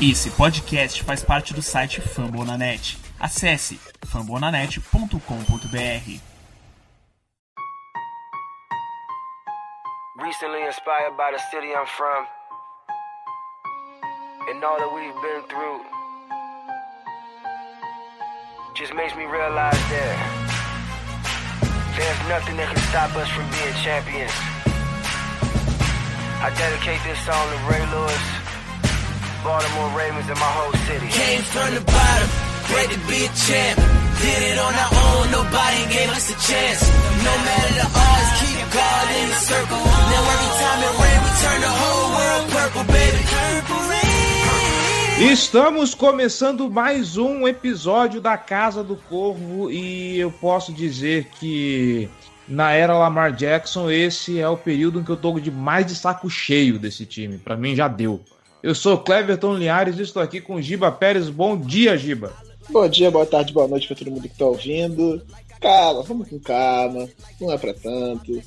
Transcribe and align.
Esse 0.00 0.30
podcast 0.30 1.02
faz 1.02 1.24
parte 1.24 1.52
do 1.52 1.60
site 1.60 2.00
Fambonanet. 2.00 2.96
Acesse 3.18 3.80
fambonanet.com.br. 4.06 6.20
Recently 10.22 10.62
inspired 10.62 11.16
by 11.16 11.32
the 11.32 11.38
city 11.50 11.74
I'm 11.74 11.84
from 11.84 12.28
and 14.48 14.62
all 14.62 14.78
that 14.78 14.94
we've 14.94 15.20
been 15.20 15.42
through 15.48 15.84
just 18.74 18.94
makes 18.94 19.16
me 19.16 19.24
realize 19.24 19.80
that 19.90 20.16
there's 21.96 22.28
nothing 22.28 22.56
that 22.56 22.72
can 22.72 22.82
stop 22.86 23.16
us 23.16 23.28
from 23.30 23.50
being 23.50 23.74
champions. 23.82 24.30
I 26.40 26.50
dedicate 26.56 27.02
this 27.02 27.18
song 27.26 27.50
to 27.50 27.56
Ray 27.66 27.84
Lewis. 27.90 28.47
Baltimore 29.44 29.90
Ravens 29.96 30.28
and 30.28 30.38
my 30.38 30.52
whole 30.58 30.72
city. 30.86 31.06
Came 31.08 31.42
from 31.42 31.74
the 31.74 31.82
bottom, 31.86 32.28
great 32.70 32.90
to 32.90 32.98
be 33.06 33.18
a 33.22 33.30
champ. 33.38 33.78
Did 34.18 34.42
it 34.50 34.58
on 34.58 34.74
our 34.74 34.92
own, 34.92 35.30
nobody 35.30 35.82
gave 35.94 36.10
us 36.10 36.26
a 36.26 36.36
chance. 36.42 36.82
No 37.22 37.34
matter 37.46 37.72
the 37.78 37.86
odds, 37.86 38.30
keep 38.42 38.58
God 38.74 39.06
in 39.14 39.26
the 39.30 39.40
circle. 39.46 39.78
Now 39.78 40.32
every 40.34 40.52
time 40.58 40.80
it 40.82 40.94
rains, 40.98 41.22
we 41.22 41.32
turn 41.38 41.60
the 41.62 41.74
whole 41.80 42.08
world 42.18 42.44
purple, 42.50 42.84
baby. 42.90 43.20
Purple 43.30 43.82
rain. 43.88 45.32
Estamos 45.32 45.94
começando 45.94 46.70
mais 46.70 47.16
um 47.16 47.46
episódio 47.46 48.20
da 48.20 48.36
Casa 48.36 48.82
do 48.82 48.96
Corvo 48.96 49.70
e 49.70 50.18
eu 50.18 50.30
posso 50.30 50.72
dizer 50.72 51.26
que 51.38 52.08
na 52.46 52.72
era 52.72 52.96
Lamar 52.96 53.32
Jackson 53.32 53.90
esse 53.90 54.40
é 54.40 54.48
o 54.48 54.56
período 54.56 55.00
em 55.00 55.04
que 55.04 55.10
eu 55.10 55.16
tô 55.16 55.38
de 55.38 55.50
mais 55.50 55.86
de 55.86 55.94
saco 55.94 56.28
cheio 56.30 56.78
desse 56.78 57.04
time. 57.04 57.38
Para 57.38 57.56
mim 57.56 57.74
já 57.74 57.88
deu. 57.88 58.20
Eu 58.62 58.74
sou 58.74 58.98
Cleverton 58.98 59.54
Linhares 59.54 59.98
e 59.98 60.02
estou 60.02 60.20
aqui 60.20 60.40
com 60.40 60.60
Giba 60.60 60.90
Pérez. 60.90 61.30
Bom 61.30 61.56
dia, 61.56 61.96
Giba. 61.96 62.32
Bom 62.70 62.88
dia, 62.88 63.10
boa 63.10 63.24
tarde, 63.24 63.52
boa 63.52 63.68
noite 63.68 63.86
para 63.86 63.96
todo 63.96 64.10
mundo 64.10 64.22
que 64.22 64.28
está 64.28 64.46
ouvindo. 64.46 65.22
Calma, 65.60 66.02
vamos 66.02 66.28
com 66.28 66.38
calma, 66.38 67.08
não 67.40 67.52
é 67.52 67.58
para 67.58 67.72
tanto. 67.74 68.42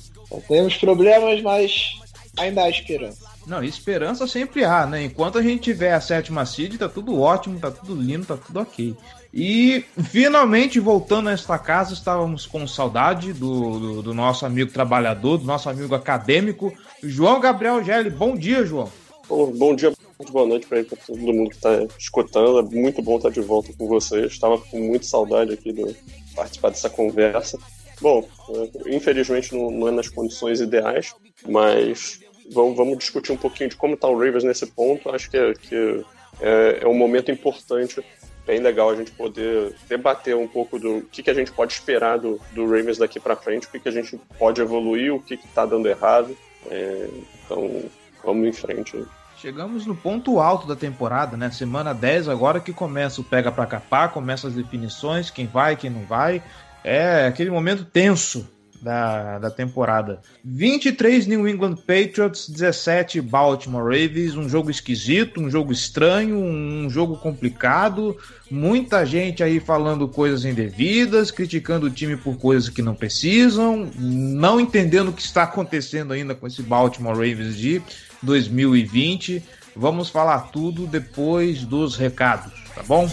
Temos 0.46 0.76
problemas, 0.76 1.40
mas 1.42 1.98
ainda 2.36 2.62
há 2.62 2.70
esperança. 2.70 3.26
Não, 3.46 3.64
esperança 3.64 4.26
sempre 4.26 4.64
há, 4.64 4.86
né? 4.86 5.04
Enquanto 5.04 5.38
a 5.38 5.42
gente 5.42 5.62
tiver 5.62 5.92
a 5.92 6.00
sétima 6.00 6.46
seed, 6.46 6.76
tá 6.76 6.88
tudo 6.88 7.20
ótimo, 7.20 7.58
tá 7.58 7.70
tudo 7.70 7.94
lindo, 7.94 8.26
tá 8.26 8.36
tudo 8.36 8.60
ok. 8.60 8.94
E 9.32 9.84
finalmente 10.04 10.78
voltando 10.78 11.30
a 11.30 11.32
esta 11.32 11.58
casa, 11.58 11.94
estávamos 11.94 12.46
com 12.46 12.66
saudade 12.66 13.32
do, 13.32 13.78
do, 13.78 14.02
do 14.02 14.14
nosso 14.14 14.44
amigo 14.44 14.70
trabalhador, 14.70 15.38
do 15.38 15.44
nosso 15.44 15.70
amigo 15.70 15.94
acadêmico, 15.94 16.72
João 17.02 17.40
Gabriel 17.40 17.82
Gelli. 17.82 18.10
Bom 18.10 18.36
dia, 18.36 18.64
João. 18.64 18.90
Bom, 19.28 19.50
bom 19.52 19.74
dia, 19.74 19.92
boa 20.30 20.46
noite 20.46 20.66
para 20.66 20.84
todo 20.84 21.18
mundo 21.18 21.50
que 21.50 21.56
está 21.56 21.82
escutando. 21.98 22.58
É 22.58 22.62
muito 22.62 23.02
bom 23.02 23.16
estar 23.16 23.30
de 23.30 23.40
volta 23.40 23.72
com 23.72 23.88
vocês. 23.88 24.32
Estava 24.32 24.58
com 24.58 24.78
muita 24.78 25.06
saudade 25.06 25.54
aqui 25.54 25.72
de 25.72 25.96
participar 26.34 26.68
dessa 26.68 26.90
conversa. 26.90 27.58
Bom, 28.00 28.28
é, 28.50 28.94
infelizmente 28.94 29.54
não, 29.54 29.70
não 29.70 29.88
é 29.88 29.90
nas 29.90 30.08
condições 30.08 30.60
ideais, 30.60 31.14
mas 31.48 32.20
vamos, 32.50 32.76
vamos, 32.76 32.98
discutir 32.98 33.32
um 33.32 33.36
pouquinho 33.36 33.70
de 33.70 33.76
como 33.76 33.94
está 33.94 34.08
o 34.08 34.18
Ravens 34.18 34.44
nesse 34.44 34.66
ponto. 34.66 35.10
Acho 35.10 35.30
que, 35.30 35.36
é, 35.36 35.54
que 35.54 36.04
é, 36.40 36.80
é, 36.82 36.86
um 36.86 36.94
momento 36.94 37.30
importante, 37.30 38.04
bem 38.46 38.60
legal 38.60 38.90
a 38.90 38.96
gente 38.96 39.12
poder 39.12 39.74
debater 39.88 40.36
um 40.36 40.48
pouco 40.48 40.78
do 40.78 41.02
que, 41.12 41.22
que 41.22 41.30
a 41.30 41.34
gente 41.34 41.52
pode 41.52 41.72
esperar 41.72 42.18
do, 42.18 42.40
do 42.52 42.64
Ravens 42.64 42.98
daqui 42.98 43.20
para 43.20 43.36
frente, 43.36 43.66
o 43.66 43.70
que, 43.70 43.78
que 43.78 43.88
a 43.88 43.92
gente 43.92 44.18
pode 44.38 44.60
evoluir, 44.60 45.14
o 45.14 45.22
que 45.22 45.34
está 45.34 45.64
dando 45.64 45.88
errado. 45.88 46.36
É, 46.70 47.08
então, 47.44 47.84
vamos 48.24 48.46
em 48.46 48.52
frente. 48.52 49.04
Chegamos 49.42 49.86
no 49.86 49.96
ponto 49.96 50.38
alto 50.38 50.68
da 50.68 50.76
temporada, 50.76 51.36
né? 51.36 51.50
Semana 51.50 51.92
10 51.92 52.28
agora 52.28 52.60
que 52.60 52.72
começa 52.72 53.20
o 53.20 53.24
pega 53.24 53.50
para 53.50 53.66
capar, 53.66 54.12
começa 54.12 54.46
as 54.46 54.54
definições, 54.54 55.30
quem 55.30 55.48
vai, 55.48 55.74
quem 55.74 55.90
não 55.90 56.04
vai. 56.04 56.40
É 56.84 57.26
aquele 57.26 57.50
momento 57.50 57.84
tenso 57.84 58.48
da, 58.80 59.40
da 59.40 59.50
temporada. 59.50 60.20
23 60.44 61.26
New 61.26 61.48
England 61.48 61.74
Patriots, 61.74 62.48
17 62.48 63.20
Baltimore 63.20 63.82
Ravens, 63.82 64.36
um 64.36 64.48
jogo 64.48 64.70
esquisito, 64.70 65.40
um 65.40 65.50
jogo 65.50 65.72
estranho, 65.72 66.36
um 66.36 66.88
jogo 66.88 67.16
complicado, 67.16 68.16
muita 68.48 69.04
gente 69.04 69.42
aí 69.42 69.58
falando 69.58 70.06
coisas 70.06 70.44
indevidas, 70.44 71.32
criticando 71.32 71.86
o 71.86 71.90
time 71.90 72.16
por 72.16 72.36
coisas 72.36 72.68
que 72.68 72.80
não 72.80 72.94
precisam, 72.94 73.90
não 73.98 74.60
entendendo 74.60 75.08
o 75.08 75.12
que 75.12 75.22
está 75.22 75.42
acontecendo 75.42 76.12
ainda 76.12 76.32
com 76.32 76.46
esse 76.46 76.62
Baltimore 76.62 77.14
Ravens 77.16 77.56
de 77.56 77.82
2020. 78.22 79.42
Vamos 79.74 80.10
falar 80.10 80.50
tudo 80.50 80.86
depois 80.86 81.64
dos 81.64 81.96
recados, 81.96 82.52
tá 82.74 82.82
bom? 82.82 83.08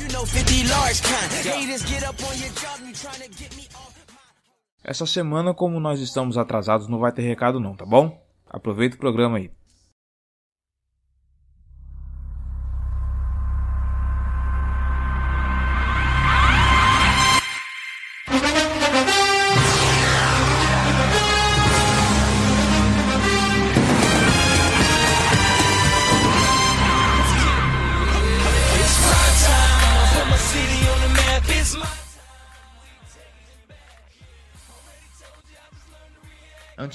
Essa 4.84 5.06
semana, 5.06 5.53
como 5.53 5.80
nós 5.80 6.00
estamos 6.00 6.38
atrasados, 6.38 6.88
não 6.88 7.00
vai 7.00 7.12
ter 7.12 7.22
recado 7.22 7.59
não, 7.59 7.75
tá 7.75 7.86
bom? 7.86 8.22
Aproveita 8.50 8.96
o 8.96 9.00
programa 9.00 9.38
aí. 9.38 9.52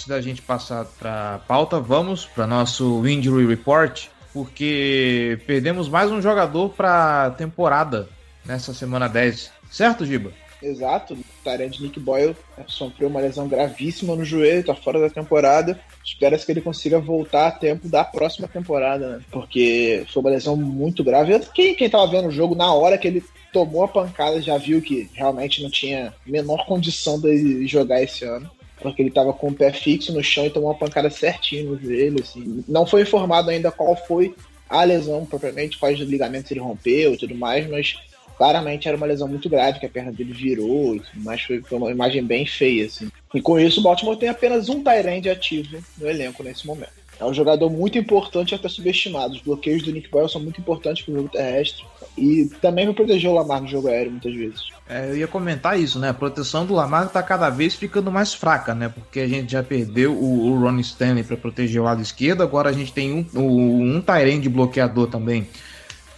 Antes 0.05 0.07
da 0.07 0.21
gente 0.21 0.43
passar 0.43 0.85
para 0.99 1.41
pauta, 1.49 1.81
vamos 1.81 2.27
para 2.27 2.47
nosso 2.47 3.07
injury 3.07 3.47
report, 3.47 4.07
porque 4.33 5.39
perdemos 5.47 5.89
mais 5.89 6.11
um 6.11 6.21
jogador 6.21 6.71
para 6.71 7.31
temporada 7.33 8.09
nessa 8.45 8.75
semana 8.75 9.09
10. 9.09 9.51
Certo, 9.71 10.05
Giba? 10.05 10.33
Exato. 10.63 11.15
O 11.15 11.25
Tyrande 11.43 11.83
Nick 11.83 12.01
Boyle 12.01 12.37
sofreu 12.67 13.09
uma 13.09 13.21
lesão 13.21 13.49
gravíssima 13.49 14.17
no 14.17 14.25
joelho, 14.25 14.61
está 14.61 14.75
fora 14.75 15.01
da 15.01 15.11
temporada. 15.11 15.79
Espera-se 16.03 16.45
que 16.45 16.53
ele 16.53 16.61
consiga 16.61 16.99
voltar 16.99 17.49
a 17.49 17.51
tempo 17.51 17.89
da 17.89 18.05
próxima 18.05 18.49
temporada, 18.49 19.17
né? 19.17 19.25
Porque 19.31 20.05
foi 20.13 20.23
uma 20.23 20.31
lesão 20.31 20.57
muito 20.57 21.05
grave. 21.05 21.39
Quem, 21.55 21.75
quem 21.75 21.91
tava 21.91 22.07
vendo 22.07 22.29
o 22.29 22.33
jogo 22.33 22.55
na 22.55 22.73
hora 22.73 22.97
que 22.97 23.09
ele 23.09 23.23
tomou 23.53 23.85
a 23.85 23.89
pancada 23.89 24.41
já 24.41 24.57
viu 24.57 24.81
que 24.81 25.09
realmente 25.13 25.63
não 25.63 25.71
tinha 25.71 26.15
menor 26.27 26.65
condição 26.67 27.21
de 27.21 27.67
jogar 27.67 28.03
esse 28.03 28.25
ano 28.25 28.51
porque 28.85 29.01
ele 29.01 29.09
estava 29.09 29.33
com 29.33 29.49
o 29.49 29.55
pé 29.55 29.73
fixo 29.73 30.13
no 30.13 30.23
chão 30.23 30.45
e 30.45 30.51
tomou 30.51 30.69
uma 30.69 30.79
pancada 30.79 31.09
certinho 31.09 31.71
no 31.71 31.81
joelho. 31.81 32.21
Assim. 32.21 32.63
Não 32.69 32.87
foi 32.87 33.01
informado 33.01 33.49
ainda 33.49 33.73
qual 33.73 33.97
foi 33.97 34.35
a 34.69 34.85
lesão 34.85 35.25
propriamente, 35.25 35.79
quais 35.79 35.99
ligamentos 35.99 36.51
ele 36.51 36.61
rompeu 36.61 37.15
e 37.15 37.17
tudo 37.17 37.35
mais, 37.35 37.67
mas 37.67 37.97
claramente 38.37 38.87
era 38.87 38.97
uma 38.97 39.07
lesão 39.07 39.27
muito 39.27 39.49
grave, 39.49 39.81
que 39.81 39.87
a 39.87 39.89
perna 39.89 40.13
dele 40.13 40.35
virou 40.35 41.01
mais. 41.15 41.41
Foi, 41.41 41.63
foi 41.63 41.79
uma 41.79 41.91
imagem 41.91 42.23
bem 42.23 42.45
feia. 42.45 42.85
Assim. 42.85 43.11
E 43.33 43.41
com 43.41 43.59
isso, 43.59 43.81
o 43.81 43.83
Baltimore 43.83 44.19
tem 44.19 44.29
apenas 44.29 44.69
um 44.69 44.85
Tyrande 44.85 45.31
ativo 45.31 45.83
no 45.97 46.07
elenco 46.07 46.43
nesse 46.43 46.67
momento. 46.67 46.93
É 47.19 47.25
um 47.25 47.33
jogador 47.33 47.71
muito 47.71 47.97
importante 47.97 48.53
e 48.53 48.55
até 48.55 48.69
subestimado. 48.69 49.35
Os 49.35 49.41
bloqueios 49.41 49.83
do 49.83 49.93
Nick 49.93 50.11
Boyle 50.11 50.29
são 50.29 50.43
muito 50.43 50.61
importantes 50.61 51.05
para 51.05 51.13
o 51.13 51.17
jogo 51.17 51.29
terrestre 51.31 51.85
e 52.17 52.47
também 52.61 52.85
para 52.87 52.95
proteger 52.95 53.31
o 53.31 53.35
Lamar 53.35 53.63
no 53.63 53.69
jogo 53.69 53.89
aéreo 53.89 54.13
muitas 54.13 54.35
vezes. 54.35 54.63
É, 54.89 55.11
eu 55.11 55.17
ia 55.17 55.27
comentar 55.27 55.79
isso, 55.79 55.99
né? 55.99 56.11
A 56.11 56.15
proteção 56.15 56.67
do 56.67 56.75
Lamar 56.75 57.07
está 57.07 57.23
cada 57.23 57.51
vez 57.51 57.75
ficando 57.75 58.11
mais 58.13 58.35
fraca, 58.35 58.75
né? 58.75 58.89
Porque 58.89 59.21
a 59.21 59.29
gente 59.29 59.53
já 59.53 59.63
perdeu 59.63 60.13
o, 60.13 60.51
o 60.51 60.61
Ron 60.61 60.79
Stanley 60.81 61.25
para 61.25 61.37
proteger 61.37 61.81
o 61.81 61.85
lado 61.85 62.03
esquerdo, 62.03 62.43
agora 62.43 62.71
a 62.71 62.73
gente 62.73 62.93
tem 62.93 63.13
um, 63.13 63.41
um, 63.41 63.97
um 63.97 64.01
Tyrande 64.01 64.49
bloqueador 64.49 65.09
também 65.09 65.49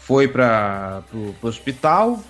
foi 0.06 0.28
para 0.28 1.02
o 1.12 1.34
hospital. 1.42 2.22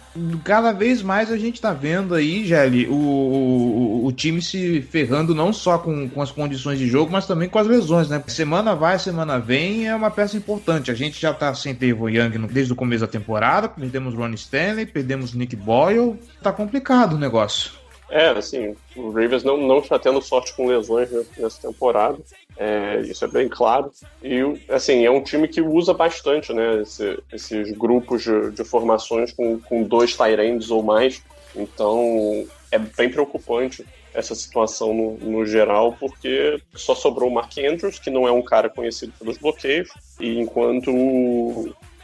Cada 0.45 0.73
vez 0.73 1.03
mais 1.03 1.31
a 1.31 1.37
gente 1.37 1.57
está 1.57 1.73
vendo 1.73 2.15
aí, 2.15 2.45
Gelli, 2.45 2.87
o, 2.87 2.95
o, 2.95 4.07
o, 4.07 4.13
time 4.13 4.41
se 4.41 4.81
ferrando 4.83 5.35
não 5.35 5.53
só 5.53 5.79
com, 5.79 6.09
com 6.09 6.23
as 6.23 6.31
condições 6.31 6.79
de 6.79 6.87
jogo, 6.87 7.13
mas 7.13 7.27
também 7.27 7.49
com 7.49 7.59
as 7.59 7.67
lesões, 7.67 8.09
né? 8.09 8.23
Semana 8.27 8.75
vai, 8.75 8.99
semana 8.99 9.39
vem, 9.39 9.87
é 9.87 9.95
uma 9.95 10.11
peça 10.11 10.37
importante. 10.37 10.91
A 10.91 10.95
gente 10.95 11.21
já 11.21 11.31
está 11.31 11.53
sem 11.55 11.75
Tevon 11.75 12.09
Young 12.09 12.47
desde 12.51 12.73
o 12.73 12.77
começo 12.77 13.05
da 13.05 13.11
temporada, 13.11 13.69
perdemos 13.69 14.15
Ron 14.15 14.31
Stanley, 14.31 14.87
perdemos 14.87 15.35
Nick 15.35 15.55
Boyle. 15.57 16.19
Tá 16.43 16.53
complicado 16.53 17.15
o 17.15 17.19
negócio. 17.19 17.73
É, 18.09 18.29
assim, 18.29 18.75
o 18.95 19.11
Ravens 19.11 19.43
não, 19.43 19.57
não 19.57 19.79
está 19.79 19.99
tendo 19.99 20.23
sorte 20.23 20.55
com 20.55 20.69
lesões 20.69 21.11
nessa 21.37 21.61
temporada, 21.69 22.19
é, 22.56 23.00
isso 23.03 23.25
é 23.25 23.29
bem 23.29 23.49
claro. 23.49 23.91
E, 24.23 24.41
assim, 24.69 25.05
é 25.05 25.11
um 25.11 25.23
time 25.23 25.47
que 25.47 25.61
usa 25.61 25.93
bastante, 25.93 26.53
né, 26.53 26.82
esse, 26.82 27.19
esses 27.32 27.73
grupos 27.73 28.23
de, 28.23 28.50
de, 28.50 28.64
formações 28.64 29.32
com, 29.32 29.58
com 29.61 29.82
dois 29.82 30.17
Tyrands 30.17 30.70
ou 30.70 30.82
mais. 30.82 31.23
Então, 31.55 32.47
é 32.70 32.79
bem 32.79 33.11
preocupante 33.11 33.85
essa 34.12 34.35
situação 34.35 34.94
no, 34.94 35.19
no, 35.19 35.47
geral, 35.47 35.94
porque 36.00 36.58
só 36.75 36.94
sobrou 36.94 37.29
o 37.29 37.35
Mark 37.35 37.53
Andrews, 37.58 37.99
que 37.99 38.11
não 38.11 38.26
é 38.26 38.32
um 38.32 38.43
cara 38.43 38.70
conhecido 38.70 39.12
pelos 39.19 39.37
bloqueios, 39.37 39.91
e 40.19 40.38
enquanto 40.38 40.91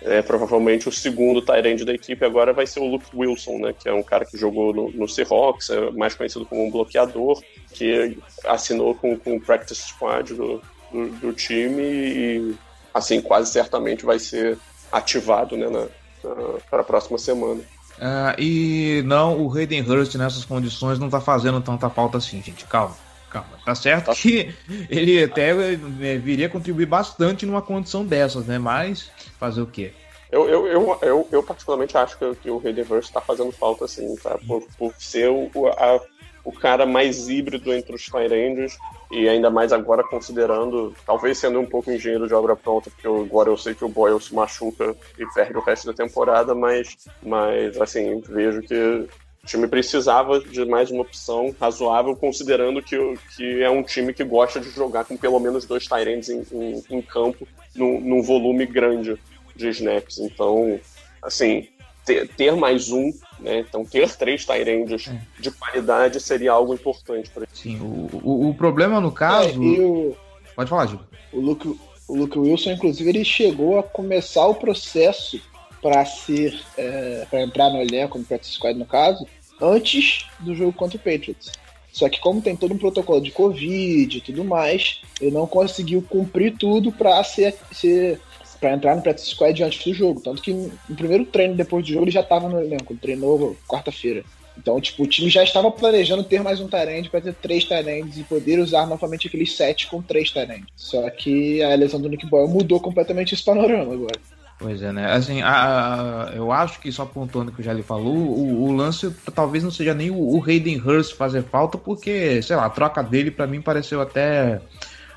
é, 0.05 0.23
provavelmente 0.23 0.89
o 0.89 0.93
segundo 0.93 1.43
Tyrande 1.43 1.85
da 1.85 1.93
equipe 1.93 2.25
agora 2.25 2.53
vai 2.53 2.67
ser 2.67 2.81
o 2.81 2.87
Luke 2.87 3.07
Wilson, 3.15 3.59
né, 3.59 3.75
que 3.79 3.89
é 3.89 3.93
um 3.93 4.03
cara 4.03 4.25
que 4.25 4.37
jogou 4.37 4.73
no, 4.73 4.91
no 4.91 5.09
Seahawks, 5.09 5.71
é 5.71 5.91
mais 5.93 6.15
conhecido 6.15 6.45
como 6.47 6.67
um 6.67 6.71
bloqueador, 6.71 7.43
que 7.73 8.19
assinou 8.45 8.95
com, 8.95 9.17
com 9.17 9.37
o 9.37 9.41
practice 9.41 9.89
squad 9.89 10.35
do, 10.35 10.63
do, 10.91 11.09
do, 11.21 11.33
time 11.33 11.83
e, 11.83 12.55
assim, 12.93 13.21
quase 13.21 13.51
certamente 13.51 14.05
vai 14.05 14.19
ser 14.19 14.59
ativado 14.91 15.57
né, 15.57 15.69
na, 15.69 15.81
na 15.81 16.59
para 16.71 16.81
a 16.81 16.85
próxima 16.85 17.19
semana. 17.19 17.61
Uh, 17.99 18.35
e 18.39 19.03
não, 19.05 19.41
o 19.41 19.57
Hayden 19.57 19.83
Hurst 19.83 20.15
nessas 20.17 20.45
condições 20.45 20.99
não 20.99 21.09
tá 21.09 21.21
fazendo 21.21 21.61
tanta 21.61 21.89
falta 21.89 22.19
assim, 22.19 22.43
gente. 22.43 22.65
Calma, 22.67 22.97
calma. 23.33 23.59
Tá 23.65 23.75
certo 23.75 24.07
tá. 24.07 24.15
que 24.15 24.55
ele 24.91 25.25
até 25.25 25.51
é, 25.51 26.19
viria 26.19 26.49
contribuir 26.49 26.87
bastante 26.87 27.47
numa 27.47 27.63
condição 27.63 28.05
dessas, 28.05 28.47
né? 28.47 28.59
Mas 28.59 29.11
fazer 29.39 29.63
o 29.63 29.67
quê? 29.67 29.93
Eu, 30.31 30.49
eu, 30.49 30.67
eu, 30.67 30.99
eu, 31.03 31.29
eu 31.31 31.43
particularmente 31.43 31.97
acho 31.97 32.19
que, 32.19 32.35
que 32.37 32.51
o 32.51 32.61
Hayden 32.65 32.87
Hurst 32.89 33.13
tá 33.13 33.21
fazendo 33.21 33.53
falta, 33.53 33.85
assim, 33.85 34.15
tá? 34.17 34.39
Por, 34.47 34.67
por 34.79 34.95
ser 34.99 35.29
o, 35.29 35.51
a, 35.69 36.01
o 36.45 36.53
cara 36.53 36.87
mais 36.87 37.29
híbrido 37.29 37.73
entre 37.73 37.95
os 37.95 38.07
Tyrands 38.07 38.79
e 39.11 39.29
ainda 39.29 39.51
mais 39.51 39.73
agora 39.73 40.03
considerando, 40.03 40.95
talvez 41.05 41.37
sendo 41.37 41.61
um 41.61 41.67
pouco 41.67 41.91
engenheiro 41.91 42.27
de 42.27 42.35
obra 42.35 42.57
pronta, 42.57 42.91
porque 42.91 43.07
agora 43.07 43.51
eu 43.51 43.59
sei 43.59 43.75
que 43.75 43.85
o 43.85 43.89
Boyle 43.89 44.21
se 44.21 44.35
machuca 44.35 44.97
e 45.19 45.27
perde 45.35 45.57
o 45.57 45.61
resto 45.61 45.87
da 45.87 45.93
temporada, 45.93 46.55
mas, 46.55 46.97
mas 47.23 47.79
assim, 47.79 48.23
vejo 48.23 48.63
que 48.63 49.07
o 49.43 49.47
time 49.47 49.67
precisava 49.67 50.39
de 50.39 50.65
mais 50.65 50.91
uma 50.91 51.03
opção 51.03 51.55
razoável, 51.61 52.15
considerando 52.15 52.81
que, 52.81 52.97
que 53.37 53.63
é 53.63 53.69
um 53.69 53.83
time 53.83 54.15
que 54.15 54.23
gosta 54.23 54.61
de 54.61 54.71
jogar 54.71 55.05
com 55.05 55.17
pelo 55.17 55.41
menos 55.41 55.65
dois 55.67 55.87
Tyrants 55.87 56.29
em, 56.29 56.47
em, 56.53 56.85
em 56.89 57.03
campo, 57.03 57.47
num, 57.75 58.01
num 58.01 58.23
volume 58.23 58.65
grande 58.67 59.19
de 59.57 59.69
snaps. 59.71 60.19
Então, 60.21 60.79
assim, 61.21 61.67
ter, 62.05 62.29
ter 62.29 62.55
mais 62.55 62.91
um, 62.91 63.13
né? 63.41 63.59
Então 63.59 63.85
ter 63.85 64.09
três 64.15 64.45
Tyrands 64.45 65.09
é. 65.09 65.21
de 65.41 65.51
qualidade 65.51 66.21
seria 66.21 66.53
algo 66.53 66.73
importante 66.73 67.29
para 67.31 67.43
ele. 67.43 67.51
Sim, 67.53 67.81
o, 67.81 68.21
o, 68.23 68.51
o, 68.51 68.55
problema 68.55 69.01
no 69.01 69.11
caso. 69.11 69.61
É, 69.61 69.81
o... 69.81 70.17
Pode 70.55 70.71
falar, 70.71 70.87
Gil. 70.87 71.01
O 71.33 71.41
Luke, 71.41 71.81
o 72.07 72.17
Luke 72.17 72.39
Wilson, 72.39 72.73
inclusive, 72.73 73.11
ele 73.11 73.25
chegou 73.25 73.79
a 73.79 73.83
começar 73.83 74.47
o 74.47 74.55
processo 74.55 75.41
para 75.83 76.05
ser. 76.07 76.59
É, 76.79 77.27
para 77.29 77.43
entrar 77.43 77.69
no 77.71 77.83
elenco, 77.83 78.19
no 78.19 78.25
Practice 78.25 78.55
Squad 78.55 78.79
no 78.79 78.87
caso, 78.87 79.27
antes 79.61 80.27
do 80.41 80.55
jogo 80.55 80.73
contra 80.73 80.97
o 80.97 81.01
Patriots. 81.01 81.53
Só 81.93 82.09
que 82.09 82.21
como 82.21 82.41
tem 82.41 82.57
todo 82.57 82.73
um 82.73 82.79
protocolo 82.79 83.21
de 83.21 83.31
Covid 83.31 84.17
e 84.17 84.21
tudo 84.21 84.45
mais, 84.45 85.03
ele 85.21 85.31
não 85.31 85.47
conseguiu 85.47 86.03
cumprir 86.09 86.57
tudo 86.57 86.91
para 86.91 87.23
ser, 87.23 87.55
ser 87.71 88.19
para 88.59 88.73
entrar 88.73 88.97
no 88.97 89.03
practice 89.03 89.29
squad 89.29 89.63
antes 89.63 89.85
do 89.85 89.93
jogo. 89.93 90.21
Tanto 90.21 90.41
que 90.41 90.55
no 90.55 90.97
primeiro 90.97 91.27
treino 91.27 91.55
depois 91.55 91.85
do 91.85 91.93
jogo 91.93 92.05
ele 92.05 92.11
já 92.11 92.21
estava 92.21 92.49
no 92.49 92.61
elenco, 92.61 92.93
ele 92.93 93.01
treinou 93.01 93.57
quarta-feira. 93.69 94.25
Então, 94.57 94.81
tipo, 94.81 95.03
o 95.03 95.07
time 95.07 95.29
já 95.31 95.43
estava 95.43 95.71
planejando 95.71 96.25
ter 96.25 96.43
mais 96.43 96.61
um 96.61 96.69
Tyrande 96.69 97.09
para 97.09 97.21
ter 97.21 97.35
três 97.35 97.65
Tyrands 97.65 98.19
e 98.19 98.23
poder 98.23 98.59
usar 98.59 98.87
novamente 98.87 99.27
aqueles 99.27 99.57
sete 99.57 99.87
com 99.87 100.03
três 100.03 100.31
Tyrands. 100.31 100.67
Só 100.77 101.09
que 101.11 101.63
a 101.63 101.75
lesão 101.75 102.01
do 102.01 102.09
Nick 102.09 102.27
Boyle 102.27 102.49
mudou 102.49 102.79
completamente 102.79 103.35
esse 103.35 103.43
panorama 103.43 103.93
agora. 103.93 104.21
Pois 104.63 104.81
é, 104.81 104.93
né? 104.93 105.13
Assim, 105.13 105.43
a, 105.43 106.29
a, 106.29 106.31
eu 106.35 106.53
acho 106.53 106.79
que 106.79 106.93
só 106.93 107.03
apontando 107.03 107.51
o 107.51 107.55
que 107.55 107.61
o 107.61 107.65
Jali 107.65 107.83
falou, 107.83 108.15
o, 108.15 108.63
o, 108.63 108.73
lance 108.73 109.13
talvez 109.35 109.65
não 109.65 109.73
seja 109.73 109.93
nem 109.93 110.09
o, 110.09 110.37
o 110.37 110.43
Hayden 110.43 110.81
Hurst 110.81 111.17
fazer 111.17 111.43
falta, 111.43 111.77
porque, 111.77 112.41
sei 112.43 112.55
lá, 112.55 112.67
a 112.67 112.71
troca 112.71 113.03
dele 113.03 113.33
para 113.33 113.47
mim 113.47 113.61
pareceu 113.61 114.01
até 114.01 114.61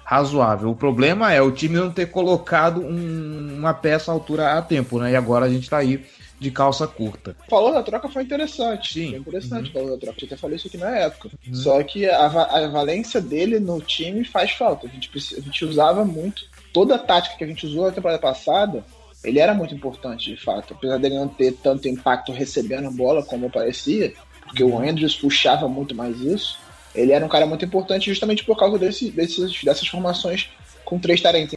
razoável. 0.03 0.71
O 0.71 0.75
problema 0.75 1.31
é 1.31 1.41
o 1.41 1.51
time 1.51 1.75
não 1.75 1.91
ter 1.91 2.07
colocado 2.07 2.81
um, 2.81 3.55
uma 3.57 3.73
peça 3.73 4.11
à 4.11 4.13
altura 4.13 4.57
a 4.57 4.61
tempo, 4.63 4.99
né? 4.99 5.11
E 5.11 5.15
agora 5.15 5.45
a 5.45 5.49
gente 5.49 5.69
tá 5.69 5.77
aí 5.77 6.03
de 6.39 6.51
calça 6.51 6.87
curta. 6.87 7.35
Falou 7.49 7.71
da 7.71 7.81
troca 7.81 8.09
foi 8.09 8.23
interessante. 8.23 8.93
Sim. 8.93 9.09
Foi 9.11 9.19
interessante 9.19 9.67
uhum. 9.67 9.73
falou 9.73 9.89
da 9.91 9.97
troca. 9.97 10.17
Eu 10.21 10.25
até 10.25 10.37
falei 10.37 10.55
isso 10.57 10.67
aqui 10.67 10.77
na 10.77 10.89
época. 10.89 11.29
Uhum. 11.47 11.53
Só 11.53 11.81
que 11.83 12.07
a, 12.07 12.25
a, 12.25 12.67
valência 12.67 13.21
dele 13.21 13.59
no 13.59 13.79
time 13.79 14.23
faz 14.25 14.51
falta. 14.51 14.87
A 14.87 14.89
gente, 14.89 15.09
a 15.15 15.41
gente 15.41 15.65
usava 15.65 16.03
muito. 16.03 16.43
Toda 16.73 16.95
a 16.95 16.99
tática 16.99 17.37
que 17.37 17.43
a 17.43 17.47
gente 17.47 17.65
usou 17.65 17.85
na 17.85 17.91
temporada 17.91 18.19
passada, 18.19 18.83
ele 19.25 19.39
era 19.39 19.53
muito 19.53 19.73
importante, 19.73 20.33
de 20.33 20.41
fato. 20.41 20.73
Apesar 20.73 20.97
dele 20.97 21.15
não 21.15 21.27
ter 21.27 21.53
tanto 21.53 21.87
impacto 21.87 22.31
recebendo 22.31 22.91
bola 22.91 23.23
como 23.23 23.49
parecia, 23.49 24.13
porque 24.43 24.63
uhum. 24.63 24.75
o 24.75 24.89
Andrews 24.89 25.15
puxava 25.15 25.67
muito 25.67 25.93
mais 25.95 26.19
isso 26.21 26.57
ele 26.95 27.11
era 27.11 27.25
um 27.25 27.29
cara 27.29 27.45
muito 27.45 27.65
importante 27.65 28.09
justamente 28.09 28.43
por 28.43 28.57
causa 28.57 28.79
desse, 28.79 29.11
desses, 29.11 29.63
dessas 29.63 29.87
formações 29.87 30.49
com 30.83 30.97
três 30.97 31.21
talentos. 31.21 31.55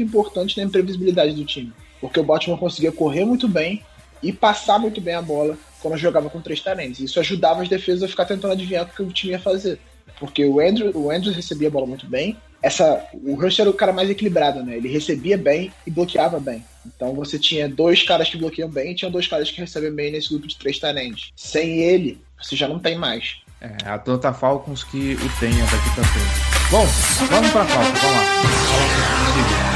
Importante 0.00 0.58
na 0.58 0.64
imprevisibilidade 0.64 1.32
do 1.32 1.44
time. 1.44 1.72
Porque 2.00 2.18
o 2.18 2.24
Baltimore 2.24 2.58
conseguia 2.58 2.90
correr 2.90 3.24
muito 3.24 3.46
bem 3.46 3.84
e 4.22 4.32
passar 4.32 4.78
muito 4.78 5.00
bem 5.00 5.14
a 5.14 5.22
bola 5.22 5.56
quando 5.80 5.96
jogava 5.96 6.28
com 6.28 6.40
três 6.40 6.60
talentos. 6.60 7.00
Isso 7.00 7.20
ajudava 7.20 7.62
as 7.62 7.68
defesas 7.68 8.02
a 8.02 8.08
ficar 8.08 8.24
tentando 8.24 8.52
adivinhar 8.52 8.84
o 8.84 8.88
que 8.88 9.02
o 9.02 9.12
time 9.12 9.32
ia 9.32 9.38
fazer. 9.38 9.78
Porque 10.20 10.44
o 10.44 10.60
Andrew, 10.60 10.92
o 10.94 11.10
Andrews 11.10 11.34
recebia 11.34 11.68
a 11.68 11.70
bola 11.70 11.86
muito 11.86 12.06
bem. 12.06 12.36
Essa, 12.62 13.02
o 13.14 13.34
Rush 13.34 13.58
era 13.58 13.70
o 13.70 13.74
cara 13.74 13.90
mais 13.90 14.10
equilibrado, 14.10 14.62
né? 14.62 14.76
Ele 14.76 14.88
recebia 14.88 15.38
bem 15.38 15.72
e 15.86 15.90
bloqueava 15.90 16.38
bem. 16.38 16.62
Então 16.86 17.14
você 17.14 17.38
tinha 17.38 17.66
dois 17.66 18.02
caras 18.02 18.28
que 18.28 18.36
bloqueiam 18.36 18.68
bem 18.68 18.92
e 18.92 18.94
tinha 18.94 19.10
dois 19.10 19.26
caras 19.26 19.50
que 19.50 19.58
recebem 19.58 19.90
bem 19.90 20.12
nesse 20.12 20.28
grupo 20.28 20.46
de 20.46 20.56
três 20.56 20.78
talentos. 20.78 21.32
Sem 21.34 21.78
ele, 21.78 22.20
você 22.40 22.54
já 22.54 22.68
não 22.68 22.78
tem 22.78 22.98
mais. 22.98 23.38
É, 23.62 23.88
Atlanta 23.88 24.32
Falcons 24.32 24.84
que 24.84 25.14
o 25.14 25.40
tenha 25.40 25.64
daqui 25.64 25.90
frente. 26.04 26.70
Bom, 26.70 26.86
vamos 27.30 27.50
pra 27.50 27.64
Falcons, 27.64 28.00
vamos 28.00 28.16
lá. 28.16 29.69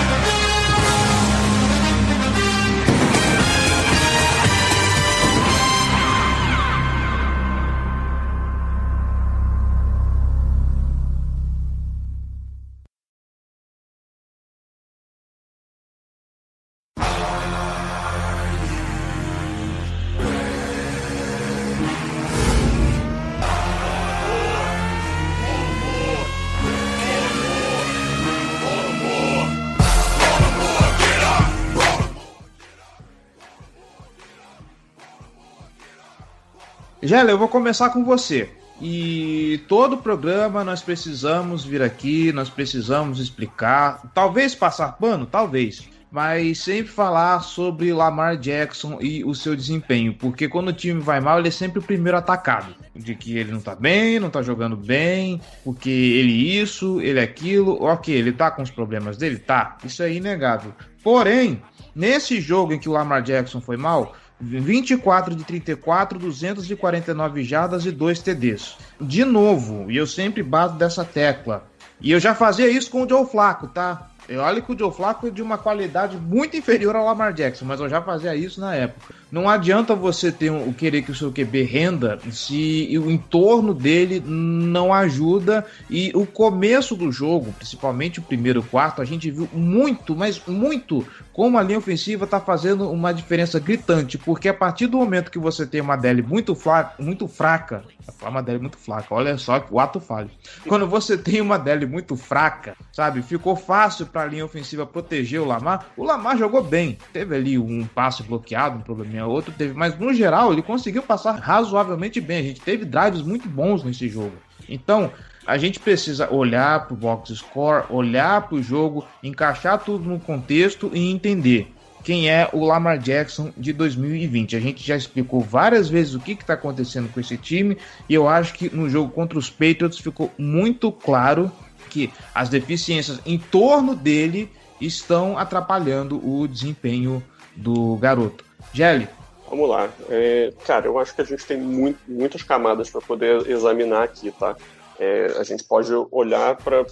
Gela, 37.04 37.30
eu 37.30 37.36
vou 37.36 37.48
começar 37.48 37.90
com 37.90 38.02
você. 38.02 38.48
E 38.80 39.60
todo 39.68 39.98
programa 39.98 40.64
nós 40.64 40.80
precisamos 40.80 41.62
vir 41.62 41.82
aqui, 41.82 42.32
nós 42.32 42.48
precisamos 42.48 43.20
explicar, 43.20 44.00
talvez 44.14 44.54
passar 44.54 44.92
pano, 44.92 45.26
talvez, 45.26 45.86
mas 46.10 46.60
sempre 46.60 46.90
falar 46.90 47.40
sobre 47.40 47.92
Lamar 47.92 48.38
Jackson 48.38 48.96
e 49.02 49.22
o 49.22 49.34
seu 49.34 49.54
desempenho, 49.54 50.14
porque 50.14 50.48
quando 50.48 50.68
o 50.68 50.72
time 50.72 50.98
vai 50.98 51.20
mal, 51.20 51.38
ele 51.38 51.48
é 51.48 51.50
sempre 51.50 51.78
o 51.78 51.82
primeiro 51.82 52.16
atacado, 52.16 52.74
de 52.96 53.14
que 53.14 53.36
ele 53.36 53.52
não 53.52 53.60
tá 53.60 53.74
bem, 53.74 54.18
não 54.18 54.30
tá 54.30 54.40
jogando 54.40 54.74
bem, 54.74 55.42
porque 55.62 55.90
ele 55.90 56.58
isso, 56.58 57.02
ele 57.02 57.20
aquilo, 57.20 57.82
ok, 57.82 58.14
ele 58.14 58.32
tá 58.32 58.50
com 58.50 58.62
os 58.62 58.70
problemas 58.70 59.18
dele, 59.18 59.38
tá, 59.38 59.76
isso 59.84 60.02
é 60.02 60.10
inegável. 60.10 60.72
Porém, 61.02 61.62
nesse 61.94 62.40
jogo 62.40 62.72
em 62.72 62.78
que 62.78 62.88
o 62.88 62.92
Lamar 62.92 63.22
Jackson 63.22 63.60
foi 63.60 63.76
mal, 63.76 64.14
24 64.40 65.34
de 65.34 65.44
34, 65.44 66.18
249 66.18 67.44
jardas 67.44 67.86
e 67.86 67.92
2 67.92 68.20
TDs. 68.20 68.76
De 69.00 69.24
novo, 69.24 69.90
e 69.90 69.96
eu 69.96 70.06
sempre 70.06 70.42
bato 70.42 70.76
dessa 70.76 71.04
tecla. 71.04 71.66
E 72.00 72.10
eu 72.10 72.20
já 72.20 72.34
fazia 72.34 72.68
isso 72.68 72.90
com 72.90 73.04
o 73.04 73.08
Joe 73.08 73.26
Flaco, 73.26 73.68
tá? 73.68 74.10
Eu 74.28 74.40
olho 74.40 74.62
que 74.62 74.72
o 74.72 74.78
Joe 74.78 74.92
Flaco 74.92 75.26
é 75.26 75.30
de 75.30 75.42
uma 75.42 75.58
qualidade 75.58 76.16
muito 76.16 76.56
inferior 76.56 76.96
ao 76.96 77.04
Lamar 77.04 77.32
Jackson, 77.32 77.64
mas 77.64 77.80
eu 77.80 77.88
já 77.88 78.00
fazia 78.00 78.34
isso 78.34 78.60
na 78.60 78.74
época. 78.74 79.14
Não 79.34 79.48
adianta 79.48 79.96
você 79.96 80.30
ter 80.30 80.48
um, 80.48 80.72
querer 80.72 81.02
que 81.02 81.10
o 81.10 81.14
seu 81.14 81.32
QB 81.32 81.64
renda 81.64 82.20
se 82.30 82.96
o 82.96 83.10
entorno 83.10 83.74
dele 83.74 84.22
não 84.24 84.94
ajuda 84.94 85.66
e 85.90 86.12
o 86.14 86.24
começo 86.24 86.94
do 86.94 87.10
jogo, 87.10 87.52
principalmente 87.54 88.20
o 88.20 88.22
primeiro 88.22 88.62
quarto, 88.62 89.02
a 89.02 89.04
gente 89.04 89.28
viu 89.32 89.48
muito, 89.52 90.14
mas 90.14 90.40
muito 90.46 91.04
como 91.32 91.58
a 91.58 91.62
linha 91.64 91.78
ofensiva 91.78 92.26
está 92.26 92.38
fazendo 92.38 92.88
uma 92.88 93.12
diferença 93.12 93.58
gritante, 93.58 94.16
porque 94.16 94.48
a 94.48 94.54
partir 94.54 94.86
do 94.86 94.98
momento 94.98 95.32
que 95.32 95.38
você 95.38 95.66
tem 95.66 95.80
uma 95.80 95.96
DL 95.96 96.22
muito, 96.22 96.54
fraca, 96.54 96.94
muito 97.02 97.26
fraca, 97.26 97.82
uma 98.22 98.40
DL 98.40 98.60
muito 98.60 98.78
fraca, 98.78 99.12
olha 99.12 99.36
só 99.36 99.66
o 99.68 99.80
ato 99.80 99.98
falho. 99.98 100.30
Quando 100.68 100.86
você 100.86 101.18
tem 101.18 101.40
uma 101.40 101.58
DL 101.58 101.86
muito 101.86 102.16
fraca, 102.16 102.76
sabe, 102.92 103.20
ficou 103.20 103.56
fácil 103.56 104.06
para 104.06 104.22
a 104.22 104.26
linha 104.26 104.44
ofensiva 104.44 104.86
proteger 104.86 105.40
o 105.40 105.44
Lamar. 105.44 105.86
O 105.96 106.04
Lamar 106.04 106.38
jogou 106.38 106.62
bem, 106.62 106.96
teve 107.12 107.34
ali 107.34 107.58
um 107.58 107.84
passe 107.84 108.22
bloqueado, 108.22 108.78
um 108.78 108.82
probleminha 108.82 109.23
outro 109.26 109.52
teve, 109.56 109.74
mas 109.74 109.98
no 109.98 110.12
geral 110.12 110.52
ele 110.52 110.62
conseguiu 110.62 111.02
passar 111.02 111.32
razoavelmente 111.32 112.20
bem. 112.20 112.38
A 112.38 112.42
gente 112.42 112.60
teve 112.60 112.84
drives 112.84 113.22
muito 113.22 113.48
bons 113.48 113.82
nesse 113.82 114.08
jogo. 114.08 114.32
Então, 114.68 115.10
a 115.46 115.58
gente 115.58 115.78
precisa 115.78 116.32
olhar 116.32 116.86
para 116.86 116.94
o 116.94 116.96
box 116.96 117.34
score, 117.34 117.84
olhar 117.90 118.42
para 118.42 118.56
o 118.56 118.62
jogo, 118.62 119.06
encaixar 119.22 119.78
tudo 119.78 120.08
no 120.08 120.18
contexto 120.18 120.90
e 120.94 121.10
entender. 121.10 121.70
quem 122.02 122.28
é 122.28 122.50
o 122.52 122.62
Lamar 122.66 122.98
Jackson 122.98 123.50
de 123.56 123.72
2020. 123.72 124.54
A 124.56 124.60
gente 124.60 124.86
já 124.86 124.94
explicou 124.94 125.40
várias 125.40 125.88
vezes 125.88 126.14
o 126.14 126.20
que 126.20 126.32
está 126.32 126.52
acontecendo 126.52 127.10
com 127.10 127.18
esse 127.18 127.38
time 127.38 127.78
e 128.06 128.12
eu 128.12 128.28
acho 128.28 128.52
que 128.52 128.68
no 128.68 128.90
jogo 128.90 129.10
contra 129.10 129.38
os 129.38 129.48
Patriots 129.48 129.98
ficou 129.98 130.30
muito 130.36 130.92
claro 130.92 131.50
que 131.88 132.10
as 132.34 132.50
deficiências 132.50 133.20
em 133.24 133.38
torno 133.38 133.94
dele 133.94 134.50
estão 134.80 135.38
atrapalhando 135.38 136.20
o 136.22 136.46
desempenho 136.46 137.22
do 137.56 137.96
garoto. 137.96 138.44
Gelli. 138.74 139.08
Vamos 139.48 139.68
lá. 139.68 139.88
É, 140.10 140.52
cara, 140.66 140.86
eu 140.86 140.98
acho 140.98 141.14
que 141.14 141.22
a 141.22 141.24
gente 141.24 141.46
tem 141.46 141.56
muito, 141.56 142.00
muitas 142.08 142.42
camadas 142.42 142.90
para 142.90 143.00
poder 143.00 143.48
examinar 143.48 144.02
aqui, 144.02 144.32
tá? 144.32 144.56
É, 144.98 145.32
a 145.38 145.44
gente 145.44 145.62
pode 145.62 145.90
olhar 146.10 146.56
para 146.56 146.84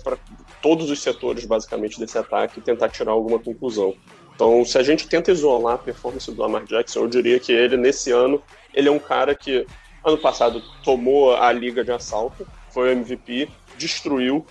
todos 0.60 0.90
os 0.90 1.02
setores, 1.02 1.44
basicamente, 1.44 1.98
desse 1.98 2.16
ataque 2.16 2.60
e 2.60 2.62
tentar 2.62 2.88
tirar 2.88 3.10
alguma 3.10 3.38
conclusão. 3.38 3.94
Então, 4.34 4.64
se 4.64 4.78
a 4.78 4.82
gente 4.82 5.08
tenta 5.08 5.32
isolar 5.32 5.74
a 5.74 5.78
performance 5.78 6.30
do 6.30 6.40
Lamar 6.40 6.64
Jackson, 6.64 7.00
eu 7.00 7.08
diria 7.08 7.40
que 7.40 7.52
ele, 7.52 7.76
nesse 7.76 8.12
ano, 8.12 8.40
ele 8.72 8.88
é 8.88 8.92
um 8.92 8.98
cara 8.98 9.34
que, 9.34 9.66
ano 10.04 10.18
passado, 10.18 10.62
tomou 10.84 11.34
a 11.34 11.50
liga 11.52 11.84
de 11.84 11.90
assalto, 11.90 12.46
foi 12.70 12.88
o 12.88 12.92
MVP, 12.92 13.48
destruiu, 13.76 14.46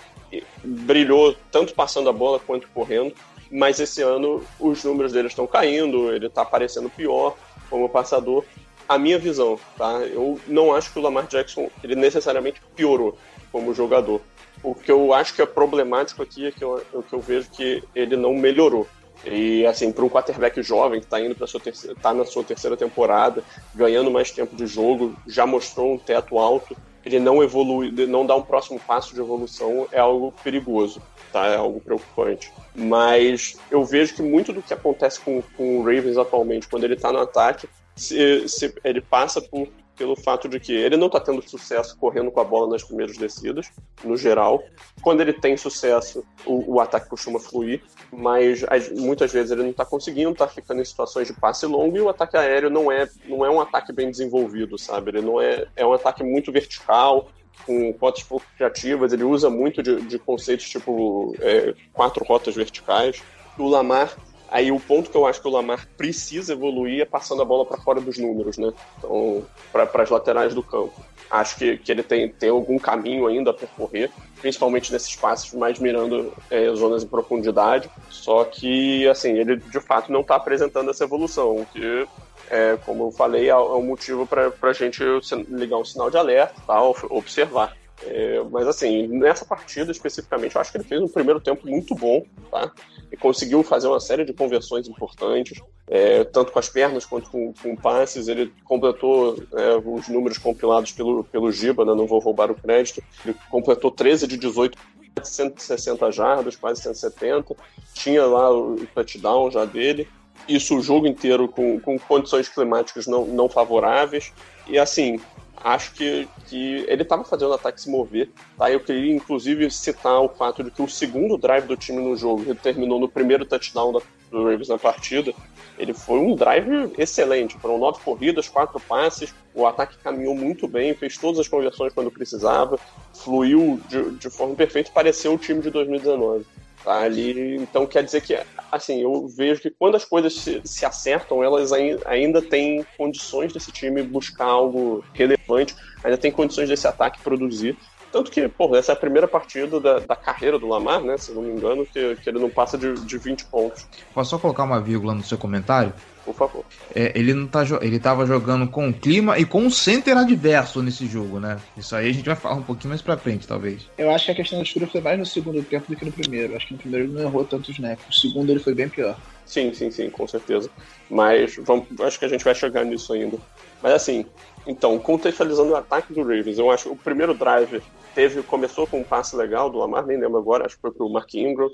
brilhou 0.63 1.35
tanto 1.51 1.73
passando 1.73 2.09
a 2.09 2.13
bola 2.13 2.39
quanto 2.39 2.67
correndo, 2.69 3.13
mas 3.51 3.79
esse 3.79 4.01
ano 4.01 4.41
os 4.60 4.84
números 4.84 5.12
dele 5.12 5.27
estão 5.27 5.46
caindo, 5.46 6.12
ele 6.13 6.27
está 6.27 6.41
aparecendo 6.41 6.89
pior 6.89 7.36
como 7.70 7.89
passador. 7.89 8.46
A 8.88 8.98
minha 8.98 9.17
visão, 9.17 9.60
tá? 9.77 10.00
Eu 10.01 10.39
não 10.48 10.74
acho 10.74 10.91
que 10.91 11.00
o 11.00 11.01
Lamar 11.01 11.27
Jackson 11.27 11.70
ele 11.84 11.96
necessariamente 11.96 12.62
piorou 12.75 13.17
como 13.51 13.74
jogador. 13.74 14.22
O 14.63 14.75
que 14.75 14.91
eu 14.91 15.13
acho 15.13 15.34
que 15.34 15.41
é 15.41 15.46
problemático 15.46 16.22
aqui 16.22 16.48
é 16.48 16.51
que 16.51 16.63
eu, 16.63 16.77
é 16.77 17.01
que 17.01 17.13
eu 17.13 17.20
vejo 17.20 17.50
que 17.51 17.84
ele 17.96 18.15
não 18.15 18.34
melhorou. 18.34 18.88
E 19.25 19.65
assim, 19.65 19.91
para 19.91 20.03
um 20.03 20.10
quarterback 20.10 20.62
jovem 20.63 21.00
que 21.00 21.05
está 21.05 21.22
indo 21.22 21.36
para 21.36 21.46
sua 21.46 21.60
terceira, 21.60 21.96
tá 21.96 22.13
na 22.13 22.25
sua 22.25 22.43
terceira 22.43 22.75
temporada, 22.75 23.43
ganhando 23.74 24.10
mais 24.10 24.31
tempo 24.31 24.55
de 24.55 24.65
jogo, 24.65 25.15
já 25.27 25.46
mostrou 25.46 25.93
um 25.93 25.98
teto 25.98 26.39
alto, 26.39 26.75
ele 27.05 27.20
não 27.20 27.43
evolui, 27.43 27.91
não 28.08 28.25
dá 28.25 28.36
um 28.36 28.41
próximo 28.41 28.79
passo 28.79 29.13
de 29.13 29.20
evolução, 29.20 29.88
é 29.91 30.00
algo 30.00 30.34
perigoso, 30.43 31.01
tá? 31.31 31.47
É 31.47 31.55
algo 31.55 31.79
preocupante. 31.79 32.51
Mas 32.75 33.57
eu 33.69 33.83
vejo 33.83 34.15
que 34.15 34.21
muito 34.21 34.53
do 34.53 34.61
que 34.61 34.73
acontece 34.73 35.19
com, 35.19 35.41
com 35.55 35.79
o 35.79 35.83
Ravens 35.83 36.17
atualmente, 36.17 36.67
quando 36.67 36.83
ele 36.83 36.95
está 36.95 37.11
no 37.11 37.19
ataque, 37.19 37.67
se, 37.95 38.47
se, 38.47 38.73
ele 38.83 39.01
passa 39.01 39.41
por 39.41 39.67
pelo 40.01 40.15
fato 40.15 40.50
de 40.50 40.59
que 40.59 40.73
ele 40.73 40.97
não 40.97 41.05
está 41.05 41.19
tendo 41.19 41.47
sucesso 41.47 41.95
correndo 41.95 42.31
com 42.31 42.39
a 42.39 42.43
bola 42.43 42.71
nas 42.71 42.83
primeiras 42.83 43.15
descidas, 43.17 43.69
no 44.03 44.17
geral. 44.17 44.63
Quando 45.00 45.21
ele 45.21 45.31
tem 45.31 45.55
sucesso, 45.55 46.25
o, 46.43 46.73
o 46.75 46.79
ataque 46.79 47.07
costuma 47.07 47.39
fluir, 47.39 47.83
mas 48.11 48.65
as, 48.67 48.89
muitas 48.89 49.31
vezes 49.31 49.51
ele 49.51 49.61
não 49.61 49.69
está 49.69 49.85
conseguindo, 49.85 50.31
está 50.31 50.47
ficando 50.47 50.81
em 50.81 50.85
situações 50.85 51.27
de 51.27 51.33
passe 51.33 51.67
longo 51.67 51.95
e 51.95 52.01
o 52.01 52.09
ataque 52.09 52.35
aéreo 52.35 52.71
não 52.71 52.91
é, 52.91 53.07
não 53.27 53.45
é 53.45 53.50
um 53.51 53.61
ataque 53.61 53.93
bem 53.93 54.09
desenvolvido, 54.09 54.75
sabe? 54.75 55.11
Ele 55.11 55.21
não 55.21 55.39
é, 55.39 55.67
é 55.75 55.85
um 55.85 55.93
ataque 55.93 56.23
muito 56.23 56.51
vertical, 56.51 57.29
com 57.65 57.94
rotas 58.00 58.24
pouco 58.24 58.46
criativas, 58.56 59.13
ele 59.13 59.24
usa 59.24 59.50
muito 59.50 59.82
de, 59.82 60.01
de 60.01 60.20
conceitos 60.20 60.70
tipo 60.70 61.36
é, 61.39 61.74
quatro 61.94 62.24
rotas 62.24 62.56
verticais. 62.56 63.22
O 63.58 63.68
Lamar 63.68 64.15
Aí 64.51 64.70
o 64.70 64.82
ponto 64.82 65.10
que 65.10 65.15
eu 65.15 65.25
acho 65.25 65.41
que 65.41 65.48
o 65.48 65.51
Lamar 65.51 65.88
precisa 65.96 66.51
evoluir 66.51 67.01
é 67.01 67.06
passando 67.06 67.41
a 67.41 67.46
bola 67.46 67.65
para 67.65 67.77
fora 67.77 68.01
dos 68.01 68.18
números, 68.18 68.58
né? 68.58 68.74
Então, 68.98 69.46
para 69.72 70.03
as 70.03 70.10
laterais 70.10 70.53
do 70.53 70.62
campo. 70.62 70.94
Acho 71.30 71.56
que, 71.56 71.77
que 71.77 71.89
ele 71.89 72.03
tem, 72.03 72.27
tem 72.27 72.50
algum 72.50 72.77
caminho 72.77 73.27
ainda 73.27 73.51
a 73.51 73.53
percorrer, 73.53 74.12
principalmente 74.41 74.91
nesses 74.91 75.15
passos 75.15 75.53
mais 75.53 75.80
mirando 75.80 76.34
é, 76.50 76.70
zonas 76.74 77.01
em 77.01 77.08
profundidade. 77.08 77.89
Só 78.10 78.44
que, 78.44 79.08
assim, 79.08 79.38
ele 79.38 79.56
de 79.56 79.80
fato 79.80 80.12
não 80.12 80.20
está 80.20 80.36
apresentando 80.36 80.91
essa 80.91 81.06
evolução, 81.06 81.65
que, 81.72 82.06
é, 82.51 82.77
como 82.86 83.05
eu 83.05 83.12
falei, 83.12 83.46
é, 83.46 83.51
é 83.51 83.55
um 83.55 83.84
motivo 83.84 84.27
para 84.27 84.51
a 84.62 84.74
gente 84.74 85.01
ligar 85.50 85.77
um 85.77 85.86
sinal 85.86 86.12
de 86.12 86.17
alerta, 86.17 86.53
tá? 86.67 86.84
observar. 87.10 87.75
É, 88.03 88.43
mas 88.50 88.67
assim, 88.67 89.08
nessa 89.08 89.46
partida 89.46 89.91
especificamente, 89.91 90.55
eu 90.55 90.62
acho 90.62 90.72
que 90.72 90.77
ele 90.77 90.84
fez 90.84 91.01
um 91.01 91.08
primeiro 91.08 91.39
tempo 91.39 91.67
muito 91.67 91.93
bom, 91.96 92.25
tá? 92.50 92.72
E 93.12 93.15
conseguiu 93.15 93.63
fazer 93.63 93.88
uma 93.88 94.00
série 94.00 94.25
de 94.25 94.34
conversões 94.34 94.88
importantes, 94.88 95.62
é, 95.88 96.24
tanto 96.24 96.51
com 96.51 96.60
as 96.60 96.67
pernas 96.67 97.05
quanto 97.05 97.29
com, 97.29 97.53
com 97.53 97.75
passes. 97.75 98.27
Ele 98.27 98.51
completou 98.65 99.41
é, 99.53 99.75
os 99.86 100.08
números 100.08 100.38
compilados 100.38 100.91
pelo, 100.91 101.24
pelo 101.25 101.51
Giba, 101.51 101.86
né? 101.86 101.93
não 101.93 102.08
vou 102.08 102.20
roubar 102.20 102.50
o 102.50 102.55
crédito. 102.55 103.03
Ele 103.24 103.36
completou 103.50 103.91
13 103.91 104.27
de 104.27 104.38
18 104.38 104.77
160 105.24 106.12
jardas, 106.12 106.55
quase 106.55 106.81
170. 106.81 107.55
Tinha 107.93 108.25
lá 108.25 108.51
o 108.51 108.77
touchdown 108.96 109.51
já 109.51 109.65
dele. 109.65 110.08
Isso 110.48 110.77
o 110.77 110.81
jogo 110.81 111.07
inteiro 111.07 111.48
com, 111.48 111.79
com 111.79 111.98
condições 112.00 112.50
climáticas 112.50 113.07
não, 113.07 113.25
não 113.25 113.48
favoráveis. 113.50 114.33
E 114.67 114.77
assim, 114.77 115.19
acho 115.63 115.93
que, 115.93 116.27
que 116.48 116.86
ele 116.88 117.03
estava 117.03 117.24
fazendo 117.24 117.51
o 117.51 117.53
ataque 117.53 117.81
se 117.81 117.89
mover. 117.89 118.29
Tá? 118.57 118.71
Eu 118.71 118.79
queria, 118.79 119.13
inclusive, 119.13 119.69
citar 119.69 120.19
o 120.21 120.29
fato 120.29 120.63
de 120.63 120.71
que 120.71 120.81
o 120.81 120.88
segundo 120.88 121.38
drive 121.38 121.67
do 121.67 121.77
time 121.77 122.01
no 122.01 122.15
jogo, 122.15 122.43
que 122.43 122.55
terminou 122.55 123.00
no 123.00 123.07
primeiro 123.07 123.45
touchdown 123.45 123.93
da, 123.93 124.00
do 124.29 124.43
Ravens 124.43 124.69
na 124.69 124.77
partida, 124.77 125.33
ele 125.77 125.93
foi 125.93 126.19
um 126.19 126.36
drive 126.36 126.91
excelente. 126.98 127.57
Foram 127.57 127.77
nove 127.77 128.00
corridas, 128.03 128.48
quatro 128.48 128.79
passes, 128.79 129.33
o 129.53 129.65
ataque 129.65 129.98
caminhou 129.98 130.36
muito 130.36 130.67
bem, 130.67 130.93
fez 130.93 131.17
todas 131.17 131.39
as 131.39 131.48
conversões 131.48 131.93
quando 131.93 132.12
precisava, 132.12 132.79
fluiu 133.13 133.79
de, 133.88 134.12
de 134.12 134.29
forma 134.29 134.55
perfeita 134.55 134.91
pareceu 134.93 135.33
o 135.33 135.38
time 135.38 135.62
de 135.62 135.69
2019. 135.69 136.45
Tá 136.83 137.01
ali, 137.01 137.57
então 137.57 137.85
quer 137.85 138.03
dizer 138.03 138.21
que, 138.21 138.39
assim, 138.71 139.01
eu 139.01 139.27
vejo 139.27 139.61
que 139.61 139.69
quando 139.69 139.95
as 139.95 140.03
coisas 140.03 140.33
se, 140.33 140.61
se 140.65 140.83
acertam, 140.83 141.43
elas 141.43 141.71
ainda, 141.71 142.41
têm 142.41 142.83
condições 142.97 143.53
desse 143.53 143.71
time 143.71 144.01
buscar 144.01 144.45
algo 144.45 145.03
relevante, 145.13 145.75
ainda 146.03 146.17
tem 146.17 146.31
condições 146.31 146.69
desse 146.69 146.88
ataque 146.88 147.21
produzir. 147.23 147.77
Tanto 148.11 148.31
que, 148.31 148.47
pô, 148.50 148.75
essa 148.75 148.91
é 148.91 148.93
a 148.93 149.00
primeira 149.00 149.27
partida 149.27 149.79
da, 149.79 150.00
da 150.00 150.15
carreira 150.15 150.59
do 150.59 150.67
Lamar, 150.67 151.01
né? 151.01 151.17
Se 151.17 151.33
não 151.33 151.43
me 151.43 151.51
engano, 151.51 151.85
que, 151.85 152.15
que 152.17 152.29
ele 152.29 152.39
não 152.39 152.50
passa 152.50 152.77
de, 152.77 152.93
de 152.93 153.17
20 153.17 153.45
pontos. 153.45 153.88
Posso 154.13 154.31
só 154.31 154.39
colocar 154.39 154.63
uma 154.63 154.81
vírgula 154.81 155.13
no 155.13 155.23
seu 155.23 155.38
comentário? 155.38 155.93
Por 156.23 156.35
favor. 156.35 156.63
É, 156.93 157.11
ele 157.17 157.33
não 157.33 157.47
tá 157.47 157.63
ele 157.81 157.99
tava 157.99 158.25
jogando 158.25 158.67
com 158.67 158.89
o 158.89 158.93
clima 158.93 159.39
e 159.39 159.45
com 159.45 159.65
o 159.65 159.71
center 159.71 160.15
adverso 160.17 160.81
nesse 160.83 161.07
jogo, 161.07 161.39
né? 161.39 161.57
Isso 161.75 161.95
aí 161.95 162.09
a 162.09 162.13
gente 162.13 162.25
vai 162.25 162.35
falar 162.35 162.55
um 162.55 162.63
pouquinho 162.63 162.89
mais 162.89 163.01
pra 163.01 163.17
frente, 163.17 163.47
talvez. 163.47 163.89
Eu 163.97 164.11
acho 164.11 164.25
que 164.25 164.31
a 164.31 164.35
questão 164.35 164.59
da 164.59 164.63
escura 164.63 164.87
foi 164.87 165.01
mais 165.01 165.17
no 165.17 165.25
segundo 165.25 165.63
tempo 165.63 165.89
do 165.89 165.95
que 165.95 166.05
no 166.05 166.11
primeiro. 166.11 166.55
Acho 166.55 166.67
que 166.67 166.73
no 166.73 166.79
primeiro 166.79 167.05
ele 167.05 167.13
não 167.13 167.21
errou 167.21 167.43
tantos 167.43 167.69
snaps. 167.69 168.05
No 168.05 168.13
segundo 168.13 168.49
ele 168.51 168.59
foi 168.59 168.75
bem 168.75 168.87
pior. 168.87 169.17
Sim, 169.45 169.73
sim, 169.73 169.89
sim, 169.89 170.09
com 170.09 170.27
certeza. 170.27 170.69
Mas 171.09 171.55
vamos, 171.57 171.87
acho 172.01 172.19
que 172.19 172.25
a 172.25 172.29
gente 172.29 172.43
vai 172.43 172.53
chegar 172.53 172.85
nisso 172.85 173.13
ainda. 173.13 173.37
Mas 173.81 173.93
assim, 173.93 174.25
então, 174.65 174.97
contextualizando 174.99 175.71
o 175.71 175.75
ataque 175.75 176.13
do 176.13 176.21
Ravens, 176.21 176.59
eu 176.59 176.69
acho 176.69 176.83
que 176.83 176.89
o 176.89 176.95
primeiro 176.95 177.33
drive 177.33 177.81
teve, 178.13 178.43
começou 178.43 178.85
com 178.85 178.99
um 178.99 179.03
passe 179.03 179.35
legal 179.35 179.69
do 179.69 179.79
Lamar, 179.79 180.05
nem 180.05 180.19
lembro 180.19 180.37
agora, 180.37 180.65
acho 180.65 180.75
que 180.75 180.81
foi 180.81 180.91
pro 180.91 181.09
Mark 181.09 181.33
Ingram 181.33 181.69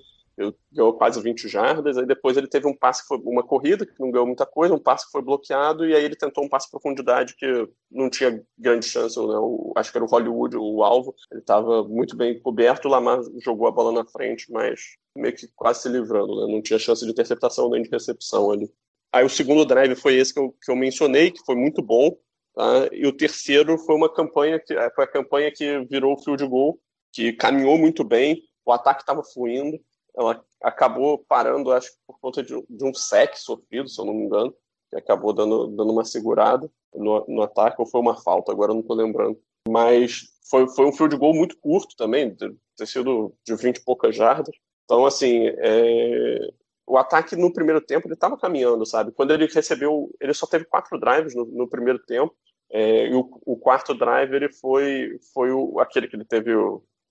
ganhou 0.72 0.94
quase 0.94 1.20
20 1.20 1.48
jardas, 1.48 1.98
aí 1.98 2.06
depois 2.06 2.38
ele 2.38 2.48
teve 2.48 2.67
um 2.67 2.75
passe 2.75 3.01
que 3.01 3.08
foi 3.08 3.17
uma 3.24 3.44
corrida, 3.44 3.86
que 3.86 4.00
não 4.00 4.12
ganhou 4.12 4.27
muita 4.27 4.46
coisa, 4.46 4.74
um 4.74 4.79
passe 4.79 5.06
que 5.06 5.12
foi 5.12 5.22
bloqueado, 5.22 5.86
e 5.86 5.96
aí 5.96 6.03
ele 6.03 6.15
tentou 6.15 6.44
um 6.44 6.50
passe 6.50 6.70
profundidade 6.70 7.36
que 7.36 7.67
não 7.89 8.10
tinha 8.10 8.44
grande 8.58 8.86
chance, 8.86 9.17
né? 9.17 9.24
o, 9.25 9.74
acho 9.75 9.91
que 9.91 9.98
era 9.98 10.06
o 10.06 10.08
Hollywood, 10.10 10.56
o 10.56 10.84
alvo, 10.84 11.15
ele 11.32 11.41
estava 11.41 11.84
muito 11.84 12.15
bem 12.15 12.39
coberto, 12.39 12.88
o 12.88 12.91
Lamar 12.91 13.20
jogou 13.44 13.67
a 13.67 13.72
bola 13.72 13.91
na 13.91 14.06
frente, 14.06 14.51
mas 14.51 14.79
meio 15.15 15.36
que 15.36 15.48
quase 15.56 15.82
se 15.82 15.89
livrando, 15.89 16.46
né? 16.46 16.53
não 16.53 16.62
tinha 16.62 16.77
chance 16.77 17.03
de 17.03 17.12
interceptação 17.12 17.70
nem 17.70 17.82
de 17.82 17.89
recepção 17.89 18.51
ali. 18.51 18.70
Aí 19.12 19.25
o 19.25 19.29
segundo 19.29 19.65
drive 19.65 19.96
foi 19.96 20.15
esse 20.15 20.34
que 20.34 20.39
eu, 20.39 20.56
que 20.63 20.72
eu 20.72 20.75
mencionei, 20.75 21.32
que 21.32 21.44
foi 21.46 21.56
muito 21.56 21.82
bom, 21.82 22.15
tá? 22.53 22.89
e 22.91 23.08
o 23.08 23.15
terceiro 23.15 23.75
foi 23.79 23.96
uma 23.96 24.13
campanha, 24.13 24.60
que 24.60 24.75
foi 24.91 25.03
a 25.03 25.12
campanha 25.12 25.51
que 25.51 25.79
virou 25.89 26.13
o 26.13 26.24
field 26.24 26.46
goal, 26.46 26.79
que 27.12 27.34
caminhou 27.34 27.75
muito 27.77 28.03
bem, 28.03 28.44
o 28.67 28.72
ataque 28.72 29.01
estava 29.01 29.24
fluindo, 29.24 29.79
ela 30.17 30.43
acabou 30.62 31.19
parando, 31.19 31.71
acho 31.71 31.91
que 31.91 31.97
por 32.07 32.19
conta 32.19 32.41
de, 32.41 32.53
de, 32.67 32.83
um 32.83 32.93
sec 32.93 33.38
sofrido, 33.38 33.88
se 33.88 34.01
eu 34.01 34.05
não 34.05 34.13
me 34.13 34.24
engano, 34.24 34.53
que 34.89 34.97
acabou 34.97 35.31
dando, 35.31 35.67
dando 35.67 35.91
uma 35.91 36.03
segurada 36.03 36.69
no, 36.93 37.24
no 37.27 37.41
ataque, 37.43 37.79
ou 37.79 37.86
foi 37.86 38.01
uma 38.01 38.15
falta, 38.15 38.51
agora 38.51 38.71
eu 38.71 38.75
não 38.75 38.81
estou 38.81 38.95
lembrando. 38.95 39.39
Mas 39.69 40.24
foi, 40.50 40.67
foi 40.69 40.86
um 40.86 40.91
field 40.91 41.15
goal 41.17 41.36
muito 41.36 41.57
curto 41.59 41.95
também, 41.95 42.36
ter 42.36 42.88
sido 42.88 43.33
de 43.45 43.55
20 43.55 43.77
e 43.77 43.83
poucas 43.83 44.15
jardas. 44.15 44.55
Então, 44.86 45.05
assim, 45.05 45.47
é... 45.57 46.50
o 46.88 46.97
ataque 46.97 47.36
no 47.36 47.53
primeiro 47.53 47.81
tempo 47.81 48.07
ele 48.07 48.15
estava 48.15 48.38
caminhando, 48.38 48.86
sabe? 48.86 49.12
Quando 49.12 49.31
ele 49.31 49.45
recebeu, 49.45 50.09
ele 50.19 50.33
só 50.33 50.47
teve 50.47 50.65
quatro 50.65 51.00
drives 51.00 51.36
no, 51.36 51.45
no 51.45 51.69
primeiro 51.69 52.00
tempo, 52.00 52.33
é... 52.71 53.07
e 53.07 53.13
o, 53.13 53.29
o, 53.45 53.57
quarto 53.57 53.93
drive 53.93 54.33
ele 54.33 54.51
foi, 54.51 55.19
foi 55.33 55.51
o, 55.51 55.79
aquele 55.79 56.07
que 56.07 56.15
ele 56.15 56.25
teve 56.25 56.55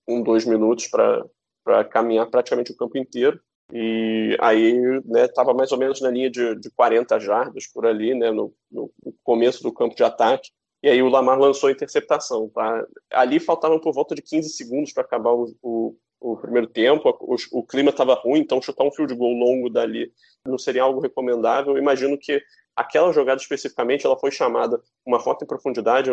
um, 0.07 0.21
dois 0.21 0.45
minutos 0.45 0.87
para 0.87 1.23
para 1.67 1.83
caminhar 1.83 2.25
praticamente 2.27 2.71
o 2.71 2.77
campo 2.77 2.97
inteiro. 2.97 3.37
E 3.73 4.37
aí, 4.39 4.79
né, 5.03 5.25
estava 5.25 5.53
mais 5.53 5.73
ou 5.73 5.77
menos 5.77 5.99
na 5.99 6.09
linha 6.09 6.29
de, 6.29 6.55
de 6.55 6.71
40 6.71 7.19
jardas 7.19 7.67
por 7.67 7.85
ali, 7.85 8.15
né, 8.15 8.31
no, 8.31 8.53
no, 8.71 8.89
começo 9.21 9.61
do 9.61 9.73
campo 9.73 9.93
de 9.93 10.01
ataque. 10.01 10.49
E 10.81 10.87
aí 10.87 11.03
o 11.03 11.09
Lamar 11.09 11.37
lançou 11.37 11.67
a 11.67 11.71
interceptação, 11.73 12.47
tá? 12.47 12.87
Ali 13.11 13.41
faltavam 13.41 13.81
por 13.81 13.93
volta 13.93 14.15
de 14.15 14.21
15 14.21 14.47
segundos 14.51 14.93
para 14.93 15.03
acabar 15.03 15.33
o, 15.33 15.53
o, 15.61 15.97
o 16.21 16.37
primeiro 16.37 16.67
tempo, 16.67 17.09
o, 17.19 17.35
o 17.51 17.63
clima 17.65 17.89
estava 17.89 18.13
ruim, 18.13 18.39
então 18.39 18.61
chutar 18.61 18.85
um 18.85 18.91
field 18.91 19.13
goal 19.13 19.33
longo 19.33 19.69
dali 19.69 20.09
não 20.45 20.57
seria 20.57 20.83
algo 20.83 21.01
recomendável. 21.01 21.73
Eu 21.73 21.81
imagino 21.81 22.17
que 22.17 22.41
aquela 22.77 23.11
jogada 23.11 23.41
especificamente 23.41 24.05
ela 24.05 24.19
foi 24.19 24.29
chamada 24.29 24.79
uma 25.03 25.17
rota 25.17 25.43
em 25.43 25.47
profundidade, 25.47 26.11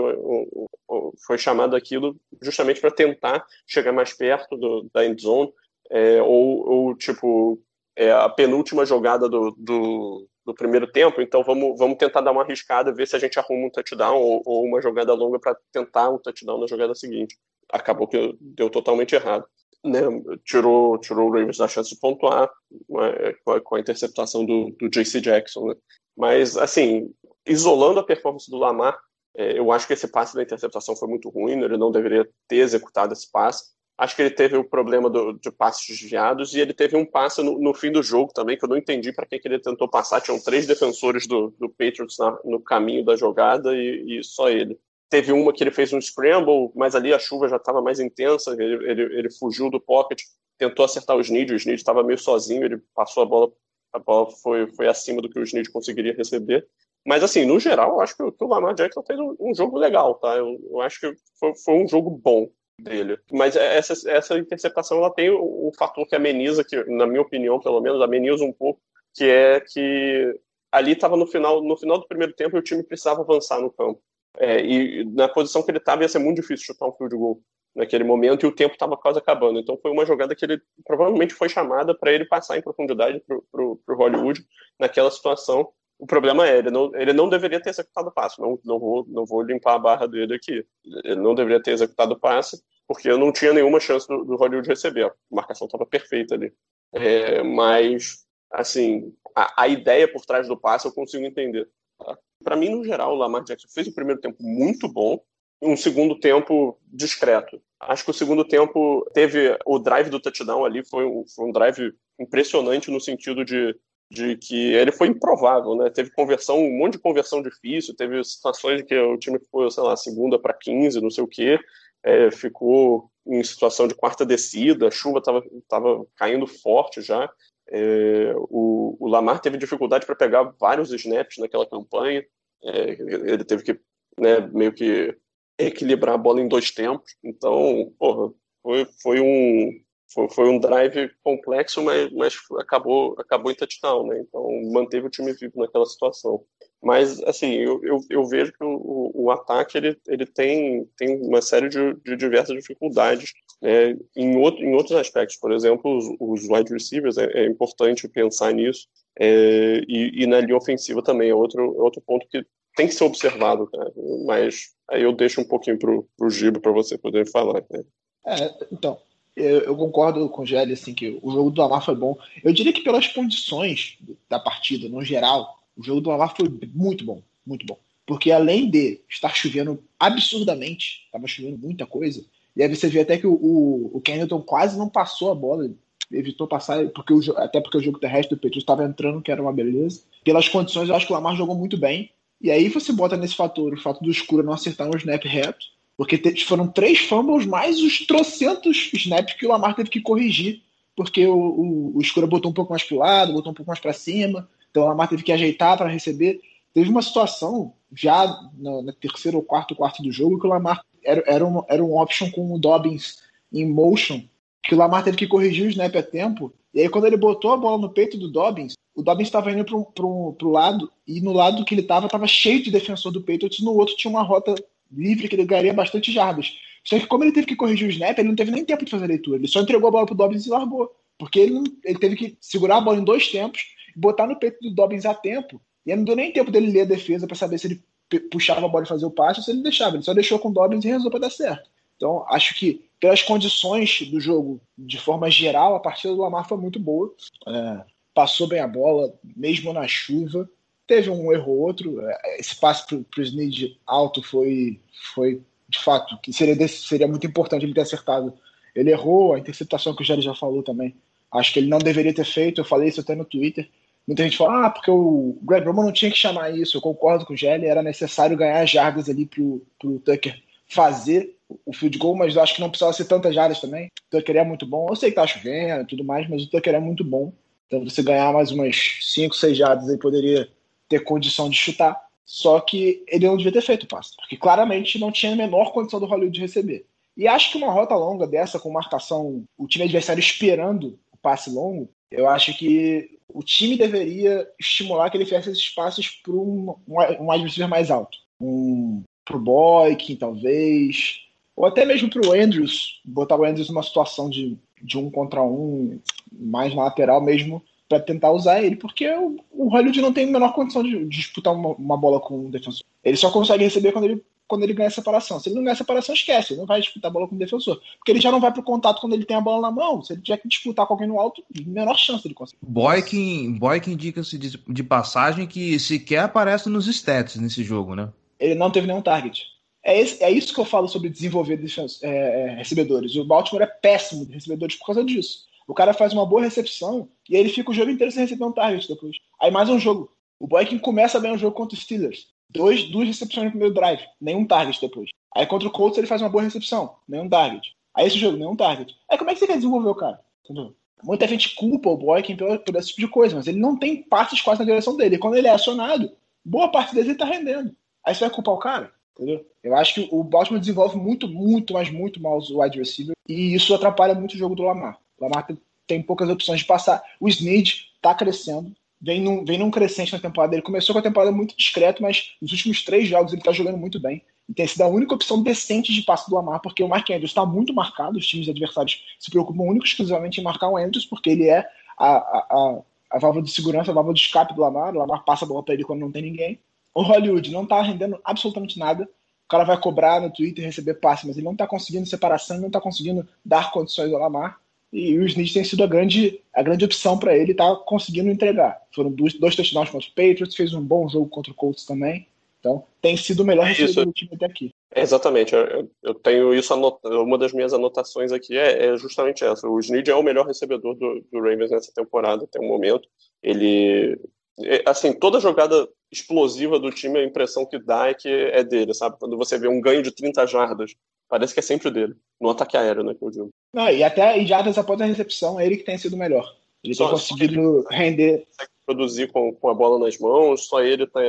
foi 1.27 1.37
chamado 1.37 1.77
aquilo 1.77 2.17
justamente 2.41 2.81
para 2.81 2.91
tentar 2.91 3.45
chegar 3.67 3.93
mais 3.93 4.15
perto 4.15 4.57
do, 4.57 4.89
da 4.93 5.05
end 5.05 5.21
zone, 5.23 5.53
é, 5.91 6.23
ou, 6.23 6.97
tipo 6.97 7.61
é 7.97 8.11
a 8.11 8.29
penúltima 8.29 8.85
jogada 8.85 9.29
do, 9.29 9.55
do, 9.57 10.27
do, 10.45 10.55
primeiro 10.55 10.91
tempo, 10.91 11.21
então 11.21 11.45
vamos, 11.45 11.79
vamos 11.79 11.97
tentar 11.97 12.23
dar 12.23 12.33
uma 12.33 12.43
arriscada, 12.43 12.93
ver 12.93 13.07
se 13.07 13.15
a 13.15 13.19
gente 13.21 13.39
arruma 13.39 13.67
um 13.67 13.71
touchdown 13.71 14.21
ou, 14.21 14.43
ou 14.45 14.65
uma 14.65 14.81
jogada 14.83 15.13
longa 15.13 15.39
para 15.39 15.57
tentar 15.71 16.11
um 16.11 16.19
touchdown 16.19 16.59
na 16.59 16.67
jogada 16.67 16.95
seguinte. 16.95 17.39
Acabou 17.71 18.09
que 18.09 18.37
deu 18.41 18.69
totalmente 18.69 19.15
errado 19.15 19.47
né, 19.85 20.01
tirou, 20.45 20.99
tirou 20.99 21.29
o 21.29 21.33
Ravens 21.33 21.59
da 21.59 21.69
chance 21.69 21.91
de 21.91 22.01
pontuar 22.01 22.51
né, 22.89 23.35
com, 23.45 23.53
a, 23.53 23.61
com, 23.61 23.75
a, 23.75 23.81
interceptação 23.81 24.45
do, 24.45 24.71
do 24.79 24.89
JC 24.89 25.21
Jackson. 25.21 25.69
Né? 25.69 25.75
Mas, 26.17 26.57
assim, 26.57 27.13
isolando 27.47 28.01
a 28.01 28.05
performance 28.05 28.51
do 28.51 28.57
Lamar, 28.57 28.99
é, 29.37 29.59
eu 29.59 29.71
acho 29.73 29.87
que 29.87 29.93
esse 29.93 30.09
passe 30.09 30.35
da 30.35 30.43
interceptação 30.43 30.97
foi 30.97 31.09
muito 31.09 31.29
ruim, 31.29 31.63
ele 31.63 31.77
não 31.77 31.91
deveria 31.91 32.29
ter 32.49 32.57
executado 32.57 33.13
esse 33.13 33.31
passe. 33.31 33.75
Acho 33.97 34.17
que 34.17 34.23
ele 34.23 34.31
teve 34.31 34.57
o 34.57 34.69
problema 34.69 35.09
do, 35.09 35.35
de 35.35 35.53
passes 35.53 35.87
desviados 35.87 36.55
e 36.55 36.61
ele 36.61 36.75
teve 36.75 36.97
um 36.97 37.07
passe 37.07 37.43
no, 37.43 37.61
no, 37.61 37.73
fim 37.73 37.93
do 37.93 38.03
jogo 38.03 38.33
também, 38.33 38.57
que 38.59 38.65
eu 38.65 38.69
não 38.69 38.77
entendi 38.77 39.13
para 39.13 39.27
que, 39.27 39.39
que 39.39 39.47
ele 39.47 39.61
tentou 39.61 39.89
passar. 39.89 40.21
Tinham 40.21 40.41
três 40.41 40.67
defensores 40.67 41.29
do, 41.29 41.55
do 41.59 41.69
Patriots 41.69 42.17
na, 42.19 42.37
no 42.45 42.61
caminho 42.61 43.05
da 43.05 43.15
jogada 43.15 43.73
e, 43.77 44.19
e 44.19 44.25
só 44.25 44.51
ele. 44.51 44.79
Teve 45.11 45.33
uma 45.33 45.53
que 45.53 45.63
ele 45.63 45.71
fez 45.71 45.93
um 45.93 46.01
scramble, 46.01 46.71
mas 46.75 46.95
ali 46.95 47.13
a 47.13 47.19
chuva 47.19 47.49
já 47.49 47.57
estava 47.57 47.81
mais 47.81 48.01
intensa, 48.01 48.53
ele, 48.53 48.91
ele, 48.91 49.03
ele, 49.19 49.31
fugiu 49.31 49.71
do 49.71 49.81
pocket, 49.81 50.23
tentou 50.59 50.85
acertar 50.85 51.17
o 51.17 51.21
Snead, 51.21 51.53
o 51.53 51.57
Snead 51.57 51.81
estava 51.81 52.03
meio 52.03 52.19
sozinho, 52.19 52.65
ele 52.65 52.81
passou 52.95 53.23
a 53.23 53.27
bola, 53.27 53.53
a 53.93 53.99
bola 53.99 54.31
foi, 54.43 54.67
foi 54.75 54.89
acima 54.89 55.23
do 55.23 55.29
que 55.29 55.39
o 55.39 55.43
Snead 55.43 55.71
conseguiria 55.71 56.15
receber. 56.15 56.67
Mas, 57.07 57.23
assim, 57.23 57.45
no 57.45 57.61
geral, 57.61 57.93
eu 57.93 58.01
acho 58.01 58.17
que, 58.17 58.33
que 58.33 58.45
o 58.45 58.49
Lamar 58.49 58.75
Jackson 58.75 59.03
fez 59.03 59.19
um, 59.21 59.37
um 59.39 59.55
jogo 59.55 59.79
legal, 59.79 60.15
tá? 60.15 60.37
Eu, 60.37 60.59
eu 60.71 60.81
acho 60.81 61.01
que 61.01 61.15
foi, 61.39 61.55
foi, 61.55 61.75
um 61.75 61.87
jogo 61.87 62.11
bom 62.11 62.49
dele. 62.81 63.19
Mas 63.31 63.57
essa, 63.57 64.11
essa 64.11 64.39
interceptação, 64.39 64.99
ela 64.99 65.11
tem 65.11 65.31
um 65.31 65.71
fator 65.79 66.07
que 66.07 66.17
ameniza, 66.17 66.65
que, 66.65 66.83
na 66.85 67.07
minha 67.07 67.21
opinião, 67.21 67.61
pelo 67.61 67.81
menos, 67.81 68.01
ameniza 68.01 68.43
um 68.43 68.53
pouco, 68.53 68.81
que 69.15 69.25
é 69.25 69.61
que 69.61 70.41
ali 70.73 70.93
estava 70.93 71.17
no 71.17 71.27
final, 71.27 71.63
no 71.63 71.77
final 71.77 71.99
do 71.99 72.09
primeiro 72.09 72.33
tempo 72.33 72.57
e 72.57 72.59
o 72.59 72.63
time 72.63 72.83
precisava 72.83 73.21
avançar 73.21 73.61
no 73.61 73.71
campo. 73.71 74.03
É, 74.39 74.65
e 74.65 75.05
na 75.05 75.29
posição 75.29 75.63
que 75.63 75.71
ele 75.71 75.79
estava 75.79 76.03
ia 76.03 76.09
ser 76.09 76.19
muito 76.19 76.41
difícil 76.41 76.67
chutar 76.67 76.89
um 76.89 76.93
field 76.93 77.17
goal 77.17 77.41
naquele 77.75 78.05
momento 78.05 78.45
e 78.45 78.49
o 78.49 78.55
tempo 78.55 78.75
estava 78.75 78.97
quase 78.97 79.19
acabando. 79.19 79.59
Então 79.59 79.79
foi 79.81 79.91
uma 79.91 80.07
jogada 80.07 80.35
que 80.35 80.45
ele 80.45 80.61
provavelmente 80.85 81.35
foi 81.35 81.49
chamada 81.49 81.97
para 81.97 82.13
ele 82.13 82.25
passar 82.25 82.57
em 82.57 82.63
profundidade 82.63 83.21
para 83.21 83.63
o 83.63 83.81
Hollywood 83.89 84.45
naquela 84.79 85.11
situação. 85.11 85.69
O 85.99 86.07
problema 86.07 86.49
é, 86.49 86.59
ele 86.59 86.71
não, 86.71 86.91
ele 86.95 87.13
não 87.13 87.29
deveria 87.29 87.61
ter 87.61 87.71
executado 87.71 88.09
o 88.09 88.13
passe. 88.13 88.41
Não, 88.41 88.59
não, 88.65 88.79
vou, 88.79 89.05
não 89.09 89.25
vou 89.25 89.43
limpar 89.43 89.75
a 89.75 89.79
barra 89.79 90.07
dele 90.07 90.35
aqui. 90.35 90.65
Ele 91.05 91.21
não 91.21 91.35
deveria 91.35 91.63
ter 91.63 91.73
executado 91.73 92.15
o 92.15 92.19
passe, 92.19 92.63
porque 92.87 93.09
eu 93.09 93.19
não 93.19 93.33
tinha 93.33 93.53
nenhuma 93.53 93.81
chance 93.81 94.07
do, 94.07 94.25
do 94.25 94.37
Hollywood 94.37 94.69
receber. 94.69 95.07
A 95.07 95.15
marcação 95.31 95.67
estava 95.67 95.87
perfeita 95.87 96.35
ali. 96.35 96.53
É, 96.93 97.43
mas, 97.43 98.25
assim, 98.53 99.13
a, 99.35 99.63
a 99.63 99.69
ideia 99.69 100.07
por 100.07 100.25
trás 100.25 100.49
do 100.49 100.57
passe 100.57 100.87
eu 100.87 100.93
consigo 100.93 101.25
entender. 101.25 101.69
Tá? 101.99 102.19
Para 102.45 102.57
mim, 102.57 102.69
no 102.69 102.85
geral, 102.85 103.15
o 103.15 103.17
Lamar 103.17 103.43
Jackson 103.43 103.69
fez 103.69 103.89
o 103.89 103.95
primeiro 103.95 104.21
tempo 104.21 104.37
muito 104.41 104.87
bom, 104.87 105.19
um 105.63 105.77
segundo 105.77 106.19
tempo 106.21 106.79
discreto. 106.87 107.61
Acho 107.81 108.05
que 108.05 108.11
o 108.11 108.15
segundo 108.15 108.45
tempo 108.45 109.05
teve 109.15 109.57
o 109.65 109.79
drive 109.79 110.11
do 110.11 110.21
touchdown 110.21 110.65
ali, 110.65 110.85
foi 110.85 111.07
um, 111.07 111.25
foi 111.27 111.47
um 111.47 111.53
drive 111.53 111.93
impressionante 112.19 112.91
no 112.91 113.01
sentido 113.01 113.45
de, 113.45 113.75
de 114.11 114.37
que 114.37 114.73
ele 114.75 114.93
foi 114.93 115.09
improvável, 115.09 115.75
né? 115.75 115.91
Teve 115.91 116.11
conversão, 116.11 116.59
um 116.59 116.79
monte 116.79 116.93
de 116.93 116.99
conversão 116.99 117.43
difícil, 117.43 117.97
teve 117.97 118.23
situações 118.23 118.83
que 118.83 118.97
o 118.97 119.19
time 119.19 119.39
ficou, 119.39 119.71
sei 119.71 119.83
lá, 119.83 119.97
segunda 119.97 120.39
para 120.39 120.55
15, 120.55 121.01
não 121.01 121.11
sei 121.11 121.25
o 121.25 121.29
quê, 121.29 121.59
é, 122.03 122.31
ficou 122.31 123.11
em 123.27 123.43
situação 123.43 123.89
de 123.89 123.95
quarta 123.95 124.25
descida, 124.27 124.89
a 124.89 124.91
chuva 124.91 125.19
estava 125.19 125.43
tava 125.67 126.07
caindo 126.17 126.47
forte 126.47 127.01
já. 127.01 127.31
É, 127.71 128.33
o, 128.37 128.97
o, 129.01 129.09
Lamar 129.09 129.41
teve 129.41 129.57
dificuldade 129.57 130.05
para 130.05 130.15
pegar 130.15 130.55
vários 130.61 130.93
snaps 130.93 131.39
naquela 131.39 131.67
campanha. 131.67 132.25
É, 132.63 132.91
ele 132.91 133.45
teve 133.45 133.63
que 133.63 133.81
né, 134.19 134.41
meio 134.53 134.73
que 134.73 135.17
equilibrar 135.59 136.15
a 136.15 136.19
bola 136.19 136.41
em 136.41 136.49
dois 136.49 136.71
tempos. 136.71 137.17
Então, 137.23 137.93
porra, 137.99 138.33
foi, 138.63 138.87
foi 139.03 139.21
um 139.21 139.85
foi, 140.13 140.29
foi 140.31 140.49
um 140.49 140.59
drive 140.59 141.11
complexo, 141.23 141.83
mas, 141.83 142.11
mas 142.13 142.37
acabou 142.59 143.17
acabou 143.19 143.51
em 143.51 143.55
touchdown, 143.55 144.07
né? 144.07 144.21
Então 144.21 144.49
manteve 144.73 145.07
o 145.07 145.11
time 145.11 145.33
vivo 145.33 145.61
naquela 145.61 145.85
situação. 145.87 146.45
Mas 146.83 147.21
assim, 147.23 147.53
eu, 147.55 147.81
eu, 147.85 147.99
eu 148.11 148.25
vejo 148.27 148.53
que 148.53 148.63
o, 148.63 149.11
o, 149.15 149.31
ataque 149.31 149.79
ele, 149.79 149.99
ele 150.07 150.27
tem, 150.27 150.85
tem 150.97 151.17
uma 151.23 151.41
série 151.41 151.69
de, 151.69 151.95
de 151.95 152.15
diversas 152.15 152.55
dificuldades 152.55 153.33
é, 153.65 153.97
em, 154.15 154.37
outro, 154.37 154.63
em 154.63 154.75
outros 154.75 154.97
aspectos, 154.99 155.37
por 155.37 155.51
exemplo, 155.51 155.97
os, 155.97 156.05
os 156.21 156.49
wide 156.51 156.71
receivers, 156.71 157.17
é, 157.17 157.25
é, 157.33 157.47
importante 157.47 158.07
pensar 158.07 158.53
nisso, 158.53 158.87
é, 159.19 159.83
e, 159.89 160.23
e, 160.23 160.27
na 160.27 160.41
linha 160.41 160.57
ofensiva 160.57 161.03
também, 161.03 161.31
é 161.31 161.35
outro, 161.35 161.63
é 161.63 161.81
outro 161.81 162.03
ponto 162.03 162.27
que 162.29 162.45
tem 162.77 162.87
que 162.87 162.95
ser 162.95 163.05
observado, 163.05 163.67
cara, 163.69 163.91
mas 164.27 164.75
aí 164.91 165.03
eu 165.03 165.13
deixo 165.13 165.41
um 165.41 165.45
pouquinho 165.45 165.79
pro, 165.79 166.07
pro 166.15 166.29
Gibo 166.29 166.61
para 166.61 166.73
você 166.73 166.99
poder 166.99 167.27
falar. 167.31 167.65
Né? 167.71 167.85
É, 168.27 168.55
então, 168.71 168.99
eu, 169.35 169.61
eu, 169.61 169.77
concordo 169.77 170.29
com 170.29 170.43
o 170.43 170.47
Gelli, 170.47 170.75
assim, 170.75 170.93
que 170.93 171.19
o 171.23 171.33
jogo 171.33 171.51
do 171.51 171.63
Lamar 171.63 171.83
foi 171.83 171.95
bom. 171.95 172.19
Eu 172.43 172.53
diria 172.53 172.73
que 172.73 172.83
pelas 172.83 173.07
condições 173.09 173.97
da 174.29 174.39
partida, 174.39 174.89
no 174.91 175.03
geral, 175.03 175.59
o 175.75 175.83
jogo 175.83 176.03
do 176.03 176.11
Lamar 176.11 176.37
foi 176.37 176.49
muito 176.75 177.05
bom, 177.05 177.23
muito 177.47 177.65
bom. 177.65 177.79
Porque 178.07 178.31
além 178.31 178.71
de 178.71 179.01
estar 179.09 179.35
chovendo 179.35 179.83
absurdamente, 179.99 181.05
estava 181.07 181.27
chovendo 181.27 181.57
muita 181.57 181.87
coisa, 181.87 182.23
e 182.57 182.63
aí 182.63 182.75
você 182.75 182.89
vê 182.89 183.01
até 183.01 183.19
que 183.19 183.27
o, 183.27 183.33
o, 183.33 183.91
o 183.95 184.01
Kenilton 184.01 184.41
quase 184.41 184.79
não 184.79 184.89
passou 184.89 185.33
a 185.33 185.35
bola, 185.35 185.71
evitou 186.13 186.47
passar, 186.47 186.87
porque 186.91 187.13
o, 187.13 187.39
até 187.39 187.61
porque 187.61 187.79
o 187.79 187.83
jogo 187.83 187.99
terrestre 187.99 188.37
do 188.37 188.41
Petrus 188.41 188.63
estava 188.63 188.85
entrando, 188.85 189.21
que 189.21 189.33
era 189.33 189.43
uma 189.43 189.53
beleza. 189.53 190.03
Pelas 190.23 190.49
condições, 190.49 190.89
eu 190.89 190.95
acho 190.95 191.07
que 191.07 191.13
o 191.13 191.17
Lamar 191.17 191.37
jogou 191.37 191.57
muito 191.57 191.77
bem. 191.77 192.11
E 192.41 192.51
aí 192.51 192.69
você 192.69 192.93
bota 192.93 193.17
nesse 193.17 193.35
fator 193.35 193.73
o 193.73 193.81
fato 193.81 194.03
do 194.03 194.11
escuro 194.11 194.43
não 194.43 194.53
acertar 194.53 194.87
no 194.87 194.97
snap 194.97 195.25
reto, 195.25 195.67
porque 195.97 196.19
te, 196.19 196.45
foram 196.45 196.69
três 196.69 196.99
fumbles 196.99 197.47
mais 197.47 197.81
os 197.81 198.07
trocentos 198.07 198.91
snaps 198.93 199.35
que 199.35 199.47
o 199.47 199.49
Lamar 199.49 199.75
teve 199.75 199.91
que 199.91 200.01
corrigir, 200.01 200.63
porque 200.97 201.27
o, 201.27 201.37
o, 201.37 201.97
o 201.97 202.01
escuro 202.01 202.27
botou 202.27 202.51
um 202.51 202.55
pouco 202.55 202.71
mais 202.71 202.83
para 202.83 202.97
o 202.97 203.01
lado, 203.01 203.33
botou 203.33 203.51
um 203.51 203.55
pouco 203.55 203.71
mais 203.71 203.81
para 203.81 203.93
cima, 203.93 204.49
então 204.71 204.85
o 204.85 204.87
Lamar 204.87 205.09
teve 205.09 205.23
que 205.23 205.33
ajeitar 205.33 205.77
para 205.77 205.89
receber. 205.89 206.41
Teve 206.73 206.91
uma 206.91 207.03
situação 207.03 207.73
já 207.95 208.27
no, 208.59 208.83
no 208.83 208.93
terceiro 208.93 209.39
ou 209.39 209.43
quarto 209.43 209.77
quarto 209.77 210.03
do 210.03 210.11
jogo 210.11 210.39
que 210.39 210.47
o 210.47 210.51
Lamar 210.51 210.85
era, 211.05 211.23
era, 211.27 211.45
um, 211.45 211.63
era 211.69 211.85
um 211.85 211.99
option 211.99 212.31
com 212.31 212.53
o 212.53 212.59
Dobbins 212.59 213.19
em 213.53 213.67
motion, 213.67 214.23
que 214.63 214.75
o 214.75 214.79
Lamar 214.79 215.05
teve 215.05 215.17
que 215.17 215.27
corrigir 215.27 215.67
o 215.67 215.69
snap 215.69 215.95
a 215.97 216.03
tempo. 216.03 216.53
E 216.73 216.81
aí, 216.81 216.89
quando 216.89 217.07
ele 217.07 217.17
botou 217.17 217.53
a 217.53 217.57
bola 217.57 217.79
no 217.79 217.91
peito 217.91 218.19
do 218.19 218.29
Dobbins, 218.29 218.75
o 218.95 219.03
Dobbins 219.03 219.29
estava 219.29 219.51
indo 219.51 219.65
para 219.65 219.79
pro 219.95 220.51
lado, 220.51 220.91
e 221.07 221.21
no 221.21 221.33
lado 221.33 221.65
que 221.65 221.75
ele 221.75 221.83
estava, 221.83 222.07
estava 222.07 222.27
cheio 222.27 222.63
de 222.63 222.71
defensor 222.71 223.13
do 223.13 223.21
Patriots, 223.21 223.61
no 223.61 223.75
outro 223.75 223.97
tinha 223.97 224.11
uma 224.11 224.23
rota 224.23 224.55
livre 224.91 225.29
que 225.29 225.37
ele 225.37 225.45
ganharia 225.45 225.73
bastante 225.73 226.13
jardas. 226.13 226.53
Só 226.85 226.99
que, 226.99 227.07
como 227.07 227.25
ele 227.25 227.33
teve 227.33 227.47
que 227.47 227.57
corrigir 227.57 227.89
o 227.89 227.91
snap, 227.91 228.19
ele 228.19 228.29
não 228.29 228.37
teve 228.37 228.51
nem 228.51 228.65
tempo 228.65 228.85
de 228.85 228.91
fazer 228.91 229.05
a 229.05 229.09
leitura. 229.09 229.39
Ele 229.39 229.49
só 229.49 229.61
entregou 229.61 229.89
a 229.89 229.93
bola 229.93 230.07
pro 230.07 230.15
Dobbins 230.15 230.47
e 230.47 230.51
largou. 230.51 230.91
Porque 231.19 231.39
ele, 231.41 231.61
ele 231.85 231.99
teve 231.99 232.17
que 232.17 232.37
segurar 232.41 232.79
a 232.79 232.81
bola 232.81 232.99
em 232.99 233.05
dois 233.05 233.29
tempos, 233.29 233.65
botar 233.97 234.27
no 234.27 234.39
peito 234.39 234.59
do 234.61 234.75
Dobbins 234.75 235.07
a 235.07 235.15
tempo, 235.15 235.61
e 235.87 235.95
não 235.95 236.05
deu 236.05 236.17
nem 236.17 236.33
tempo 236.33 236.51
dele 236.51 236.73
ler 236.73 236.83
a 236.83 236.87
defesa 236.87 237.27
para 237.27 237.37
saber 237.37 237.59
se 237.59 237.67
ele 237.67 237.83
puxava 238.31 238.67
a 238.67 238.69
bola 238.69 238.85
e 238.85 238.89
fazia 238.89 239.07
o 239.07 239.11
passe, 239.11 239.43
se 239.43 239.51
ele 239.51 239.63
deixava. 239.63 239.97
Ele 239.97 240.03
só 240.03 240.15
deixou 240.15 240.39
com 240.39 240.49
o 240.49 240.53
Dobbins 240.53 240.85
e 240.85 240.89
resolveu 240.89 241.11
para 241.11 241.21
dar 241.21 241.31
certo. 241.31 241.69
Então, 241.97 242.25
acho 242.29 242.55
que 242.55 242.85
pelas 243.01 243.23
condições 243.23 244.03
do 244.11 244.21
jogo, 244.21 244.61
de 244.77 244.99
forma 244.99 245.31
geral, 245.31 245.75
a 245.75 245.81
partida 245.81 246.15
do 246.15 246.21
Lamar 246.21 246.49
foi 246.49 246.59
muito 246.59 246.79
boa. 246.79 247.13
É, 247.47 247.85
passou 248.15 248.47
bem 248.47 248.61
a 248.61 248.67
bola, 248.67 249.13
mesmo 249.37 249.73
na 249.73 249.87
chuva. 249.87 250.49
Teve 250.87 251.11
um 251.11 251.33
erro 251.33 251.53
ou 251.53 251.59
outro. 251.59 252.01
É, 252.01 252.41
esse 252.41 252.57
passe 252.57 252.87
para 252.87 253.21
o 253.21 253.23
Snead 253.23 253.79
alto 253.87 254.23
foi, 254.23 254.81
foi, 255.15 255.43
de 255.69 255.79
fato, 255.79 256.19
que 256.23 256.33
seria, 256.33 256.69
seria 256.69 257.07
muito 257.07 257.27
importante 257.27 257.65
ele 257.65 257.75
ter 257.75 257.83
acertado. 257.83 258.33
Ele 258.75 258.91
errou, 258.91 259.35
a 259.35 259.39
interceptação 259.39 259.95
que 259.95 260.03
o 260.03 260.05
Jerry 260.05 260.23
já 260.23 260.35
falou 260.35 260.63
também. 260.63 260.95
Acho 261.31 261.53
que 261.53 261.59
ele 261.59 261.69
não 261.69 261.79
deveria 261.79 262.15
ter 262.15 262.25
feito. 262.25 262.61
Eu 262.61 262.65
falei 262.65 262.89
isso 262.89 263.01
até 263.01 263.15
no 263.15 263.25
Twitter. 263.25 263.69
Muita 264.07 264.23
gente 264.25 264.37
fala, 264.37 264.67
ah, 264.67 264.71
porque 264.71 264.91
o 264.91 265.39
Greg 265.43 265.67
Roman 265.67 265.85
não 265.85 265.93
tinha 265.93 266.11
que 266.11 266.17
chamar 266.17 266.51
isso. 266.51 266.77
Eu 266.77 266.81
concordo 266.81 267.25
com 267.25 267.33
o 267.33 267.37
Gelli, 267.37 267.67
era 267.67 267.83
necessário 267.83 268.37
ganhar 268.37 268.65
jardas 268.67 269.09
ali 269.09 269.25
pro, 269.25 269.67
pro 269.79 269.99
Tucker 270.01 270.43
fazer 270.69 271.37
o 271.65 271.73
field 271.73 271.99
goal, 271.99 272.17
mas 272.17 272.35
eu 272.35 272.43
acho 272.43 272.55
que 272.55 272.61
não 272.61 272.69
precisava 272.69 272.93
ser 272.93 273.05
tantas 273.05 273.35
jardas 273.35 273.61
também. 273.61 273.87
O 273.87 274.19
Tucker 274.19 274.37
é 274.37 274.45
muito 274.45 274.67
bom. 274.67 274.87
Eu 274.89 274.97
sei 274.97 275.11
que 275.11 275.17
tá 275.17 275.27
chovendo 275.27 275.83
e 275.83 275.87
tudo 275.87 276.05
mais, 276.05 276.29
mas 276.29 276.43
o 276.43 276.51
Tucker 276.51 276.75
é 276.75 276.81
muito 276.81 277.05
bom. 277.05 277.33
Então 277.67 277.83
você 277.85 278.03
ganhar 278.03 278.33
mais 278.33 278.51
umas 278.51 278.99
5, 279.03 279.35
6 279.35 279.57
jardas 279.57 279.89
aí 279.89 279.99
poderia 279.99 280.49
ter 280.89 281.01
condição 281.01 281.49
de 281.49 281.57
chutar. 281.57 281.99
Só 282.27 282.59
que 282.61 283.05
ele 283.07 283.27
não 283.27 283.37
devia 283.37 283.53
ter 283.53 283.61
feito 283.61 283.85
o 283.85 283.89
passe, 283.89 284.17
porque 284.17 284.37
claramente 284.37 284.99
não 284.99 285.13
tinha 285.13 285.33
a 285.33 285.37
menor 285.37 285.73
condição 285.73 286.01
do 286.01 286.07
Hollywood 286.07 286.35
de 286.35 286.41
receber. 286.41 286.87
E 287.17 287.29
acho 287.29 287.53
que 287.53 287.59
uma 287.59 287.71
rota 287.71 287.95
longa 287.95 288.27
dessa, 288.27 288.59
com 288.59 288.73
marcação, 288.73 289.45
o 289.57 289.69
time 289.69 289.85
adversário 289.85 290.21
esperando 290.21 290.99
o 291.13 291.17
passe 291.19 291.51
longo, 291.51 291.89
eu 292.17 292.29
acho 292.29 292.57
que 292.57 293.19
o 293.29 293.43
time 293.43 293.77
deveria 293.77 294.49
estimular 294.59 295.11
que 295.11 295.17
ele 295.17 295.25
fizesse 295.25 295.51
esses 295.51 295.69
passes 295.71 296.09
para 296.09 296.33
um, 296.33 296.75
um 296.87 297.43
receiver 297.43 297.69
mais 297.69 297.91
alto. 297.91 298.17
Um, 298.41 299.03
pro 299.25 299.39
Boykin, 299.39 300.17
talvez. 300.17 301.21
Ou 301.57 301.67
até 301.67 301.85
mesmo 301.85 302.11
pro 302.11 302.33
Andrews, 302.33 303.01
botar 303.05 303.37
o 303.37 303.45
Andrews 303.45 303.69
numa 303.69 303.83
situação 303.83 304.29
de, 304.29 304.59
de 304.83 304.99
um 304.99 305.11
contra 305.11 305.43
um, 305.43 305.99
mais 306.33 306.75
na 306.75 306.85
lateral 306.85 307.21
mesmo, 307.21 307.63
para 307.89 308.01
tentar 308.01 308.33
usar 308.33 308.63
ele, 308.63 308.77
porque 308.77 309.09
o, 309.09 309.37
o 309.51 309.69
Hollywood 309.69 310.01
não 310.01 310.13
tem 310.13 310.29
a 310.29 310.33
menor 310.33 310.53
condição 310.53 310.83
de, 310.83 310.91
de 310.91 311.17
disputar 311.17 311.55
uma, 311.55 311.71
uma, 311.71 311.97
bola 311.97 312.21
com 312.21 312.47
um 312.47 312.51
defensor. 312.51 312.85
Ele 313.05 313.17
só 313.17 313.31
consegue 313.31 313.65
receber 313.65 313.93
quando 313.93 314.05
ele, 314.05 314.25
quando 314.47 314.63
ele 314.63 314.75
ganha 314.75 314.91
separação. 314.91 315.41
Se 315.41 315.49
ele 315.49 315.57
não 315.57 315.65
ganha 315.65 315.75
separação, 315.75 316.15
esquece, 316.15 316.53
ele 316.53 316.61
não 316.61 316.67
vai 316.67 316.81
disputar 316.81 317.11
a 317.11 317.13
bola 317.13 317.29
com 317.29 317.35
o 317.35 317.39
defensor. 317.39 317.81
Porque 317.99 318.13
ele 318.13 318.21
já 318.21 318.31
não 318.31 318.41
vai 318.41 318.53
pro 318.53 318.63
contato 318.63 319.01
quando 319.01 319.15
ele 319.15 319.25
tem 319.25 319.37
a 319.37 319.41
bola 319.41 319.63
na 319.63 319.71
mão. 319.71 320.03
Se 320.03 320.13
ele 320.13 320.23
tiver 320.23 320.39
que 320.39 320.49
disputar 320.49 320.87
com 320.87 320.95
alguém 320.95 321.09
no 321.09 321.19
alto, 321.19 321.43
menor 321.67 321.97
chance 321.97 322.29
de 322.29 322.35
conseguir. 322.35 322.59
Boykin, 322.63 323.59
Boykin 323.59 323.93
indica-se 323.93 324.39
de, 324.39 324.59
de 324.69 324.83
passagem 324.83 325.47
que 325.47 325.79
sequer 325.79 326.21
aparece 326.21 326.69
nos 326.69 326.87
stats 326.87 327.37
nesse 327.37 327.63
jogo, 327.63 327.95
né? 327.95 328.13
Ele 328.39 328.55
não 328.55 328.71
teve 328.71 328.87
nenhum 328.87 329.03
target. 329.03 329.47
É, 329.83 330.01
esse, 330.01 330.23
é 330.23 330.31
isso 330.31 330.53
que 330.53 330.61
eu 330.61 330.65
falo 330.65 330.89
sobre 330.89 331.11
desenvolver 331.11 331.61
é, 332.03 332.09
é, 332.09 332.55
recebedores. 332.57 333.15
O 333.17 333.25
Baltimore 333.25 333.63
é 333.63 333.67
péssimo 333.67 334.25
de 334.25 334.33
recebedores 334.33 334.77
por 334.77 334.87
causa 334.87 335.05
disso. 335.05 335.45
O 335.67 335.75
cara 335.75 335.95
faz 335.95 336.13
uma 336.13 336.27
boa 336.27 336.43
recepção 336.43 337.09
e 337.29 337.37
aí 337.37 337.43
ele 337.43 337.51
fica 337.51 337.71
o 337.71 337.75
jogo 337.75 337.91
inteiro 337.91 338.13
sem 338.13 338.23
receber 338.23 338.45
um 338.45 338.53
target 338.53 338.89
depois. 338.89 339.17
Aí 339.41 339.51
mais 339.51 339.69
um 339.69 339.79
jogo. 339.79 340.11
O 340.39 340.47
Boykin 340.47 340.79
começa 340.79 341.21
bem 341.21 341.33
o 341.33 341.39
jogo 341.39 341.57
contra 341.57 341.75
os 341.75 341.83
Steelers. 341.83 342.29
Dois, 342.55 342.85
duas 342.85 343.09
recepções 343.09 343.47
no 343.47 343.51
primeiro 343.51 343.75
drive, 343.75 344.03
nenhum 344.21 344.47
target 344.47 344.81
depois. 344.81 345.11
Aí 345.35 345.45
contra 345.47 345.67
o 345.67 345.71
Colts 345.71 345.99
ele 345.99 346.07
faz 346.07 346.23
uma 346.23 346.31
boa 346.31 346.45
recepção, 346.45 346.97
nenhum 347.09 347.29
target. 347.29 347.75
Aí 347.95 348.07
esse 348.07 348.19
jogo, 348.19 348.37
nenhum 348.37 348.55
target. 348.57 348.95
Aí 349.11 349.19
como 349.19 349.31
é 349.31 349.35
que 349.35 349.41
você 349.41 349.47
quer 349.47 349.57
desenvolver 349.57 349.89
o 349.89 349.95
cara? 349.95 350.21
Entendeu? 350.45 350.75
Muita 351.03 351.27
gente 351.27 351.55
culpa 351.55 351.91
o 351.91 351.97
Boykin 351.97 352.37
por, 352.37 352.59
por 352.61 352.77
esse 352.77 352.89
tipo 352.89 353.01
de 353.01 353.09
coisa, 353.09 353.37
mas 353.37 353.47
ele 353.47 353.59
não 353.59 353.77
tem 353.77 354.03
passes 354.03 354.41
quase 354.41 354.61
na 354.61 354.67
direção 354.67 354.97
dele. 354.97 355.17
E 355.17 355.19
quando 355.19 355.37
ele 355.37 355.49
é 355.49 355.51
acionado, 355.51 356.11
boa 356.45 356.69
parte 356.69 356.95
dele 356.95 357.11
ele 357.11 357.19
tá 357.19 357.25
rendendo. 357.25 357.75
Aí 358.05 358.15
você 358.15 358.21
vai 358.21 358.31
culpar 358.31 358.55
o 358.55 358.59
cara? 358.59 358.93
Entendeu? 359.15 359.47
Eu 359.63 359.77
acho 359.77 359.95
que 359.95 360.09
o 360.11 360.25
Baltimore 360.25 360.61
desenvolve 360.61 360.97
muito, 360.97 361.29
muito, 361.29 361.73
mas 361.73 361.91
muito 361.91 362.21
mal 362.21 362.39
os 362.39 362.51
wide 362.51 362.79
receiver 362.79 363.15
e 363.29 363.55
isso 363.55 363.75
atrapalha 363.75 364.15
muito 364.15 364.35
o 364.35 364.39
jogo 364.39 364.55
do 364.55 364.63
Lamar. 364.63 364.99
O 365.19 365.25
Lamar 365.25 365.47
tem, 365.47 365.59
tem 365.87 366.03
poucas 366.03 366.29
opções 366.29 366.61
de 366.61 366.67
passar. 366.67 367.03
O 367.21 367.29
Snead 367.29 367.87
tá 368.01 368.15
crescendo, 368.15 368.75
vem 369.05 369.21
num, 369.21 369.45
vem 369.45 369.59
num 369.59 369.71
crescente 369.71 370.13
na 370.13 370.19
temporada. 370.19 370.55
Ele 370.55 370.63
começou 370.63 370.95
com 370.95 370.99
a 370.99 371.03
temporada 371.03 371.31
muito 371.31 371.57
discreto, 371.57 372.03
mas 372.03 372.35
nos 372.41 372.53
últimos 372.53 372.83
três 372.83 373.07
jogos 373.07 373.33
ele 373.33 373.43
tá 373.43 373.53
jogando 373.53 373.77
muito 373.77 374.01
bem. 374.01 374.23
E 374.49 374.55
tem 374.55 374.67
sido 374.67 374.83
a 374.83 374.89
única 374.89 375.15
opção 375.15 375.43
decente 375.43 375.93
de 375.93 376.03
passe 376.03 376.29
do 376.29 376.35
Lamar, 376.35 376.61
porque 376.61 376.83
o 376.83 376.89
Mark 376.89 377.09
Andrews 377.11 377.31
está 377.31 377.45
muito 377.45 377.75
marcado. 377.75 378.19
Os 378.19 378.27
times 378.27 378.49
adversários 378.49 379.03
se 379.19 379.31
preocupam 379.31 379.63
único 379.63 379.85
exclusivamente 379.85 380.41
em 380.41 380.45
marcar 380.45 380.71
o 380.71 380.77
Andrews, 380.77 381.07
porque 381.07 381.31
ele 381.31 381.49
é 381.49 381.67
a, 381.99 382.07
a, 382.07 382.47
a, 382.51 382.83
a 383.13 383.19
válvula 383.19 383.45
de 383.45 383.51
segurança, 383.51 383.91
a 383.91 383.95
válvula 383.95 384.15
de 384.15 384.21
escape 384.21 384.55
do 384.55 384.61
Lamar. 384.61 384.95
O 384.95 384.99
Lamar 384.99 385.25
passa 385.25 385.45
a 385.45 385.49
bola 385.49 385.63
para 385.63 385.75
ele 385.75 385.85
quando 385.85 386.01
não 386.01 386.11
tem 386.11 386.23
ninguém. 386.23 386.59
O 386.95 387.03
Hollywood 387.03 387.51
não 387.51 387.67
tá 387.67 387.83
rendendo 387.83 388.19
absolutamente 388.25 388.79
nada. 388.79 389.05
O 389.45 389.49
cara 389.49 389.65
vai 389.65 389.79
cobrar 389.79 390.21
no 390.21 390.31
Twitter 390.31 390.65
receber 390.65 390.95
passe, 390.95 391.27
mas 391.27 391.37
ele 391.37 391.45
não 391.45 391.57
tá 391.57 391.67
conseguindo 391.67 392.07
separação, 392.07 392.59
não 392.59 392.71
tá 392.71 392.81
conseguindo 392.81 393.29
dar 393.45 393.71
condições 393.71 394.13
ao 394.13 394.21
Lamar. 394.21 394.59
E 394.95 395.19
o 395.19 395.27
Smith 395.27 395.53
tem 395.53 395.65
sido 395.65 395.83
a 395.83 395.89
grande, 395.89 396.41
a 396.55 396.63
grande 396.63 396.85
opção 396.85 397.19
para 397.19 397.37
ele, 397.37 397.53
tá 397.53 397.75
conseguindo 397.85 398.31
entregar. 398.31 398.81
Foram 398.95 399.11
dois, 399.11 399.35
dois 399.35 399.57
touchdowns 399.57 399.91
contra 399.91 400.09
o 400.09 400.13
Patriots, 400.13 400.55
fez 400.55 400.73
um 400.73 400.81
bom 400.81 401.09
jogo 401.09 401.29
contra 401.29 401.51
o 401.51 401.55
Colts 401.55 401.85
também. 401.85 402.29
Então, 402.61 402.85
tem 403.03 403.17
sido 403.17 403.41
o 403.41 403.45
melhor 403.45 403.67
recebedor 403.67 404.07
do 404.07 404.13
time 404.13 404.31
até 404.37 404.47
aqui. 404.47 404.73
exatamente, 404.95 405.53
eu, 405.53 405.91
eu, 406.01 406.15
tenho 406.15 406.55
isso 406.55 406.73
anotado, 406.73 407.23
uma 407.23 407.37
das 407.37 407.53
minhas 407.53 407.75
anotações 407.75 408.31
aqui 408.31 408.57
é, 408.57 408.87
é 408.87 408.97
justamente 408.97 409.45
essa. 409.45 409.69
O 409.69 409.81
Snead 409.81 410.09
é 410.09 410.15
o 410.15 410.23
melhor 410.23 410.47
recebedor 410.47 410.95
do, 410.95 411.23
do 411.31 411.41
Ravens 411.41 411.73
nessa 411.73 411.93
temporada 411.93 412.45
até 412.45 412.61
o 412.61 412.65
momento. 412.65 413.09
Ele, 413.43 414.17
é, 414.61 414.81
assim, 414.87 415.13
toda 415.13 415.41
jogada 415.41 415.89
explosiva 416.11 416.79
do 416.79 416.93
time, 416.93 417.19
a 417.19 417.25
impressão 417.25 417.67
que 417.67 417.81
dá 417.81 418.11
é 418.11 418.15
que 418.15 418.29
é 418.29 418.63
dele, 418.63 418.95
sabe? 418.95 419.19
Quando 419.19 419.37
você 419.37 419.59
vê 419.59 419.67
um 419.67 419.81
ganho 419.81 420.05
de 420.05 420.13
30 420.13 420.47
jardas, 420.47 420.95
parece 421.29 421.55
que 421.55 421.61
é 421.61 421.63
sempre 421.63 421.91
dele, 421.91 422.15
no 422.41 422.51
ataque 422.51 422.77
aéreo, 422.77 423.03
né, 423.03 423.15
que 423.15 423.25
eu 423.25 423.31
digo. 423.31 423.51
Não, 423.73 423.89
e 423.89 424.03
até 424.03 424.39
em 424.39 424.47
jardas 424.47 424.79
após 424.79 425.01
a 425.01 425.05
recepção, 425.05 425.59
é 425.59 425.67
ele 425.67 425.77
que 425.77 425.85
tem 425.85 425.99
sido 425.99 426.17
melhor. 426.17 426.57
Ele 426.83 426.95
só, 426.95 427.05
tem 427.05 427.15
conseguido 427.15 427.85
ele 427.91 427.97
render. 427.97 428.47
Produzir 428.87 429.33
com, 429.33 429.53
com 429.55 429.69
a 429.71 429.75
bola 429.75 429.99
nas 429.99 430.19
mãos, 430.19 430.67
só 430.67 430.83
ele 430.83 431.07
tá, 431.07 431.21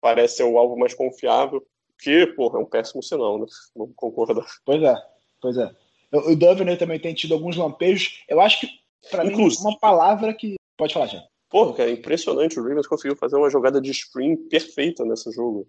parece 0.00 0.36
ser 0.36 0.44
o 0.44 0.56
alvo 0.56 0.76
mais 0.76 0.94
confiável, 0.94 1.64
que, 1.98 2.26
porra, 2.28 2.58
é 2.58 2.62
um 2.62 2.66
péssimo 2.66 3.02
sinal, 3.02 3.38
né? 3.38 3.46
Vamos 3.76 3.94
concordar. 3.94 4.46
Pois 4.64 4.82
é, 4.82 4.94
pois 5.40 5.56
é. 5.56 5.70
O 6.12 6.36
Duvernay 6.36 6.76
também 6.76 6.98
tem 6.98 7.14
tido 7.14 7.34
alguns 7.34 7.56
lampejos. 7.56 8.22
Eu 8.28 8.40
acho 8.40 8.60
que, 8.60 8.68
para 9.10 9.24
mim, 9.24 9.34
uma 9.34 9.78
palavra 9.78 10.32
que. 10.32 10.54
Pode 10.76 10.94
falar, 10.94 11.06
já. 11.06 11.22
Porra, 11.54 11.72
cara, 11.72 11.90
impressionante. 11.92 12.58
O 12.58 12.64
Ravens 12.64 12.88
conseguiu 12.88 13.14
fazer 13.14 13.36
uma 13.36 13.48
jogada 13.48 13.80
de 13.80 13.94
screen 13.94 14.36
perfeita 14.48 15.04
nesse 15.04 15.30
jogo. 15.30 15.68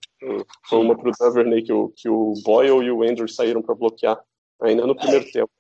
Foi 0.68 0.80
uma 0.80 0.98
pro 0.98 1.12
Duvernay 1.12 1.62
que 1.62 1.72
o, 1.72 1.90
que 1.90 2.10
o 2.10 2.34
Boyle 2.44 2.84
e 2.84 2.90
o 2.90 3.04
Andrews 3.04 3.36
saíram 3.36 3.62
para 3.62 3.76
bloquear 3.76 4.20
ainda 4.60 4.88
no 4.88 4.96
primeiro 4.96 5.28
é, 5.28 5.32
tempo. 5.32 5.52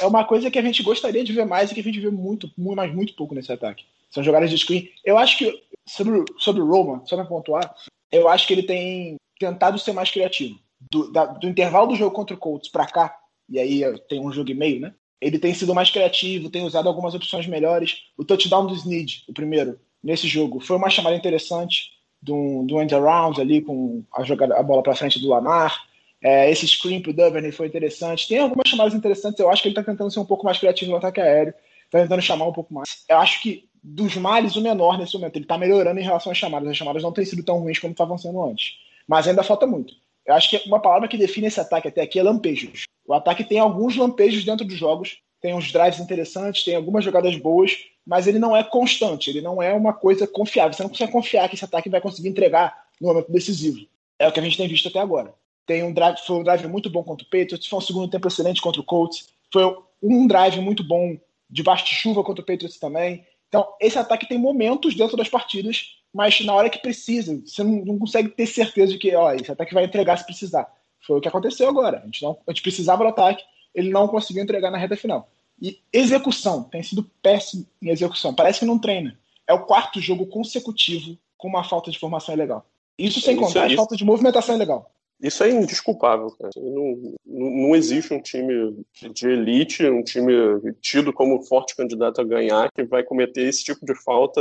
É 0.00 0.06
uma 0.06 0.24
coisa 0.24 0.50
que 0.50 0.58
a 0.58 0.62
gente 0.62 0.82
gostaria 0.82 1.22
de 1.22 1.34
ver 1.34 1.44
mais 1.44 1.70
e 1.70 1.74
que 1.74 1.80
a 1.80 1.82
gente 1.82 2.00
vê 2.00 2.08
muito, 2.08 2.50
muito 2.56 2.76
mas 2.76 2.94
muito 2.94 3.14
pouco 3.14 3.34
nesse 3.34 3.52
ataque. 3.52 3.84
São 4.08 4.24
jogadas 4.24 4.48
de 4.48 4.56
screen. 4.56 4.88
Eu 5.04 5.18
acho 5.18 5.36
que, 5.36 5.52
sobre, 5.86 6.24
sobre 6.38 6.62
o 6.62 6.66
Roman, 6.66 7.04
só 7.04 7.14
para 7.14 7.26
pontuar, 7.26 7.74
eu 8.10 8.26
acho 8.26 8.46
que 8.46 8.54
ele 8.54 8.62
tem 8.62 9.16
tentado 9.38 9.78
ser 9.78 9.92
mais 9.92 10.10
criativo. 10.10 10.58
Do, 10.90 11.12
da, 11.12 11.26
do 11.26 11.46
intervalo 11.46 11.88
do 11.88 11.94
jogo 11.94 12.16
contra 12.16 12.34
o 12.34 12.38
Colts 12.38 12.70
para 12.70 12.86
cá, 12.86 13.14
e 13.50 13.58
aí 13.58 13.82
tem 14.08 14.18
um 14.18 14.32
jogo 14.32 14.50
e 14.50 14.54
meio, 14.54 14.80
né? 14.80 14.94
Ele 15.24 15.38
tem 15.38 15.54
sido 15.54 15.74
mais 15.74 15.90
criativo, 15.90 16.50
tem 16.50 16.64
usado 16.64 16.86
algumas 16.86 17.14
opções 17.14 17.46
melhores. 17.46 18.02
O 18.14 18.24
touchdown 18.24 18.66
do 18.66 18.74
Snead, 18.74 19.24
o 19.26 19.32
primeiro, 19.32 19.80
nesse 20.02 20.28
jogo, 20.28 20.60
foi 20.60 20.76
uma 20.76 20.90
chamada 20.90 21.16
interessante 21.16 21.92
do, 22.20 22.62
do 22.64 22.78
end 22.80 22.94
around 22.94 23.40
ali, 23.40 23.62
com 23.62 24.04
a, 24.12 24.22
jogada, 24.22 24.54
a 24.54 24.62
bola 24.62 24.82
para 24.82 24.94
frente 24.94 25.18
do 25.18 25.28
Lamar. 25.28 25.74
É, 26.22 26.50
esse 26.50 26.68
screen 26.68 27.00
pro 27.00 27.14
Duvernay 27.14 27.52
foi 27.52 27.68
interessante. 27.68 28.28
Tem 28.28 28.38
algumas 28.38 28.68
chamadas 28.68 28.92
interessantes. 28.92 29.40
Eu 29.40 29.48
acho 29.48 29.62
que 29.62 29.68
ele 29.68 29.78
está 29.78 29.90
tentando 29.90 30.10
ser 30.10 30.20
um 30.20 30.26
pouco 30.26 30.44
mais 30.44 30.58
criativo 30.58 30.90
no 30.90 30.98
ataque 30.98 31.22
aéreo. 31.22 31.54
Está 31.86 32.02
tentando 32.02 32.20
chamar 32.20 32.46
um 32.46 32.52
pouco 32.52 32.74
mais. 32.74 33.04
Eu 33.08 33.16
acho 33.16 33.40
que 33.42 33.66
dos 33.82 34.16
males, 34.16 34.56
o 34.56 34.60
menor 34.60 34.98
nesse 34.98 35.14
momento. 35.14 35.36
Ele 35.36 35.46
está 35.46 35.56
melhorando 35.56 35.98
em 35.98 36.04
relação 36.04 36.30
às 36.30 36.36
chamadas. 36.36 36.68
As 36.68 36.76
chamadas 36.76 37.02
não 37.02 37.12
têm 37.12 37.24
sido 37.24 37.42
tão 37.42 37.60
ruins 37.60 37.78
como 37.78 37.92
estavam 37.92 38.18
sendo 38.18 38.44
antes. 38.44 38.74
Mas 39.08 39.26
ainda 39.26 39.42
falta 39.42 39.66
muito. 39.66 39.94
Eu 40.26 40.34
acho 40.34 40.50
que 40.50 40.68
uma 40.68 40.80
palavra 40.80 41.08
que 41.08 41.18
define 41.18 41.46
esse 41.46 41.60
ataque 41.60 41.88
até 41.88 42.02
aqui 42.02 42.18
é 42.18 42.22
lampejos. 42.22 42.84
O 43.06 43.12
ataque 43.12 43.44
tem 43.44 43.58
alguns 43.58 43.96
lampejos 43.96 44.44
dentro 44.44 44.64
dos 44.64 44.76
jogos, 44.76 45.18
tem 45.40 45.54
uns 45.54 45.70
drives 45.70 46.00
interessantes, 46.00 46.64
tem 46.64 46.74
algumas 46.74 47.04
jogadas 47.04 47.36
boas, 47.36 47.76
mas 48.06 48.26
ele 48.26 48.38
não 48.38 48.56
é 48.56 48.64
constante, 48.64 49.28
ele 49.28 49.42
não 49.42 49.62
é 49.62 49.72
uma 49.74 49.92
coisa 49.92 50.26
confiável. 50.26 50.72
Você 50.72 50.82
não 50.82 50.90
consegue 50.90 51.12
confiar 51.12 51.48
que 51.48 51.54
esse 51.54 51.64
ataque 51.64 51.90
vai 51.90 52.00
conseguir 52.00 52.28
entregar 52.28 52.84
no 53.00 53.08
momento 53.08 53.30
decisivo. 53.30 53.86
É 54.18 54.26
o 54.26 54.32
que 54.32 54.40
a 54.40 54.42
gente 54.42 54.56
tem 54.56 54.68
visto 54.68 54.88
até 54.88 55.00
agora. 55.00 55.34
Tem 55.66 55.82
um 55.82 55.92
drive, 55.92 56.18
foi 56.18 56.36
um 56.36 56.42
drive 56.42 56.66
muito 56.66 56.88
bom 56.88 57.02
contra 57.02 57.26
o 57.26 57.30
Patriots, 57.30 57.66
foi 57.66 57.78
um 57.78 57.82
segundo 57.82 58.10
tempo 58.10 58.26
excelente 58.28 58.60
contra 58.60 58.80
o 58.80 58.84
Colts, 58.84 59.28
foi 59.52 59.62
um 60.02 60.26
drive 60.26 60.60
muito 60.60 60.82
bom 60.82 61.16
debaixo 61.48 61.84
de 61.86 61.94
chuva 61.94 62.22
contra 62.24 62.42
o 62.42 62.46
Patriots 62.46 62.78
também. 62.78 63.26
Então, 63.48 63.66
esse 63.80 63.98
ataque 63.98 64.28
tem 64.28 64.38
momentos 64.38 64.94
dentro 64.94 65.16
das 65.16 65.28
partidas, 65.28 66.02
mas 66.14 66.40
na 66.44 66.54
hora 66.54 66.70
que 66.70 66.78
precisa, 66.78 67.36
você 67.44 67.64
não, 67.64 67.84
não 67.84 67.98
consegue 67.98 68.28
ter 68.28 68.46
certeza 68.46 68.92
de 68.92 68.98
que 68.98 69.14
ó, 69.16 69.32
esse 69.32 69.50
ataque 69.50 69.74
vai 69.74 69.84
entregar 69.84 70.16
se 70.16 70.24
precisar. 70.24 70.72
Foi 71.04 71.18
o 71.18 71.20
que 71.20 71.26
aconteceu 71.26 71.68
agora. 71.68 71.98
A 71.98 72.06
gente, 72.06 72.22
não, 72.22 72.38
a 72.46 72.52
gente 72.52 72.62
precisava 72.62 73.02
do 73.02 73.08
ataque, 73.08 73.42
ele 73.74 73.90
não 73.90 74.06
conseguiu 74.06 74.42
entregar 74.42 74.70
na 74.70 74.78
reta 74.78 74.96
final. 74.96 75.28
E 75.60 75.80
execução, 75.92 76.62
tem 76.62 76.82
sido 76.82 77.10
péssimo 77.20 77.66
em 77.82 77.90
execução. 77.90 78.32
Parece 78.32 78.60
que 78.60 78.64
não 78.64 78.78
treina. 78.78 79.18
É 79.46 79.52
o 79.52 79.64
quarto 79.64 80.00
jogo 80.00 80.26
consecutivo 80.26 81.18
com 81.36 81.48
uma 81.48 81.64
falta 81.64 81.90
de 81.90 81.98
formação 81.98 82.34
ilegal. 82.34 82.64
Isso 82.96 83.20
sem 83.20 83.34
isso, 83.34 83.44
contar 83.44 83.66
isso, 83.66 83.74
a 83.74 83.76
falta 83.76 83.96
de 83.96 84.04
movimentação 84.04 84.54
ilegal. 84.54 84.90
Isso 85.20 85.42
é 85.42 85.50
indesculpável, 85.50 86.30
cara. 86.38 86.50
Não, 86.56 87.14
não 87.26 87.74
existe 87.74 88.14
um 88.14 88.20
time 88.20 88.84
de 89.12 89.28
elite, 89.28 89.84
um 89.86 90.02
time 90.02 90.32
tido 90.80 91.12
como 91.12 91.42
forte 91.42 91.74
candidato 91.74 92.20
a 92.20 92.24
ganhar, 92.24 92.70
que 92.72 92.84
vai 92.84 93.02
cometer 93.02 93.42
esse 93.42 93.64
tipo 93.64 93.84
de 93.84 93.94
falta, 94.02 94.40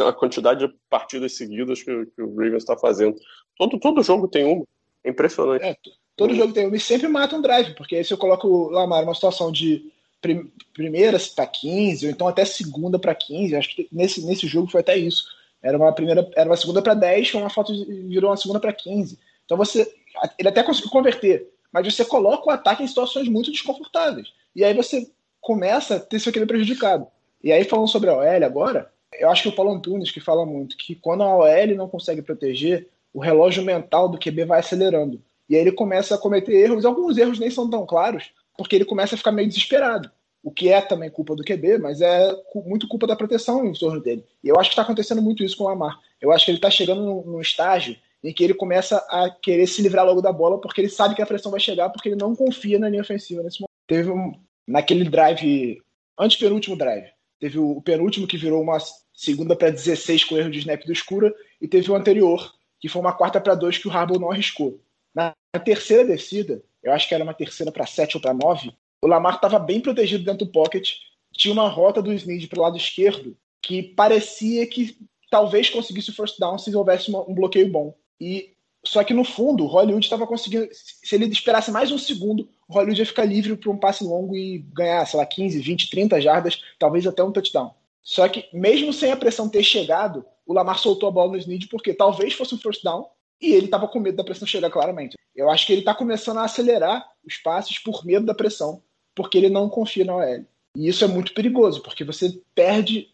a 0.00 0.12
quantidade 0.12 0.66
de 0.66 0.74
partidas 0.88 1.36
seguidas 1.36 1.82
que, 1.82 2.06
que 2.06 2.22
o 2.22 2.34
Ravens 2.36 2.62
está 2.62 2.76
fazendo. 2.76 3.16
Todo, 3.56 3.78
todo 3.78 4.02
jogo 4.02 4.28
tem 4.28 4.44
uma. 4.44 4.64
É 5.04 5.10
impressionante. 5.10 5.64
É, 5.64 5.76
todo 6.16 6.34
jogo 6.34 6.52
tem 6.52 6.66
uma 6.66 6.76
e 6.76 6.80
sempre 6.80 7.08
mata 7.08 7.36
um 7.36 7.42
drive, 7.42 7.74
porque 7.74 7.96
aí 7.96 8.04
se 8.04 8.12
eu 8.12 8.18
coloco 8.18 8.48
o 8.48 8.70
Lamar 8.70 9.02
numa 9.02 9.14
situação 9.14 9.50
de 9.52 9.90
prim, 10.20 10.50
primeira 10.74 11.18
para 11.34 11.46
15, 11.46 12.06
ou 12.06 12.12
então 12.12 12.28
até 12.28 12.44
segunda 12.44 12.98
para 12.98 13.14
15, 13.14 13.56
acho 13.56 13.74
que 13.74 13.88
nesse, 13.90 14.24
nesse 14.24 14.46
jogo 14.46 14.70
foi 14.70 14.80
até 14.80 14.96
isso. 14.96 15.24
Era 15.62 15.76
uma 15.76 15.92
primeira, 15.92 16.28
era 16.36 16.48
uma 16.48 16.56
segunda 16.56 16.82
para 16.82 16.94
10, 16.94 17.30
foi 17.30 17.40
uma 17.40 17.50
falta 17.50 17.72
virou 17.72 18.30
uma 18.30 18.36
segunda 18.36 18.60
para 18.60 18.72
15. 18.72 19.18
Então 19.44 19.56
você 19.56 19.92
ele 20.38 20.48
até 20.48 20.62
conseguiu 20.62 20.90
converter, 20.90 21.48
mas 21.72 21.92
você 21.92 22.04
coloca 22.04 22.48
o 22.48 22.52
ataque 22.52 22.82
em 22.82 22.88
situações 22.88 23.28
muito 23.28 23.50
desconfortáveis. 23.50 24.32
E 24.54 24.64
aí 24.64 24.74
você 24.74 25.10
começa 25.40 25.96
a 25.96 26.00
ter 26.00 26.18
seu 26.18 26.30
equilíbrio 26.30 26.58
prejudicado. 26.58 27.06
E 27.42 27.52
aí 27.52 27.64
falando 27.64 27.88
sobre 27.88 28.10
a 28.10 28.16
OL 28.16 28.44
agora, 28.44 28.92
eu 29.14 29.30
acho 29.30 29.42
que 29.42 29.48
o 29.48 29.54
Paulo 29.54 29.72
Antunes 29.72 30.10
que 30.10 30.20
fala 30.20 30.44
muito 30.44 30.76
que 30.76 30.94
quando 30.94 31.22
a 31.22 31.36
OL 31.36 31.74
não 31.76 31.88
consegue 31.88 32.22
proteger, 32.22 32.88
o 33.12 33.20
relógio 33.20 33.62
mental 33.62 34.08
do 34.08 34.18
QB 34.18 34.44
vai 34.44 34.60
acelerando. 34.60 35.22
E 35.48 35.56
aí 35.56 35.62
ele 35.62 35.72
começa 35.72 36.14
a 36.14 36.18
cometer 36.18 36.52
erros, 36.52 36.84
alguns 36.84 37.16
erros 37.16 37.38
nem 37.38 37.50
são 37.50 37.68
tão 37.68 37.86
claros, 37.86 38.30
porque 38.56 38.76
ele 38.76 38.84
começa 38.84 39.14
a 39.14 39.18
ficar 39.18 39.32
meio 39.32 39.48
desesperado. 39.48 40.10
O 40.42 40.50
que 40.50 40.68
é 40.68 40.80
também 40.80 41.10
culpa 41.10 41.34
do 41.34 41.42
QB, 41.42 41.78
mas 41.78 42.00
é 42.00 42.32
muito 42.66 42.86
culpa 42.86 43.06
da 43.06 43.16
proteção 43.16 43.64
em 43.66 43.72
torno 43.72 44.00
dele. 44.00 44.24
E 44.42 44.48
eu 44.48 44.58
acho 44.58 44.70
que 44.70 44.74
está 44.74 44.82
acontecendo 44.82 45.20
muito 45.20 45.42
isso 45.42 45.56
com 45.56 45.64
o 45.64 45.68
Lamar. 45.68 45.98
Eu 46.20 46.30
acho 46.30 46.44
que 46.44 46.50
ele 46.50 46.58
está 46.58 46.70
chegando 46.70 47.02
num, 47.02 47.40
estágio 47.40 47.96
em 48.22 48.32
que 48.32 48.44
ele 48.44 48.54
começa 48.54 48.98
a 49.08 49.30
querer 49.30 49.66
se 49.66 49.82
livrar 49.82 50.04
logo 50.04 50.20
da 50.20 50.32
bola, 50.32 50.60
porque 50.60 50.80
ele 50.80 50.88
sabe 50.88 51.14
que 51.14 51.22
a 51.22 51.26
pressão 51.26 51.50
vai 51.50 51.60
chegar, 51.60 51.88
porque 51.90 52.08
ele 52.08 52.16
não 52.16 52.36
confia 52.36 52.78
na 52.78 52.88
linha 52.88 53.02
ofensiva 53.02 53.42
nesse 53.42 53.60
momento. 53.60 53.70
Teve 53.86 54.10
um, 54.10 54.32
naquele 54.66 55.04
drive, 55.04 55.82
antepenúltimo 56.18 56.76
drive, 56.76 57.08
teve 57.38 57.58
o, 57.58 57.80
penúltimo 57.80 58.26
que 58.26 58.36
virou 58.36 58.62
uma 58.62 58.78
segunda 59.14 59.56
para 59.56 59.70
16 59.70 60.24
com 60.24 60.36
erro 60.36 60.50
de 60.50 60.58
snap 60.58 60.84
do 60.84 60.92
escura, 60.92 61.34
e 61.60 61.66
teve 61.66 61.90
o 61.90 61.94
anterior, 61.94 62.54
que 62.80 62.88
foi 62.88 63.00
uma 63.00 63.12
quarta 63.12 63.40
para 63.40 63.54
dois 63.54 63.78
que 63.78 63.88
o 63.88 63.90
Harbaugh 63.90 64.20
não 64.20 64.30
arriscou. 64.30 64.80
Na, 65.14 65.34
terceira 65.64 66.04
descida, 66.04 66.62
eu 66.82 66.92
acho 66.92 67.08
que 67.08 67.14
era 67.14 67.24
uma 67.24 67.34
terceira 67.34 67.72
para 67.72 67.86
sete 67.86 68.16
ou 68.16 68.20
para 68.20 68.34
nove, 68.34 68.72
o 69.02 69.06
Lamar 69.06 69.36
estava 69.36 69.58
bem 69.58 69.80
protegido 69.80 70.24
dentro 70.24 70.46
do 70.46 70.52
pocket, 70.52 70.90
tinha 71.32 71.52
uma 71.52 71.68
rota 71.68 72.02
do 72.02 72.12
Snead 72.12 72.46
para 72.48 72.58
o 72.58 72.62
lado 72.62 72.76
esquerdo 72.76 73.36
que 73.62 73.82
parecia 73.82 74.66
que 74.66 74.96
talvez 75.30 75.70
conseguisse 75.70 76.10
o 76.10 76.14
first 76.14 76.38
down 76.38 76.58
se 76.58 76.74
houvesse 76.74 77.10
um 77.10 77.34
bloqueio 77.34 77.70
bom. 77.70 77.94
E 78.20 78.54
só 78.88 79.04
que 79.04 79.12
no 79.12 79.22
fundo, 79.22 79.64
o 79.64 79.66
Hollywood 79.66 80.06
estava 80.06 80.26
conseguindo. 80.26 80.66
Se 80.72 81.14
ele 81.14 81.26
esperasse 81.26 81.70
mais 81.70 81.92
um 81.92 81.98
segundo, 81.98 82.48
o 82.66 82.72
Hollywood 82.72 82.98
ia 82.98 83.06
ficar 83.06 83.26
livre 83.26 83.54
para 83.54 83.70
um 83.70 83.76
passe 83.76 84.02
longo 84.02 84.34
e 84.34 84.60
ganhar, 84.72 85.04
sei 85.04 85.20
lá, 85.20 85.26
15, 85.26 85.58
20, 85.60 85.90
30 85.90 86.18
jardas, 86.22 86.62
talvez 86.78 87.06
até 87.06 87.22
um 87.22 87.30
touchdown. 87.30 87.74
Só 88.02 88.26
que, 88.30 88.48
mesmo 88.50 88.90
sem 88.90 89.12
a 89.12 89.16
pressão 89.16 89.46
ter 89.46 89.62
chegado, 89.62 90.24
o 90.46 90.54
Lamar 90.54 90.78
soltou 90.78 91.06
a 91.06 91.12
bola 91.12 91.32
no 91.32 91.36
Snead 91.36 91.68
porque 91.68 91.92
talvez 91.92 92.32
fosse 92.32 92.54
um 92.54 92.58
first 92.58 92.82
down 92.82 93.06
e 93.38 93.52
ele 93.52 93.66
estava 93.66 93.86
com 93.86 94.00
medo 94.00 94.16
da 94.16 94.24
pressão 94.24 94.48
chegar 94.48 94.70
claramente. 94.70 95.18
Eu 95.36 95.50
acho 95.50 95.66
que 95.66 95.74
ele 95.74 95.82
está 95.82 95.94
começando 95.94 96.38
a 96.38 96.44
acelerar 96.44 97.06
os 97.22 97.36
passes 97.36 97.78
por 97.78 98.06
medo 98.06 98.24
da 98.24 98.34
pressão, 98.34 98.82
porque 99.14 99.36
ele 99.36 99.50
não 99.50 99.68
confia 99.68 100.06
na 100.06 100.16
OL. 100.16 100.46
E 100.74 100.88
isso 100.88 101.04
é 101.04 101.08
muito 101.08 101.34
perigoso, 101.34 101.82
porque 101.82 102.04
você 102.04 102.40
perde 102.54 103.08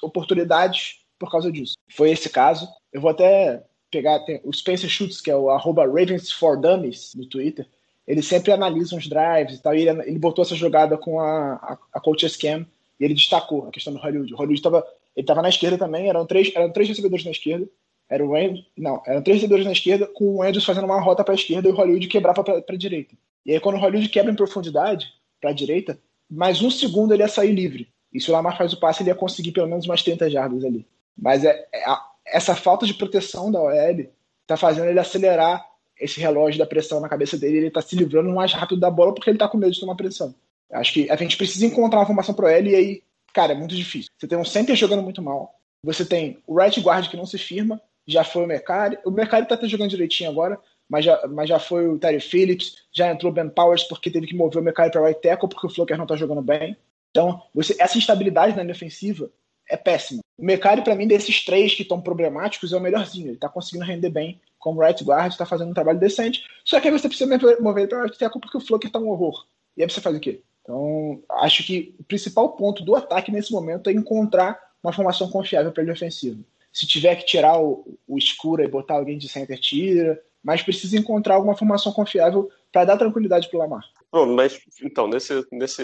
oportunidades 0.00 1.00
por 1.18 1.32
causa 1.32 1.50
disso. 1.50 1.74
Foi 1.90 2.12
esse 2.12 2.30
caso. 2.30 2.68
Eu 2.92 3.00
vou 3.00 3.10
até 3.10 3.64
pegar 3.96 4.20
tem, 4.20 4.40
o 4.44 4.52
Spencer 4.52 4.88
Schutz, 4.88 5.20
que 5.20 5.30
é 5.30 5.36
o 5.36 5.50
arroba 5.50 5.86
Ravens 5.86 6.30
for 6.30 6.58
Dummies 6.58 7.14
no 7.14 7.26
Twitter. 7.26 7.66
Ele 8.06 8.22
sempre 8.22 8.52
analisa 8.52 8.94
uns 8.94 9.08
drives 9.08 9.58
e 9.58 9.62
tal. 9.62 9.74
E 9.74 9.88
ele, 9.88 10.02
ele 10.02 10.18
botou 10.18 10.44
essa 10.44 10.54
jogada 10.54 10.96
com 10.96 11.20
a, 11.20 11.54
a, 11.54 11.78
a 11.94 12.00
Coach 12.00 12.28
Scam 12.28 12.66
e 13.00 13.04
ele 13.04 13.14
destacou 13.14 13.66
a 13.66 13.70
questão 13.70 13.92
do 13.92 13.98
Hollywood. 13.98 14.32
O 14.32 14.36
Hollywood 14.36 14.60
estava 14.60 14.86
ele 15.16 15.24
estava 15.24 15.40
na 15.40 15.48
esquerda 15.48 15.78
também, 15.78 16.08
eram 16.10 16.26
três, 16.26 16.52
eram 16.54 16.70
três 16.70 16.90
recebedores 16.90 17.24
na 17.24 17.30
esquerda. 17.30 17.66
Era 18.08 18.24
o 18.24 18.36
Andrews, 18.36 18.66
não, 18.76 19.02
eram 19.06 19.22
três 19.22 19.38
recebedores 19.38 19.64
na 19.64 19.72
esquerda, 19.72 20.06
com 20.06 20.36
o 20.36 20.42
Andrews 20.42 20.64
fazendo 20.64 20.84
uma 20.84 21.00
rota 21.00 21.24
para 21.24 21.32
a 21.32 21.34
esquerda 21.34 21.68
e 21.68 21.72
o 21.72 21.74
Hollywood 21.74 22.06
quebrava 22.06 22.44
para 22.44 22.62
a 22.68 22.76
direita. 22.76 23.16
E 23.44 23.52
aí, 23.52 23.58
quando 23.58 23.76
o 23.76 23.78
Hollywood 23.80 24.08
quebra 24.10 24.30
em 24.30 24.36
profundidade 24.36 25.12
para 25.40 25.50
a 25.50 25.52
direita, 25.52 25.98
mais 26.30 26.60
um 26.62 26.70
segundo 26.70 27.14
ele 27.14 27.22
ia 27.22 27.28
sair 27.28 27.52
livre. 27.52 27.88
E 28.12 28.20
se 28.20 28.30
o 28.30 28.32
Lamar 28.32 28.56
faz 28.56 28.72
o 28.72 28.78
passe, 28.78 29.02
ele 29.02 29.10
ia 29.10 29.14
conseguir 29.14 29.52
pelo 29.52 29.66
menos 29.66 29.86
umas 29.86 30.02
30 30.02 30.30
jardas 30.30 30.64
ali. 30.64 30.86
Mas 31.16 31.44
é, 31.44 31.66
é 31.72 31.84
a, 31.88 32.00
essa 32.26 32.54
falta 32.54 32.86
de 32.86 32.94
proteção 32.94 33.50
da 33.50 33.60
OL 33.60 34.06
está 34.42 34.56
fazendo 34.56 34.88
ele 34.88 34.98
acelerar 34.98 35.64
esse 35.98 36.20
relógio 36.20 36.58
da 36.58 36.66
pressão 36.66 37.00
na 37.00 37.08
cabeça 37.08 37.38
dele. 37.38 37.58
Ele 37.58 37.68
está 37.68 37.80
se 37.80 37.96
livrando 37.96 38.30
mais 38.30 38.52
rápido 38.52 38.80
da 38.80 38.90
bola 38.90 39.14
porque 39.14 39.30
ele 39.30 39.36
está 39.36 39.48
com 39.48 39.56
medo 39.56 39.72
de 39.72 39.80
tomar 39.80 39.94
pressão. 39.94 40.34
Acho 40.70 40.92
que 40.92 41.10
a 41.10 41.16
gente 41.16 41.36
precisa 41.36 41.64
encontrar 41.64 42.00
uma 42.00 42.06
formação 42.06 42.34
pro 42.34 42.48
L 42.48 42.70
e 42.70 42.74
aí, 42.74 43.02
cara, 43.32 43.52
é 43.52 43.56
muito 43.56 43.74
difícil. 43.74 44.10
Você 44.18 44.26
tem 44.26 44.36
um 44.36 44.44
center 44.44 44.74
jogando 44.76 45.02
muito 45.02 45.22
mal. 45.22 45.54
Você 45.82 46.04
tem 46.04 46.38
o 46.46 46.58
right 46.58 46.80
guard 46.80 47.08
que 47.08 47.16
não 47.16 47.26
se 47.26 47.38
firma. 47.38 47.80
Já 48.06 48.24
foi 48.24 48.44
o 48.44 48.46
Mercari. 48.46 48.98
O 49.04 49.10
Mercari 49.10 49.46
tá 49.46 49.58
jogando 49.66 49.90
direitinho 49.90 50.30
agora, 50.30 50.58
mas 50.88 51.04
já, 51.04 51.26
mas 51.28 51.48
já 51.48 51.58
foi 51.58 51.88
o 51.88 51.98
Terry 51.98 52.20
Phillips. 52.20 52.76
Já 52.92 53.10
entrou 53.10 53.30
o 53.30 53.34
Ben 53.34 53.48
Powers 53.48 53.84
porque 53.84 54.10
teve 54.10 54.26
que 54.26 54.36
mover 54.36 54.60
o 54.60 54.64
Mercari 54.64 54.90
para 54.90 55.04
right 55.04 55.20
tackle 55.20 55.48
porque 55.48 55.66
o 55.66 55.70
Flocker 55.70 55.96
não 55.96 56.06
tá 56.06 56.16
jogando 56.16 56.42
bem. 56.42 56.76
Então, 57.10 57.42
você, 57.54 57.74
essa 57.78 57.96
instabilidade 57.96 58.54
na 58.56 58.62
linha 58.62 58.74
ofensiva 58.74 59.30
é 59.68 59.76
péssima. 59.76 60.22
O 60.38 60.44
Mercari, 60.44 60.82
para 60.82 60.94
mim, 60.94 61.06
desses 61.06 61.44
três 61.44 61.74
que 61.74 61.82
estão 61.82 62.00
problemáticos, 62.00 62.72
é 62.72 62.76
o 62.76 62.80
melhorzinho. 62.80 63.28
Ele 63.28 63.36
tá 63.36 63.48
conseguindo 63.48 63.84
render 63.84 64.10
bem 64.10 64.40
como 64.58 64.80
right 64.80 65.02
guard, 65.04 65.30
está 65.30 65.46
fazendo 65.46 65.70
um 65.70 65.74
trabalho 65.74 65.98
decente. 65.98 66.44
Só 66.64 66.80
que 66.80 66.88
aí 66.88 66.92
você 66.92 67.08
precisa 67.08 67.30
mover 67.60 67.82
ele 67.82 67.88
para 67.88 68.02
right 68.02 68.18
tackle 68.18 68.40
porque 68.40 68.56
o 68.56 68.60
Flocker 68.60 68.90
tá 68.90 68.98
um 68.98 69.08
horror. 69.08 69.46
E 69.76 69.82
aí 69.82 69.88
você 69.88 70.00
faz 70.00 70.16
o 70.16 70.20
quê? 70.20 70.40
Então, 70.62 71.22
acho 71.30 71.64
que 71.64 71.94
o 71.98 72.04
principal 72.04 72.50
ponto 72.50 72.82
do 72.82 72.96
ataque 72.96 73.30
nesse 73.30 73.52
momento 73.52 73.88
é 73.88 73.92
encontrar 73.92 74.60
uma 74.82 74.92
formação 74.92 75.30
confiável 75.30 75.70
para 75.70 75.82
ele 75.82 75.92
ofensivo. 75.92 76.44
Se 76.72 76.86
tiver 76.86 77.14
que 77.16 77.24
tirar 77.24 77.60
o, 77.60 77.96
o 78.06 78.18
e 78.18 78.68
botar 78.68 78.94
alguém 78.94 79.16
de 79.16 79.28
center, 79.28 79.58
tira, 79.58 80.20
mas 80.42 80.62
precisa 80.62 80.98
encontrar 80.98 81.36
alguma 81.36 81.56
formação 81.56 81.92
confiável 81.92 82.50
para 82.72 82.84
dar 82.84 82.96
tranquilidade 82.96 83.48
para 83.48 83.56
o 83.56 83.60
Lamar. 83.60 83.84
Bom, 84.12 84.26
mas 84.26 84.60
então, 84.82 85.06
nesse, 85.06 85.46
nesse 85.52 85.82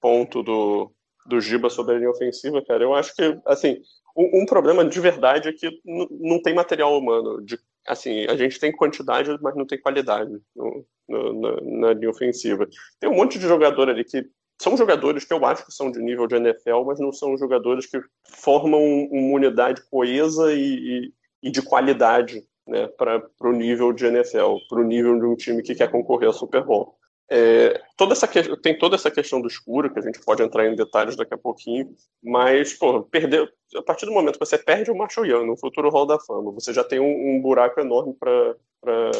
ponto 0.00 0.42
do, 0.42 0.92
do 1.26 1.40
Giba 1.40 1.70
sobre 1.70 1.94
a 1.94 1.98
linha 1.98 2.10
ofensiva, 2.10 2.62
cara, 2.64 2.82
eu 2.82 2.94
acho 2.94 3.14
que, 3.14 3.38
assim, 3.46 3.80
um, 4.16 4.42
um 4.42 4.46
problema 4.46 4.84
de 4.84 5.00
verdade 5.00 5.48
é 5.48 5.52
que 5.52 5.70
não 5.84 6.40
tem 6.42 6.54
material 6.54 6.96
humano. 6.96 7.42
De, 7.42 7.58
assim, 7.86 8.26
a 8.26 8.36
gente 8.36 8.58
tem 8.58 8.72
quantidade, 8.72 9.36
mas 9.40 9.54
não 9.54 9.66
tem 9.66 9.80
qualidade 9.80 10.30
no, 10.54 10.86
no, 11.08 11.40
na, 11.40 11.88
na, 11.88 11.92
linha 11.92 12.10
ofensiva. 12.10 12.68
Tem 12.98 13.08
um 13.08 13.14
monte 13.14 13.38
de 13.38 13.46
jogador 13.46 13.88
ali 13.88 14.04
que 14.04 14.26
são 14.60 14.76
jogadores 14.76 15.24
que 15.24 15.32
eu 15.32 15.44
acho 15.46 15.64
que 15.64 15.72
são 15.72 15.90
de 15.90 16.00
nível 16.00 16.26
de 16.26 16.36
NFL, 16.36 16.84
mas 16.84 17.00
não 17.00 17.12
são 17.12 17.36
jogadores 17.38 17.86
que 17.86 17.98
formam 18.28 18.82
uma 19.10 19.36
unidade 19.36 19.82
coesa 19.90 20.52
e, 20.52 20.58
e, 20.58 21.12
e 21.44 21.50
de 21.50 21.62
qualidade 21.62 22.42
né, 22.66 22.86
para 22.86 23.22
o 23.40 23.52
nível 23.52 23.92
de 23.92 24.04
NFL, 24.04 24.56
para 24.68 24.80
o 24.80 24.84
nível 24.84 25.18
de 25.18 25.26
um 25.26 25.34
time 25.34 25.62
que 25.62 25.74
quer 25.74 25.90
concorrer 25.90 26.28
ao 26.28 26.34
Super 26.34 26.62
Bowl. 26.62 26.94
É, 27.32 27.80
toda 27.96 28.12
essa 28.12 28.26
que... 28.26 28.56
tem 28.56 28.76
toda 28.76 28.96
essa 28.96 29.08
questão 29.08 29.40
do 29.40 29.46
escuro, 29.46 29.92
que 29.92 30.00
a 30.00 30.02
gente 30.02 30.20
pode 30.20 30.42
entrar 30.42 30.66
em 30.66 30.74
detalhes 30.74 31.14
daqui 31.14 31.32
a 31.32 31.38
pouquinho, 31.38 31.94
mas, 32.20 32.74
pô, 32.74 33.04
perder, 33.04 33.52
a 33.76 33.82
partir 33.82 34.04
do 34.04 34.12
momento 34.12 34.38
que 34.38 34.44
você 34.44 34.58
perde 34.58 34.90
o 34.90 34.96
Marshall 34.96 35.26
Young 35.26 35.46
no 35.46 35.56
futuro 35.56 35.90
Hall 35.90 36.06
da 36.06 36.18
Fama, 36.18 36.50
você 36.50 36.72
já 36.72 36.82
tem 36.82 36.98
um, 36.98 37.36
um 37.36 37.40
buraco 37.40 37.78
enorme 37.78 38.14
para 38.14 39.10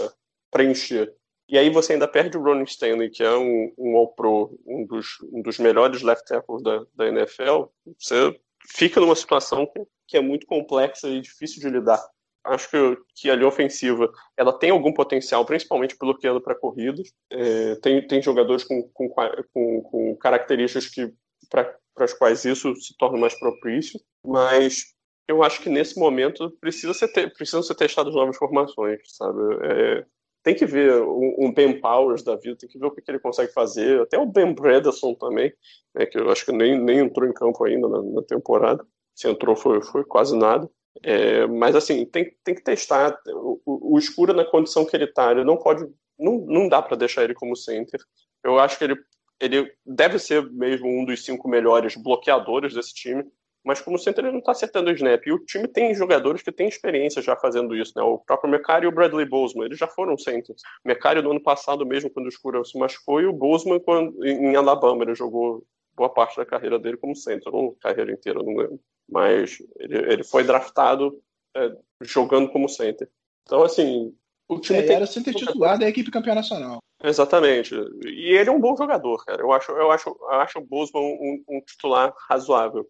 preencher. 0.50 1.14
E 1.48 1.56
aí 1.56 1.70
você 1.70 1.92
ainda 1.92 2.08
perde 2.08 2.36
o 2.36 2.42
Ronnie 2.42 2.64
Stanley, 2.64 3.10
que 3.10 3.22
é 3.22 3.32
um, 3.32 3.72
um 3.78 3.96
All-Pro, 3.96 4.58
um 4.66 4.84
dos, 4.84 5.18
um 5.32 5.40
dos 5.40 5.58
melhores 5.58 6.02
left 6.02 6.26
tackles 6.26 6.62
da, 6.62 6.84
da 6.94 7.08
NFL, 7.08 7.66
você 7.96 8.36
fica 8.68 9.00
numa 9.00 9.16
situação 9.16 9.66
que, 9.66 9.84
que 10.08 10.16
é 10.16 10.20
muito 10.20 10.46
complexa 10.46 11.08
e 11.08 11.20
difícil 11.20 11.60
de 11.60 11.70
lidar 11.70 12.00
acho 12.44 12.70
que, 12.70 12.98
que 13.14 13.30
a 13.30 13.34
linha 13.34 13.48
ofensiva 13.48 14.10
ela 14.36 14.52
tem 14.52 14.70
algum 14.70 14.92
potencial, 14.92 15.44
principalmente 15.44 15.96
bloqueando 15.98 16.40
para 16.40 16.54
corridas. 16.54 17.12
É, 17.30 17.74
tem, 17.76 18.06
tem 18.06 18.22
jogadores 18.22 18.64
com, 18.64 18.82
com, 18.92 19.08
com, 19.52 19.82
com 19.82 20.16
características 20.16 20.88
que 20.88 21.12
para 21.48 21.76
as 21.98 22.14
quais 22.14 22.44
isso 22.44 22.74
se 22.76 22.96
torna 22.96 23.18
mais 23.18 23.38
propício, 23.38 24.00
mas 24.24 24.84
eu 25.28 25.42
acho 25.42 25.60
que 25.62 25.68
nesse 25.68 25.98
momento 25.98 26.50
precisa 26.60 26.94
ser 26.94 27.08
te, 27.08 27.28
precisam 27.28 27.62
ser 27.62 27.74
testadas 27.74 28.14
novas 28.14 28.36
formações, 28.36 29.00
sabe? 29.04 29.38
É, 29.62 30.06
tem 30.42 30.54
que 30.54 30.64
ver 30.64 31.02
um, 31.02 31.36
um, 31.38 31.52
Ben 31.52 31.80
Powers 31.80 32.22
da 32.22 32.36
vida, 32.36 32.56
tem 32.56 32.68
que 32.68 32.78
ver 32.78 32.86
o 32.86 32.90
que, 32.90 33.02
que 33.02 33.10
ele 33.10 33.18
consegue 33.18 33.52
fazer, 33.52 34.00
até 34.00 34.18
o 34.18 34.26
Ben 34.26 34.54
Bredesen 34.54 35.14
também, 35.16 35.52
né, 35.94 36.06
que 36.06 36.18
eu 36.18 36.30
acho 36.30 36.44
que 36.44 36.52
nem, 36.52 36.80
nem 36.80 37.00
entrou 37.00 37.28
em 37.28 37.32
campo 37.32 37.62
ainda 37.64 37.88
na, 37.88 38.02
na 38.02 38.22
temporada, 38.22 38.84
se 39.14 39.28
entrou 39.28 39.54
foi, 39.54 39.82
foi 39.82 40.04
quase 40.04 40.36
nada. 40.36 40.68
É, 41.02 41.46
mas 41.46 41.74
assim, 41.74 42.04
tem, 42.04 42.34
tem 42.44 42.54
que 42.54 42.62
testar. 42.62 43.16
O, 43.26 43.94
o, 43.94 43.98
escuro 43.98 44.32
na 44.32 44.44
condição 44.44 44.84
que 44.84 44.96
ele 44.96 45.04
está, 45.04 45.30
ele 45.30 45.44
não 45.44 45.56
pode. 45.56 45.86
Não, 46.18 46.38
não 46.38 46.68
dá 46.68 46.82
para 46.82 46.96
deixar 46.96 47.24
ele 47.24 47.34
como 47.34 47.56
center. 47.56 48.00
Eu 48.44 48.58
acho 48.58 48.76
que 48.78 48.84
ele, 48.84 48.96
ele 49.40 49.72
deve 49.86 50.18
ser 50.18 50.50
mesmo 50.50 50.88
um 50.88 51.04
dos 51.04 51.24
cinco 51.24 51.48
melhores 51.48 51.96
bloqueadores 51.96 52.74
desse 52.74 52.94
time. 52.94 53.24
Mas 53.62 53.80
como 53.80 53.98
center 53.98 54.24
ele 54.24 54.32
não 54.32 54.38
está 54.38 54.52
acertando 54.52 54.90
o 54.90 54.92
snap. 54.92 55.26
E 55.26 55.32
o 55.32 55.44
time 55.44 55.68
tem 55.68 55.94
jogadores 55.94 56.42
que 56.42 56.50
têm 56.50 56.68
experiência 56.68 57.20
já 57.20 57.36
fazendo 57.36 57.76
isso. 57.76 57.92
Né? 57.94 58.02
O 58.02 58.18
próprio 58.18 58.50
Mecari 58.50 58.86
e 58.86 58.88
o 58.88 58.92
Bradley 58.92 59.26
Bozeman, 59.26 59.66
eles 59.66 59.78
já 59.78 59.86
foram 59.86 60.16
centers. 60.16 60.62
O 60.84 60.88
Mecari 60.88 61.20
no 61.20 61.30
ano 61.30 61.42
passado 61.42 61.84
mesmo, 61.84 62.10
quando 62.10 62.26
o 62.26 62.30
Escuro 62.30 62.64
se 62.64 62.78
machucou, 62.78 63.20
e 63.20 63.26
o 63.26 63.32
Bozeman 63.32 63.78
quando, 63.80 64.24
em 64.24 64.56
Alabama, 64.56 65.04
ele 65.04 65.14
jogou 65.14 65.62
boa 66.00 66.10
parte 66.10 66.36
da 66.36 66.46
carreira 66.46 66.78
dele 66.78 66.96
como 66.96 67.14
center. 67.14 67.54
Ou 67.54 67.76
carreira 67.80 68.12
inteira, 68.12 68.42
não 68.42 68.56
lembro 68.56 68.80
mas 69.10 69.58
ele, 69.78 69.98
ele 70.12 70.24
foi 70.24 70.44
draftado 70.44 71.20
é, 71.56 71.72
jogando 72.02 72.48
como 72.50 72.68
center. 72.68 73.08
Então, 73.42 73.62
assim, 73.62 74.14
o 74.48 74.58
time 74.60 74.78
é, 74.78 74.82
tem... 74.82 74.96
era 74.96 75.06
center 75.06 75.34
titular 75.34 75.78
da 75.78 75.88
equipe 75.88 76.10
campeã 76.10 76.34
nacional. 76.34 76.78
Exatamente. 77.02 77.74
E 78.04 78.36
ele 78.36 78.48
é 78.48 78.52
um 78.52 78.60
bom 78.60 78.76
jogador, 78.76 79.24
cara. 79.24 79.42
Eu 79.42 79.52
acho, 79.52 79.72
eu 79.72 79.90
acho, 79.90 80.08
eu 80.08 80.40
acho 80.40 80.58
o 80.58 80.64
Bosman 80.64 81.02
um, 81.02 81.42
um 81.48 81.60
titular 81.62 82.14
razoável. 82.28 82.88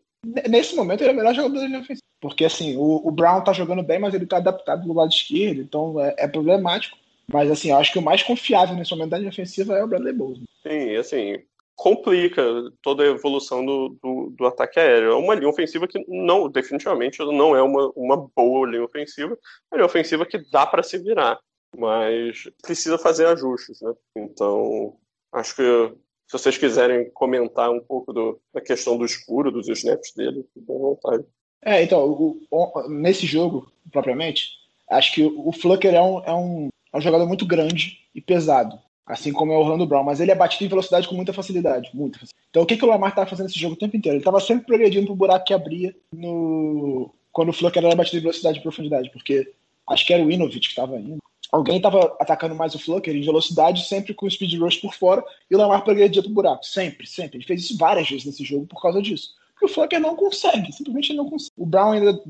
Nesse 0.48 0.76
momento, 0.76 1.00
ele 1.00 1.10
é 1.10 1.12
o 1.12 1.16
melhor 1.16 1.34
jogador 1.34 1.60
da 1.60 1.66
linha 1.66 1.78
ofensiva. 1.78 2.00
Porque, 2.20 2.44
assim, 2.44 2.76
o, 2.76 3.08
o, 3.08 3.10
Brown 3.10 3.42
tá 3.42 3.52
jogando 3.54 3.82
bem, 3.82 3.98
mas 3.98 4.12
ele 4.12 4.26
tá 4.26 4.36
adaptado 4.36 4.86
do 4.86 4.92
lado 4.92 5.10
esquerdo, 5.10 5.62
então 5.62 5.98
é, 5.98 6.14
é 6.18 6.28
problemático. 6.28 6.98
Mas, 7.32 7.50
assim, 7.50 7.70
eu 7.70 7.78
acho 7.78 7.92
que 7.92 7.98
o 7.98 8.02
mais 8.02 8.22
confiável 8.22 8.74
nesse 8.74 8.90
momento 8.90 9.10
da 9.10 9.18
linha 9.18 9.30
ofensiva 9.30 9.74
é 9.78 9.82
o 9.82 9.86
Bradley 9.86 10.12
Bozeman. 10.12 10.44
Sim, 10.62 10.96
assim, 10.96 11.42
complica 11.80 12.42
toda 12.82 13.02
a 13.02 13.06
evolução 13.06 13.64
do, 13.64 13.96
do, 14.02 14.34
do, 14.36 14.46
ataque 14.46 14.78
aéreo. 14.78 15.12
É 15.12 15.14
uma 15.14 15.34
linha 15.34 15.48
ofensiva 15.48 15.88
que 15.88 15.98
não, 16.06 16.46
definitivamente 16.46 17.18
não 17.20 17.56
é 17.56 17.62
uma, 17.62 17.90
uma 17.96 18.30
boa 18.36 18.68
linha 18.68 18.84
ofensiva, 18.84 19.32
é 19.32 19.36
uma 19.74 19.78
linha 19.78 19.86
ofensiva 19.86 20.26
que 20.26 20.36
dá 20.50 20.66
para 20.66 20.82
se 20.82 20.98
virar, 20.98 21.40
mas 21.74 22.50
precisa 22.60 22.98
fazer 22.98 23.26
ajustes, 23.28 23.80
né? 23.80 23.94
Então, 24.14 24.94
acho 25.32 25.56
que 25.56 25.62
se 25.62 26.32
vocês 26.32 26.58
quiserem 26.58 27.10
comentar 27.12 27.70
um 27.70 27.80
pouco 27.80 28.12
do, 28.12 28.38
da 28.52 28.60
questão 28.60 28.98
do 28.98 29.06
escuro, 29.06 29.50
dos 29.50 29.66
snaps 29.66 30.12
dele, 30.14 30.46
fiquem 30.52 30.76
à 30.76 30.78
vontade. 30.78 31.24
É, 31.64 31.82
então, 31.82 32.06
o, 32.06 32.42
o, 32.50 32.88
nesse 32.90 33.24
jogo, 33.24 33.72
propriamente, 33.90 34.50
acho 34.90 35.14
que 35.14 35.24
o 35.24 35.50
Flucker 35.50 35.94
é 35.94 36.02
um, 36.02 36.24
é, 36.26 36.34
um, 36.34 36.68
é 36.92 36.98
um 36.98 37.00
jogador 37.00 37.26
muito 37.26 37.46
grande 37.46 38.00
e 38.14 38.20
pesado, 38.20 38.78
assim 39.10 39.32
como 39.32 39.52
é 39.52 39.56
o 39.56 39.60
Orlando 39.60 39.86
Brown, 39.86 40.04
mas 40.04 40.20
ele 40.20 40.30
é 40.30 40.34
batido 40.34 40.64
em 40.64 40.68
velocidade 40.68 41.08
com 41.08 41.14
muita 41.14 41.32
facilidade, 41.32 41.90
muita 41.92 42.18
facilidade. 42.18 42.46
Então, 42.48 42.62
o 42.62 42.66
que, 42.66 42.76
que 42.76 42.84
o 42.84 42.88
Lamar 42.88 43.10
estava 43.10 43.28
fazendo 43.28 43.46
nesse 43.46 43.58
jogo 43.58 43.74
o 43.74 43.78
tempo 43.78 43.96
inteiro? 43.96 44.16
Ele 44.16 44.20
estava 44.20 44.40
sempre 44.40 44.66
progredindo 44.66 45.06
pro 45.06 45.16
buraco 45.16 45.44
que 45.44 45.54
abria 45.54 45.94
no 46.12 47.12
quando 47.32 47.50
o 47.50 47.52
Flucker 47.52 47.84
era 47.84 47.94
batido 47.94 48.18
em 48.18 48.22
velocidade 48.22 48.58
e 48.58 48.62
profundidade, 48.62 49.10
porque 49.10 49.52
acho 49.88 50.06
que 50.06 50.12
era 50.12 50.22
o 50.22 50.30
Inovich 50.30 50.60
que 50.60 50.66
estava 50.68 50.98
indo. 50.98 51.18
Alguém 51.52 51.76
estava 51.76 52.16
atacando 52.20 52.54
mais 52.54 52.74
o 52.74 52.78
Flucker 52.78 53.14
em 53.14 53.22
velocidade, 53.22 53.86
sempre 53.86 54.14
com 54.14 54.26
o 54.26 54.30
speed 54.30 54.54
rush 54.60 54.76
por 54.76 54.94
fora, 54.94 55.24
e 55.50 55.54
o 55.54 55.58
Lamar 55.58 55.82
progredia 55.82 56.22
pro 56.22 56.30
buraco. 56.30 56.64
Sempre, 56.64 57.06
sempre. 57.06 57.38
Ele 57.38 57.46
fez 57.46 57.62
isso 57.62 57.76
várias 57.76 58.08
vezes 58.08 58.24
nesse 58.24 58.44
jogo 58.44 58.66
por 58.66 58.80
causa 58.80 59.02
disso. 59.02 59.34
Porque 59.52 59.66
o 59.66 59.68
Flucker 59.68 60.00
não 60.00 60.16
consegue, 60.16 60.72
simplesmente 60.72 61.12
não 61.12 61.28
consegue. 61.28 61.52
O 61.56 61.66
Brown 61.66 61.92
ainda 61.92 62.22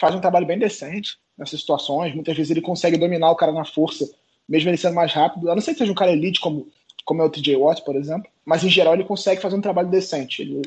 faz 0.00 0.14
um 0.14 0.20
trabalho 0.20 0.46
bem 0.46 0.58
decente 0.58 1.16
nessas 1.38 1.60
situações. 1.60 2.14
Muitas 2.14 2.36
vezes 2.36 2.50
ele 2.50 2.60
consegue 2.60 2.96
dominar 2.96 3.30
o 3.30 3.36
cara 3.36 3.52
na 3.52 3.64
força, 3.64 4.08
mesmo 4.48 4.70
ele 4.70 4.76
sendo 4.76 4.94
mais 4.94 5.12
rápido. 5.12 5.50
A 5.50 5.54
não 5.54 5.62
ser 5.62 5.72
que 5.72 5.78
seja 5.78 5.92
um 5.92 5.96
cara 5.96 6.12
elite, 6.12 6.40
como, 6.40 6.68
como 7.04 7.22
é 7.22 7.24
o 7.24 7.30
TJ 7.30 7.56
Watt, 7.56 7.84
por 7.84 7.96
exemplo. 7.96 8.30
Mas 8.44 8.64
em 8.64 8.68
geral 8.68 8.94
ele 8.94 9.04
consegue 9.04 9.40
fazer 9.40 9.56
um 9.56 9.60
trabalho 9.60 9.88
decente. 9.88 10.42
Ele 10.42 10.62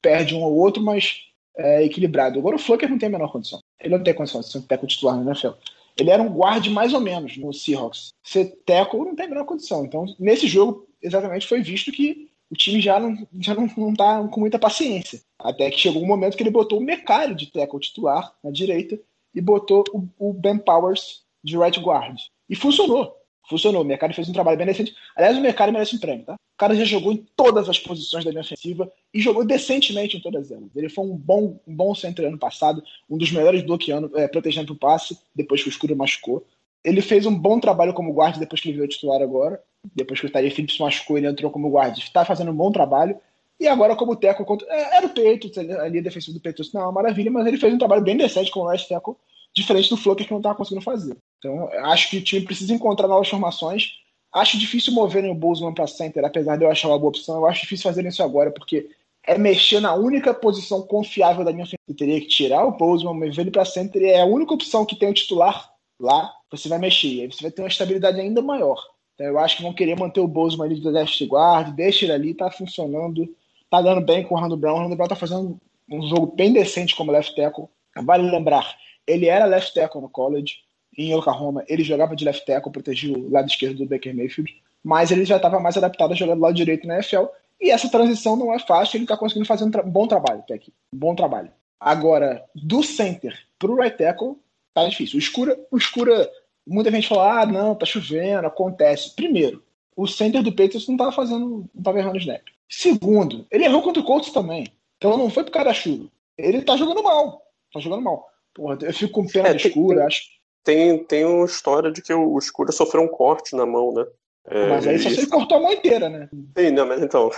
perde 0.00 0.34
um 0.34 0.42
ou 0.42 0.56
outro, 0.56 0.82
mas 0.82 1.22
é 1.56 1.84
equilibrado. 1.84 2.38
Agora 2.38 2.56
o 2.56 2.58
Flucker 2.58 2.88
não 2.88 2.98
tem 2.98 3.08
a 3.08 3.12
menor 3.12 3.32
condição. 3.32 3.60
Ele 3.80 3.96
não 3.96 4.04
tem 4.04 4.14
condição 4.14 4.40
de 4.40 4.48
ser 4.48 4.58
um 4.58 4.62
teco 4.62 4.86
titular 4.86 5.16
no 5.16 5.28
NFL. 5.28 5.50
Ele 5.98 6.10
era 6.10 6.22
um 6.22 6.32
guarde 6.32 6.70
mais 6.70 6.94
ou 6.94 7.00
menos 7.00 7.36
no 7.36 7.52
Seahawks. 7.52 8.12
Ser 8.22 8.56
teco 8.64 9.04
não 9.04 9.16
tem 9.16 9.26
a 9.26 9.28
menor 9.28 9.44
condição. 9.44 9.84
Então, 9.84 10.06
nesse 10.18 10.46
jogo, 10.46 10.86
exatamente 11.02 11.46
foi 11.46 11.60
visto 11.60 11.90
que 11.90 12.28
o 12.50 12.54
time 12.54 12.80
já 12.80 12.98
não, 13.00 13.26
já 13.40 13.54
não, 13.54 13.68
não 13.76 13.94
tá 13.94 14.26
com 14.28 14.40
muita 14.40 14.58
paciência. 14.58 15.20
Até 15.38 15.70
que 15.70 15.78
chegou 15.78 16.02
um 16.02 16.06
momento 16.06 16.36
que 16.36 16.42
ele 16.42 16.50
botou 16.50 16.78
o 16.78 16.84
Mecário 16.84 17.34
de 17.34 17.50
tackle 17.50 17.80
titular 17.80 18.32
na 18.42 18.50
direita 18.50 18.98
e 19.34 19.40
botou 19.40 19.84
o, 19.92 20.30
o 20.30 20.32
Ben 20.32 20.58
Powers 20.58 21.24
de 21.42 21.58
right 21.58 21.78
guard. 21.80 22.18
E 22.48 22.56
funcionou. 22.56 23.16
Funcionou. 23.48 23.82
O 23.82 23.84
Mercado 23.84 24.14
fez 24.14 24.28
um 24.28 24.32
trabalho 24.32 24.58
bem 24.58 24.66
decente. 24.66 24.94
Aliás, 25.16 25.36
o 25.36 25.40
Mercado 25.40 25.72
merece 25.72 25.96
um 25.96 25.98
prêmio, 25.98 26.24
tá? 26.24 26.34
O 26.34 26.58
cara 26.58 26.74
já 26.74 26.84
jogou 26.84 27.12
em 27.12 27.26
todas 27.36 27.68
as 27.68 27.78
posições 27.78 28.24
da 28.24 28.30
linha 28.30 28.42
ofensiva 28.42 28.90
e 29.14 29.20
jogou 29.20 29.44
decentemente 29.44 30.16
em 30.16 30.20
todas 30.20 30.50
elas. 30.50 30.74
Ele 30.74 30.88
foi 30.88 31.04
um 31.04 31.16
bom, 31.16 31.60
um 31.66 31.74
bom 31.74 31.94
center 31.94 32.26
ano 32.26 32.38
passado, 32.38 32.82
um 33.08 33.16
dos 33.16 33.30
melhores 33.30 33.62
bloqueando, 33.62 34.10
é, 34.18 34.26
protegendo 34.28 34.72
o 34.72 34.76
passe, 34.76 35.18
depois 35.34 35.62
que 35.62 35.68
o 35.68 35.70
escuro 35.70 35.96
machucou. 35.96 36.44
Ele 36.84 37.00
fez 37.00 37.26
um 37.26 37.36
bom 37.36 37.58
trabalho 37.58 37.94
como 37.94 38.12
guarda 38.12 38.38
depois 38.38 38.60
que 38.60 38.68
ele 38.68 38.78
veio 38.78 38.88
titular 38.88 39.22
agora. 39.22 39.62
Depois 39.94 40.20
que 40.20 40.26
o 40.26 40.30
Tari 40.30 40.50
Phillips 40.50 40.78
machucou, 40.78 41.16
ele 41.16 41.26
entrou 41.26 41.50
como 41.50 41.70
guarda. 41.70 41.98
Está 41.98 42.24
fazendo 42.24 42.50
um 42.50 42.56
bom 42.56 42.70
trabalho. 42.70 43.18
E 43.60 43.66
agora, 43.66 43.96
como 43.96 44.14
teco, 44.14 44.44
contra... 44.44 44.66
É, 44.68 44.96
era 44.96 45.06
o 45.06 45.10
Patriots, 45.10 45.58
ali 45.58 45.98
a 45.98 46.02
defensiva 46.02 46.38
do 46.38 46.42
Patriots 46.42 46.72
não 46.72 46.82
é 46.82 46.84
uma 46.84 46.92
maravilha, 46.92 47.30
mas 47.30 47.46
ele 47.46 47.56
fez 47.56 47.72
um 47.74 47.78
trabalho 47.78 48.02
bem 48.02 48.16
decente 48.16 48.50
como 48.50 48.68
right 48.68 48.88
tackle, 48.88 49.16
diferente 49.52 49.90
do 49.90 49.96
Flucker 49.96 50.26
que 50.26 50.32
não 50.32 50.38
estava 50.38 50.54
conseguindo 50.54 50.84
fazer. 50.84 51.16
Então, 51.38 51.68
acho 51.84 52.10
que 52.10 52.18
o 52.18 52.22
time 52.22 52.44
precisa 52.44 52.74
encontrar 52.74 53.08
novas 53.08 53.28
formações. 53.28 53.92
Acho 54.32 54.58
difícil 54.58 54.92
moverem 54.92 55.30
o 55.30 55.34
Bozeman 55.34 55.72
para 55.72 55.86
center, 55.86 56.24
apesar 56.24 56.56
de 56.56 56.64
eu 56.64 56.70
achar 56.70 56.88
uma 56.88 56.98
boa 56.98 57.10
opção. 57.10 57.36
Eu 57.36 57.46
acho 57.46 57.62
difícil 57.62 57.84
fazerem 57.84 58.10
isso 58.10 58.22
agora, 58.22 58.50
porque 58.50 58.90
é 59.24 59.38
mexer 59.38 59.80
na 59.80 59.94
única 59.94 60.34
posição 60.34 60.82
confiável 60.82 61.44
da 61.44 61.52
minha. 61.52 61.66
Você 61.66 61.76
teria 61.96 62.20
que 62.20 62.26
tirar 62.26 62.64
o 62.64 62.72
Bozeman, 62.72 63.14
mover 63.14 63.38
ele 63.40 63.50
para 63.50 63.64
center, 63.64 64.02
e 64.02 64.06
é 64.06 64.20
a 64.20 64.26
única 64.26 64.54
opção 64.54 64.84
que 64.84 64.96
tem 64.96 65.08
o 65.08 65.14
titular 65.14 65.72
lá. 65.98 66.32
Você 66.50 66.68
vai 66.68 66.78
mexer, 66.78 67.22
aí 67.22 67.26
você 67.26 67.42
vai 67.42 67.50
ter 67.50 67.62
uma 67.62 67.68
estabilidade 67.68 68.20
ainda 68.20 68.42
maior. 68.42 68.82
Então, 69.14 69.26
eu 69.26 69.38
acho 69.38 69.56
que 69.56 69.62
vão 69.62 69.72
querer 69.72 69.98
manter 69.98 70.20
o 70.20 70.28
Bozeman 70.28 70.66
ali 70.66 70.80
de 70.80 70.88
left 70.88 71.24
guard, 71.26 71.74
deixa 71.74 72.04
ele 72.04 72.12
ali, 72.12 72.34
tá 72.34 72.50
funcionando 72.50 73.28
tá 73.70 73.82
dando 73.82 74.00
bem 74.00 74.24
com 74.24 74.34
o 74.34 74.36
Orlando 74.36 74.56
Brown. 74.56 74.74
O 74.74 74.76
Orlando 74.76 74.96
Brown 74.96 75.08
tá 75.08 75.16
fazendo 75.16 75.60
um 75.90 76.08
jogo 76.08 76.34
bem 76.34 76.52
decente 76.52 76.96
como 76.96 77.12
left 77.12 77.34
tackle. 77.34 77.68
Vale 78.02 78.30
lembrar, 78.30 78.76
ele 79.06 79.26
era 79.26 79.44
left 79.44 79.74
tackle 79.74 80.00
no 80.00 80.08
college, 80.08 80.58
em 80.98 81.14
Oklahoma. 81.14 81.64
Ele 81.68 81.84
jogava 81.84 82.16
de 82.16 82.24
left 82.24 82.44
tackle, 82.44 82.72
protegia 82.72 83.16
o 83.16 83.30
lado 83.30 83.48
esquerdo 83.48 83.78
do 83.78 83.86
Baker 83.86 84.14
Mayfield, 84.14 84.52
mas 84.82 85.12
ele 85.12 85.24
já 85.24 85.36
estava 85.36 85.60
mais 85.60 85.76
adaptado 85.76 86.12
a 86.12 86.16
jogar 86.16 86.34
do 86.34 86.40
lado 86.40 86.54
direito 86.54 86.86
na 86.86 86.94
NFL. 86.94 87.26
E 87.60 87.70
essa 87.70 87.88
transição 87.88 88.36
não 88.36 88.52
é 88.52 88.58
fácil, 88.58 88.96
ele 88.96 89.04
está 89.04 89.16
conseguindo 89.16 89.46
fazer 89.46 89.64
um, 89.64 89.68
um, 89.68 89.90
bom 89.90 90.06
trabalho 90.08 90.40
até 90.40 90.54
aqui. 90.54 90.72
Um 90.92 90.98
bom 90.98 91.14
trabalho. 91.14 91.50
Agora, 91.80 92.44
do 92.54 92.82
center 92.82 93.38
pro 93.58 93.76
right 93.76 93.96
tackle, 93.96 94.36
tá 94.74 94.86
difícil. 94.88 95.16
O 95.16 95.18
escura, 95.20 95.58
o 95.70 95.76
escura, 95.76 96.28
muita 96.66 96.90
gente 96.90 97.08
fala, 97.08 97.42
ah, 97.42 97.46
não, 97.46 97.74
tá 97.74 97.86
chovendo, 97.86 98.46
acontece. 98.46 99.14
Primeiro, 99.14 99.62
o 99.96 100.06
center 100.06 100.42
do 100.42 100.52
Patriots 100.52 100.88
não 100.88 100.96
tava 100.96 101.12
fazendo, 101.12 101.68
não 101.74 101.82
tava 101.82 101.98
errando 101.98 102.18
snap. 102.18 102.42
Segundo, 102.68 103.46
ele 103.50 103.64
errou 103.64 103.82
contra 103.82 104.02
o 104.02 104.04
Colts 104.04 104.32
também. 104.32 104.66
Então 104.96 105.16
não 105.16 105.30
foi 105.30 105.44
por 105.44 105.52
causa 105.52 105.68
da 105.68 105.74
chuva. 105.74 106.08
Ele 106.36 106.62
tá 106.62 106.76
jogando 106.76 107.02
mal. 107.02 107.42
Tá 107.72 107.80
jogando 107.80 108.02
mal. 108.02 108.28
Porra, 108.54 108.78
eu 108.82 108.92
fico 108.92 109.12
com 109.12 109.26
pena 109.26 109.48
é, 109.48 109.54
do 109.54 109.56
escuro, 109.56 110.02
acho. 110.02 110.37
Tem, 110.68 111.02
tem 111.02 111.24
uma 111.24 111.46
história 111.46 111.90
de 111.90 112.02
que 112.02 112.12
o, 112.12 112.34
o 112.34 112.38
escuro 112.38 112.70
sofreu 112.70 113.00
um 113.00 113.08
corte 113.08 113.56
na 113.56 113.64
mão, 113.64 113.90
né? 113.90 114.04
É, 114.46 114.68
mas 114.68 114.86
aí 114.86 114.98
só 114.98 115.08
se 115.08 115.20
ele 115.20 115.26
cortou 115.26 115.56
a 115.56 115.60
mão 115.62 115.72
inteira, 115.72 116.10
né? 116.10 116.28
Sim, 116.58 116.72
não, 116.72 116.86
mas 116.86 117.00
então. 117.02 117.30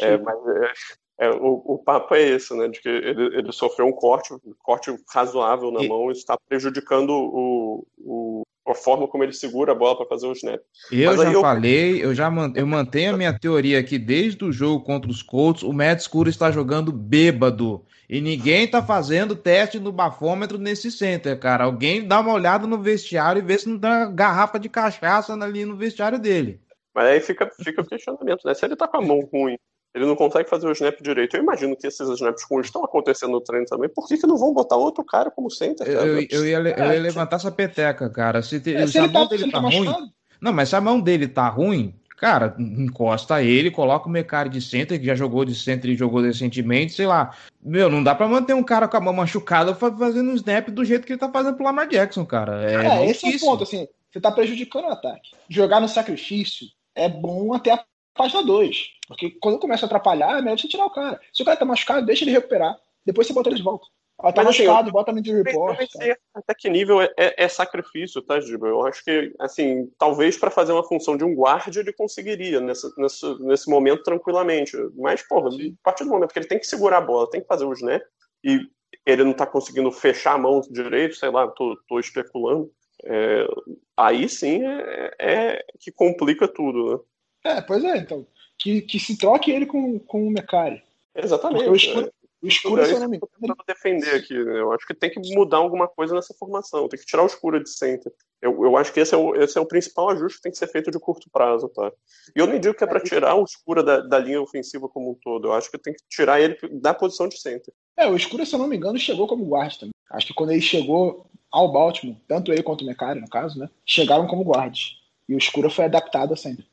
É, 0.00 0.18
mas 0.18 0.34
é, 0.48 1.26
é, 1.26 1.30
o, 1.30 1.62
o 1.64 1.78
papo 1.78 2.16
é 2.16 2.22
esse, 2.22 2.52
né? 2.52 2.66
De 2.66 2.80
que 2.80 2.88
ele, 2.88 3.38
ele 3.38 3.52
sofreu 3.52 3.86
um 3.86 3.92
corte, 3.92 4.34
um 4.34 4.40
corte 4.60 4.92
razoável 5.08 5.70
na 5.70 5.84
e... 5.84 5.88
mão, 5.88 6.10
e 6.10 6.14
está 6.14 6.36
prejudicando 6.48 7.10
o, 7.10 7.86
o, 7.96 8.42
a 8.66 8.74
forma 8.74 9.06
como 9.06 9.22
ele 9.22 9.32
segura 9.32 9.70
a 9.70 9.76
bola 9.76 9.96
para 9.96 10.08
fazer 10.08 10.26
o 10.26 10.32
snap. 10.32 10.60
Eu 10.90 11.16
já 11.16 11.32
eu... 11.32 11.40
falei, 11.42 12.04
eu 12.04 12.12
já 12.12 12.28
man... 12.28 12.52
eu 12.56 12.66
mantenho 12.66 13.14
a 13.14 13.16
minha 13.16 13.38
teoria 13.38 13.78
aqui 13.78 14.00
desde 14.00 14.44
o 14.44 14.50
jogo 14.50 14.84
contra 14.84 15.08
os 15.08 15.22
Colts, 15.22 15.62
o 15.62 15.72
Matt 15.72 16.00
Scuro 16.00 16.28
está 16.28 16.50
jogando 16.50 16.90
bêbado. 16.90 17.84
E 18.08 18.20
ninguém 18.20 18.68
tá 18.68 18.82
fazendo 18.82 19.34
teste 19.34 19.78
no 19.78 19.90
bafômetro 19.90 20.58
nesse 20.58 20.90
center, 20.90 21.38
cara. 21.38 21.64
Alguém 21.64 22.06
dá 22.06 22.20
uma 22.20 22.32
olhada 22.32 22.66
no 22.66 22.78
vestiário 22.78 23.40
e 23.40 23.44
vê 23.44 23.58
se 23.58 23.68
não 23.68 23.78
tem 23.78 23.90
uma 23.90 24.06
garrafa 24.06 24.58
de 24.58 24.68
cachaça 24.68 25.32
ali 25.32 25.64
no 25.64 25.76
vestiário 25.76 26.18
dele. 26.18 26.60
Mas 26.94 27.06
aí 27.06 27.20
fica, 27.20 27.50
fica 27.62 27.82
o 27.82 27.86
questionamento, 27.86 28.46
né? 28.46 28.54
Se 28.54 28.64
ele 28.64 28.76
tá 28.76 28.86
com 28.86 28.98
a 28.98 29.02
mão 29.02 29.20
ruim, 29.32 29.56
ele 29.94 30.06
não 30.06 30.16
consegue 30.16 30.48
fazer 30.48 30.66
o 30.66 30.72
snap 30.72 31.00
direito. 31.00 31.36
Eu 31.36 31.42
imagino 31.42 31.76
que 31.76 31.86
esses 31.86 32.08
snaps 32.08 32.44
ruins 32.50 32.66
estão 32.66 32.84
acontecendo 32.84 33.32
no 33.32 33.40
treino 33.40 33.66
também. 33.66 33.88
Por 33.88 34.06
que, 34.06 34.16
que 34.16 34.26
não 34.26 34.36
vão 34.36 34.52
botar 34.52 34.76
outro 34.76 35.04
cara 35.04 35.30
como 35.30 35.50
center? 35.50 35.86
Cara? 35.86 36.06
Eu, 36.06 36.26
eu, 36.30 36.46
ia, 36.46 36.58
eu 36.58 36.92
ia 36.92 37.00
levantar 37.00 37.36
essa 37.36 37.50
peteca, 37.50 38.10
cara. 38.10 38.42
Se, 38.42 38.60
te, 38.60 38.74
é, 38.74 38.86
se, 38.86 38.92
se 38.92 38.98
a 38.98 39.08
mão 39.08 39.28
tá, 39.28 39.36
dele 39.36 39.50
tá, 39.50 39.60
tá 39.60 39.68
ruim. 39.68 40.12
Não, 40.40 40.52
mas 40.52 40.68
se 40.68 40.76
a 40.76 40.80
mão 40.80 41.00
dele 41.00 41.28
tá 41.28 41.48
ruim, 41.48 41.94
cara, 42.16 42.54
encosta 42.58 43.42
ele, 43.42 43.70
coloca 43.70 44.08
o 44.08 44.10
Mecari 44.10 44.48
de 44.48 44.60
center, 44.60 44.98
que 44.98 45.06
já 45.06 45.14
jogou 45.14 45.44
de 45.44 45.54
center 45.54 45.90
e 45.90 45.96
jogou 45.96 46.20
recentemente, 46.20 46.92
sei 46.92 47.06
lá. 47.06 47.36
Meu, 47.62 47.90
não 47.90 48.02
dá 48.02 48.14
pra 48.14 48.28
manter 48.28 48.54
um 48.54 48.62
cara 48.62 48.88
com 48.88 48.96
a 48.96 49.00
mão 49.00 49.14
machucada 49.14 49.74
fazendo 49.74 50.30
um 50.30 50.34
snap 50.34 50.68
do 50.68 50.84
jeito 50.84 51.06
que 51.06 51.12
ele 51.12 51.20
tá 51.20 51.30
fazendo 51.30 51.56
pro 51.56 51.64
Lamar 51.64 51.88
Jackson, 51.88 52.24
cara. 52.24 52.70
É, 52.70 53.04
é 53.04 53.10
esse 53.10 53.26
é 53.26 53.36
o 53.36 53.40
ponto, 53.40 53.62
assim, 53.62 53.88
você 54.10 54.20
tá 54.20 54.30
prejudicando 54.30 54.84
o 54.84 54.92
ataque. 54.92 55.32
Jogar 55.48 55.80
no 55.80 55.88
sacrifício 55.88 56.66
é 56.94 57.08
bom 57.08 57.52
até 57.52 57.72
a 57.72 57.84
página 58.14 58.42
2. 58.42 58.76
Porque 59.08 59.30
quando 59.40 59.58
começa 59.58 59.84
a 59.84 59.86
atrapalhar, 59.86 60.38
é 60.38 60.42
melhor 60.42 60.58
você 60.58 60.68
tirar 60.68 60.86
o 60.86 60.90
cara. 60.90 61.20
Se 61.32 61.42
o 61.42 61.44
cara 61.44 61.56
tá 61.56 61.64
machucado, 61.64 62.06
deixa 62.06 62.24
ele 62.24 62.30
recuperar. 62.30 62.76
Depois 63.04 63.26
você 63.26 63.32
bota 63.32 63.48
ele 63.48 63.56
de 63.56 63.62
volta. 63.62 63.86
Ela 64.24 64.32
tá 64.32 64.42
Mas, 64.42 64.58
machucado, 64.58 64.84
assim, 64.84 64.90
bota 64.90 65.12
no 65.12 65.18
injury 65.18 65.42
report. 65.42 65.78
Tá. 65.92 66.16
Até 66.34 66.54
que 66.54 66.70
nível 66.70 67.02
é, 67.02 67.12
é, 67.18 67.44
é 67.44 67.48
sacrifício, 67.48 68.22
tá, 68.22 68.40
Giba? 68.40 68.66
Eu 68.66 68.86
acho 68.86 69.04
que, 69.04 69.34
assim, 69.38 69.86
talvez 69.98 70.38
para 70.38 70.50
fazer 70.50 70.72
uma 70.72 70.82
função 70.82 71.14
de 71.14 71.24
um 71.24 71.34
guarda 71.34 71.78
ele 71.78 71.92
conseguiria 71.92 72.58
nesse, 72.58 73.68
momento 73.68 74.02
tranquilamente. 74.02 74.74
Mas, 74.96 75.22
porra, 75.28 75.50
Sim. 75.50 75.76
a 75.78 75.84
partir 75.84 76.04
do 76.04 76.10
momento 76.10 76.32
que 76.32 76.38
ele 76.38 76.48
tem 76.48 76.58
que 76.58 76.66
segurar 76.66 76.98
a 76.98 77.02
bola, 77.02 77.28
tem 77.28 77.42
que 77.42 77.46
fazer 77.46 77.66
o 77.66 77.72
snap, 77.74 78.02
e 78.42 78.60
ele 79.04 79.24
não 79.24 79.34
tá 79.34 79.46
conseguindo 79.46 79.92
fechar 79.92 80.36
a 80.36 80.38
mão 80.38 80.62
direito, 80.70 81.16
sei 81.16 81.28
lá, 81.28 81.46
tô, 81.48 81.76
tô 81.86 82.00
especulando. 82.00 82.70
É, 83.04 83.46
aí 83.94 84.26
sim 84.26 84.64
é, 84.64 85.14
é, 85.20 85.64
que 85.78 85.92
complica 85.92 86.48
tudo, 86.48 87.04
né? 87.44 87.56
É, 87.56 87.60
pois 87.60 87.84
é, 87.84 87.98
então. 87.98 88.26
Que, 88.58 88.80
que 88.80 88.98
se 88.98 89.18
troque 89.18 89.50
ele 89.50 89.66
com, 89.66 89.98
com 89.98 90.26
o 90.26 90.30
Mecari. 90.30 90.82
Exatamente. 91.14 91.66
Porque 91.66 91.98
o, 91.98 92.12
o 92.44 92.48
escuro, 92.48 92.82
é, 92.82 92.84
se 92.84 92.92
eu 92.92 93.00
não 93.00 93.08
me 93.08 93.16
engano. 93.16 93.56
defender 93.66 94.14
aqui, 94.16 94.34
né? 94.34 94.60
Eu 94.60 94.70
acho 94.72 94.86
que 94.86 94.92
tem 94.92 95.10
que 95.10 95.34
mudar 95.34 95.56
alguma 95.56 95.88
coisa 95.88 96.14
nessa 96.14 96.34
formação. 96.34 96.86
Tem 96.88 97.00
que 97.00 97.06
tirar 97.06 97.22
o 97.22 97.26
escuro 97.26 97.62
de 97.62 97.70
center. 97.70 98.12
Eu, 98.42 98.62
eu 98.62 98.76
acho 98.76 98.92
que 98.92 99.00
esse 99.00 99.14
é, 99.14 99.16
o, 99.16 99.34
esse 99.34 99.56
é 99.56 99.60
o 99.62 99.66
principal 99.66 100.10
ajuste 100.10 100.36
que 100.36 100.42
tem 100.42 100.52
que 100.52 100.58
ser 100.58 100.66
feito 100.66 100.90
de 100.90 100.98
curto 100.98 101.30
prazo, 101.30 101.70
tá? 101.70 101.90
E 102.36 102.38
eu 102.38 102.46
nem 102.46 102.60
digo 102.60 102.74
que 102.74 102.84
é 102.84 102.86
para 102.86 103.00
tirar 103.00 103.34
o 103.34 103.44
escuro 103.44 103.82
da, 103.82 104.00
da 104.00 104.18
linha 104.18 104.42
ofensiva 104.42 104.86
como 104.90 105.12
um 105.12 105.14
todo. 105.14 105.48
Eu 105.48 105.52
acho 105.54 105.70
que 105.70 105.78
tem 105.78 105.94
que 105.94 106.02
tirar 106.06 106.38
ele 106.38 106.58
da 106.70 106.92
posição 106.92 107.26
de 107.26 107.40
center. 107.40 107.72
É, 107.96 108.06
o 108.06 108.14
escuro, 108.14 108.44
se 108.44 108.54
eu 108.54 108.58
não 108.58 108.68
me 108.68 108.76
engano, 108.76 108.98
chegou 108.98 109.26
como 109.26 109.46
guarda 109.46 109.76
também. 109.80 109.94
Acho 110.10 110.26
que 110.26 110.34
quando 110.34 110.50
ele 110.50 110.60
chegou 110.60 111.26
ao 111.50 111.72
Baltimore, 111.72 112.20
tanto 112.28 112.52
ele 112.52 112.62
quanto 112.62 112.82
o 112.82 112.86
Mecari, 112.86 113.20
no 113.20 113.28
caso, 113.28 113.58
né? 113.58 113.70
Chegaram 113.86 114.26
como 114.26 114.44
guardas. 114.44 114.98
E 115.26 115.34
o 115.34 115.38
escuro 115.38 115.70
foi 115.70 115.86
adaptado 115.86 116.34
a 116.34 116.36
center. 116.36 116.66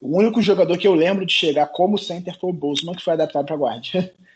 O 0.00 0.16
único 0.16 0.40
jogador 0.40 0.78
que 0.78 0.86
eu 0.86 0.94
lembro 0.94 1.26
de 1.26 1.32
chegar 1.32 1.66
como 1.66 1.98
center 1.98 2.38
foi 2.38 2.50
o 2.50 2.52
Bozeman, 2.52 2.94
que 2.94 3.02
foi 3.02 3.14
adaptado 3.14 3.46
para 3.46 3.56
guarda. 3.56 3.82